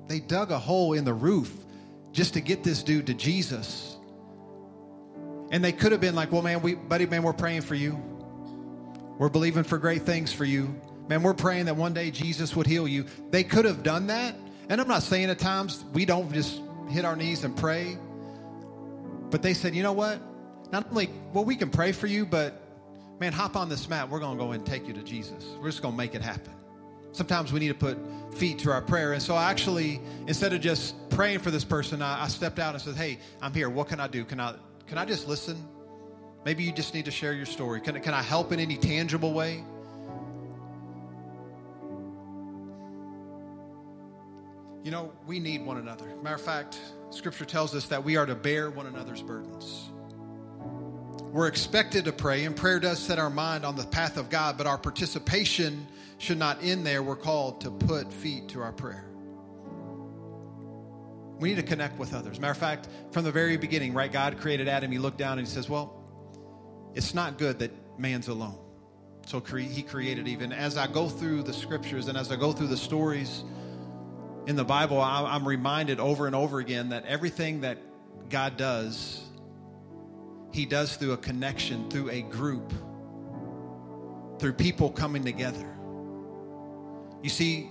they 0.08 0.20
dug 0.20 0.50
a 0.50 0.58
hole 0.58 0.92
in 0.92 1.04
the 1.04 1.12
roof 1.12 1.52
just 2.12 2.34
to 2.34 2.40
get 2.40 2.62
this 2.62 2.82
dude 2.82 3.06
to 3.06 3.14
Jesus. 3.14 3.96
And 5.50 5.62
they 5.62 5.72
could 5.72 5.92
have 5.92 6.00
been 6.00 6.14
like, 6.14 6.32
"Well, 6.32 6.42
man, 6.42 6.62
we 6.62 6.74
buddy, 6.74 7.06
man, 7.06 7.22
we're 7.22 7.32
praying 7.32 7.62
for 7.62 7.74
you. 7.74 8.00
We're 9.18 9.28
believing 9.28 9.64
for 9.64 9.78
great 9.78 10.02
things 10.02 10.32
for 10.32 10.44
you. 10.44 10.74
Man, 11.08 11.22
we're 11.22 11.34
praying 11.34 11.66
that 11.66 11.76
one 11.76 11.92
day 11.92 12.10
Jesus 12.10 12.56
would 12.56 12.66
heal 12.66 12.88
you." 12.88 13.04
They 13.30 13.44
could 13.44 13.64
have 13.64 13.82
done 13.82 14.08
that. 14.08 14.34
And 14.68 14.80
I'm 14.80 14.88
not 14.88 15.02
saying 15.02 15.30
at 15.30 15.38
times 15.38 15.84
we 15.92 16.04
don't 16.04 16.32
just 16.32 16.60
hit 16.88 17.04
our 17.04 17.16
knees 17.16 17.44
and 17.44 17.56
pray. 17.56 17.98
But 19.30 19.42
they 19.42 19.54
said, 19.54 19.74
"You 19.74 19.82
know 19.82 19.92
what? 19.92 20.20
Not 20.72 20.88
only 20.90 21.10
well, 21.32 21.44
we 21.44 21.56
can 21.56 21.70
pray 21.70 21.92
for 21.92 22.06
you, 22.06 22.26
but 22.26 22.65
man, 23.20 23.32
hop 23.32 23.56
on 23.56 23.68
this 23.68 23.88
mat. 23.88 24.08
We're 24.08 24.20
going 24.20 24.36
to 24.36 24.44
go 24.44 24.52
and 24.52 24.64
take 24.64 24.86
you 24.86 24.94
to 24.94 25.02
Jesus. 25.02 25.44
We're 25.58 25.68
just 25.68 25.82
going 25.82 25.94
to 25.94 25.98
make 25.98 26.14
it 26.14 26.22
happen. 26.22 26.52
Sometimes 27.12 27.52
we 27.52 27.60
need 27.60 27.68
to 27.68 27.74
put 27.74 27.98
feet 28.34 28.58
to 28.60 28.70
our 28.70 28.82
prayer. 28.82 29.14
And 29.14 29.22
so 29.22 29.34
I 29.34 29.50
actually, 29.50 30.00
instead 30.26 30.52
of 30.52 30.60
just 30.60 30.94
praying 31.08 31.38
for 31.38 31.50
this 31.50 31.64
person, 31.64 32.02
I, 32.02 32.24
I 32.24 32.28
stepped 32.28 32.58
out 32.58 32.74
and 32.74 32.82
said, 32.82 32.94
Hey, 32.94 33.18
I'm 33.40 33.54
here. 33.54 33.70
What 33.70 33.88
can 33.88 34.00
I 34.00 34.06
do? 34.06 34.24
Can 34.24 34.38
I, 34.38 34.54
can 34.86 34.98
I 34.98 35.06
just 35.06 35.26
listen? 35.26 35.66
Maybe 36.44 36.62
you 36.62 36.72
just 36.72 36.94
need 36.94 37.06
to 37.06 37.10
share 37.10 37.32
your 37.32 37.46
story. 37.46 37.80
Can, 37.80 37.98
can 38.00 38.14
I 38.14 38.22
help 38.22 38.52
in 38.52 38.60
any 38.60 38.76
tangible 38.76 39.32
way? 39.32 39.64
You 44.84 44.92
know, 44.92 45.10
we 45.26 45.40
need 45.40 45.66
one 45.66 45.78
another. 45.78 46.04
Matter 46.22 46.36
of 46.36 46.42
fact, 46.42 46.78
Scripture 47.10 47.44
tells 47.44 47.74
us 47.74 47.86
that 47.86 48.04
we 48.04 48.16
are 48.16 48.26
to 48.26 48.36
bear 48.36 48.70
one 48.70 48.86
another's 48.86 49.22
burdens. 49.22 49.90
We're 51.36 51.48
expected 51.48 52.06
to 52.06 52.12
pray, 52.12 52.46
and 52.46 52.56
prayer 52.56 52.80
does 52.80 52.98
set 52.98 53.18
our 53.18 53.28
mind 53.28 53.66
on 53.66 53.76
the 53.76 53.84
path 53.84 54.16
of 54.16 54.30
God, 54.30 54.56
but 54.56 54.66
our 54.66 54.78
participation 54.78 55.86
should 56.16 56.38
not 56.38 56.64
end 56.64 56.86
there. 56.86 57.02
We're 57.02 57.14
called 57.14 57.60
to 57.60 57.70
put 57.70 58.10
feet 58.10 58.48
to 58.48 58.62
our 58.62 58.72
prayer. 58.72 59.04
We 61.38 61.50
need 61.50 61.56
to 61.56 61.62
connect 61.62 61.98
with 61.98 62.14
others. 62.14 62.40
Matter 62.40 62.52
of 62.52 62.56
fact, 62.56 62.88
from 63.10 63.24
the 63.24 63.32
very 63.32 63.58
beginning, 63.58 63.92
right, 63.92 64.10
God 64.10 64.38
created 64.38 64.66
Adam. 64.66 64.90
He 64.90 64.96
looked 64.96 65.18
down 65.18 65.38
and 65.38 65.46
he 65.46 65.52
says, 65.52 65.68
Well, 65.68 66.02
it's 66.94 67.12
not 67.12 67.36
good 67.36 67.58
that 67.58 67.70
man's 67.98 68.28
alone. 68.28 68.58
So 69.26 69.38
he 69.38 69.82
created 69.82 70.26
Eve. 70.26 70.40
As 70.52 70.78
I 70.78 70.86
go 70.86 71.06
through 71.06 71.42
the 71.42 71.52
scriptures 71.52 72.08
and 72.08 72.16
as 72.16 72.32
I 72.32 72.36
go 72.36 72.54
through 72.54 72.68
the 72.68 72.78
stories 72.78 73.44
in 74.46 74.56
the 74.56 74.64
Bible, 74.64 75.02
I'm 75.02 75.46
reminded 75.46 76.00
over 76.00 76.26
and 76.26 76.34
over 76.34 76.60
again 76.60 76.88
that 76.88 77.04
everything 77.04 77.60
that 77.60 77.76
God 78.30 78.56
does 78.56 79.25
he 80.56 80.64
does 80.64 80.96
through 80.96 81.12
a 81.12 81.18
connection, 81.18 81.88
through 81.90 82.08
a 82.08 82.22
group, 82.22 82.72
through 84.38 84.54
people 84.54 84.90
coming 84.90 85.22
together. 85.22 85.76
You 87.22 87.28
see, 87.28 87.68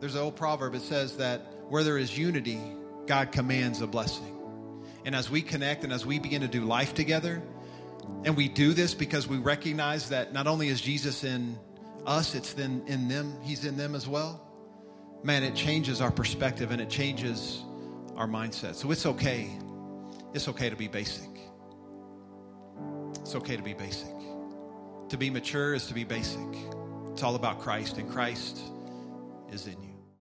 there's 0.00 0.16
an 0.16 0.22
old 0.22 0.34
proverb, 0.34 0.74
it 0.74 0.82
says 0.82 1.16
that 1.18 1.40
where 1.68 1.84
there 1.84 1.96
is 1.96 2.18
unity, 2.18 2.60
God 3.06 3.30
commands 3.30 3.80
a 3.80 3.86
blessing. 3.86 4.32
And 5.04 5.14
as 5.14 5.30
we 5.30 5.40
connect 5.40 5.84
and 5.84 5.92
as 5.92 6.04
we 6.04 6.18
begin 6.18 6.40
to 6.40 6.48
do 6.48 6.64
life 6.64 6.94
together, 6.94 7.40
and 8.24 8.36
we 8.36 8.48
do 8.48 8.72
this 8.72 8.92
because 8.92 9.28
we 9.28 9.36
recognize 9.38 10.08
that 10.08 10.32
not 10.32 10.48
only 10.48 10.68
is 10.68 10.80
Jesus 10.80 11.22
in 11.22 11.56
us, 12.06 12.34
it's 12.34 12.54
then 12.54 12.82
in 12.88 13.06
them, 13.06 13.36
He's 13.42 13.64
in 13.64 13.76
them 13.76 13.94
as 13.94 14.08
well. 14.08 14.42
Man, 15.22 15.44
it 15.44 15.54
changes 15.54 16.00
our 16.00 16.10
perspective 16.10 16.72
and 16.72 16.80
it 16.80 16.90
changes 16.90 17.62
our 18.16 18.26
mindset. 18.26 18.74
So 18.74 18.90
it's 18.90 19.06
okay. 19.06 19.48
It's 20.34 20.48
okay 20.48 20.70
to 20.70 20.76
be 20.76 20.88
basic. 20.88 21.35
It's 23.26 23.34
okay 23.34 23.56
to 23.56 23.62
be 23.62 23.74
basic. 23.74 24.14
To 25.08 25.16
be 25.16 25.30
mature 25.30 25.74
is 25.74 25.88
to 25.88 25.94
be 25.94 26.04
basic. 26.04 26.46
It's 27.10 27.24
all 27.24 27.34
about 27.34 27.58
Christ, 27.58 27.98
and 27.98 28.08
Christ 28.08 28.60
is 29.50 29.66
in 29.66 29.82
you. 29.82 29.95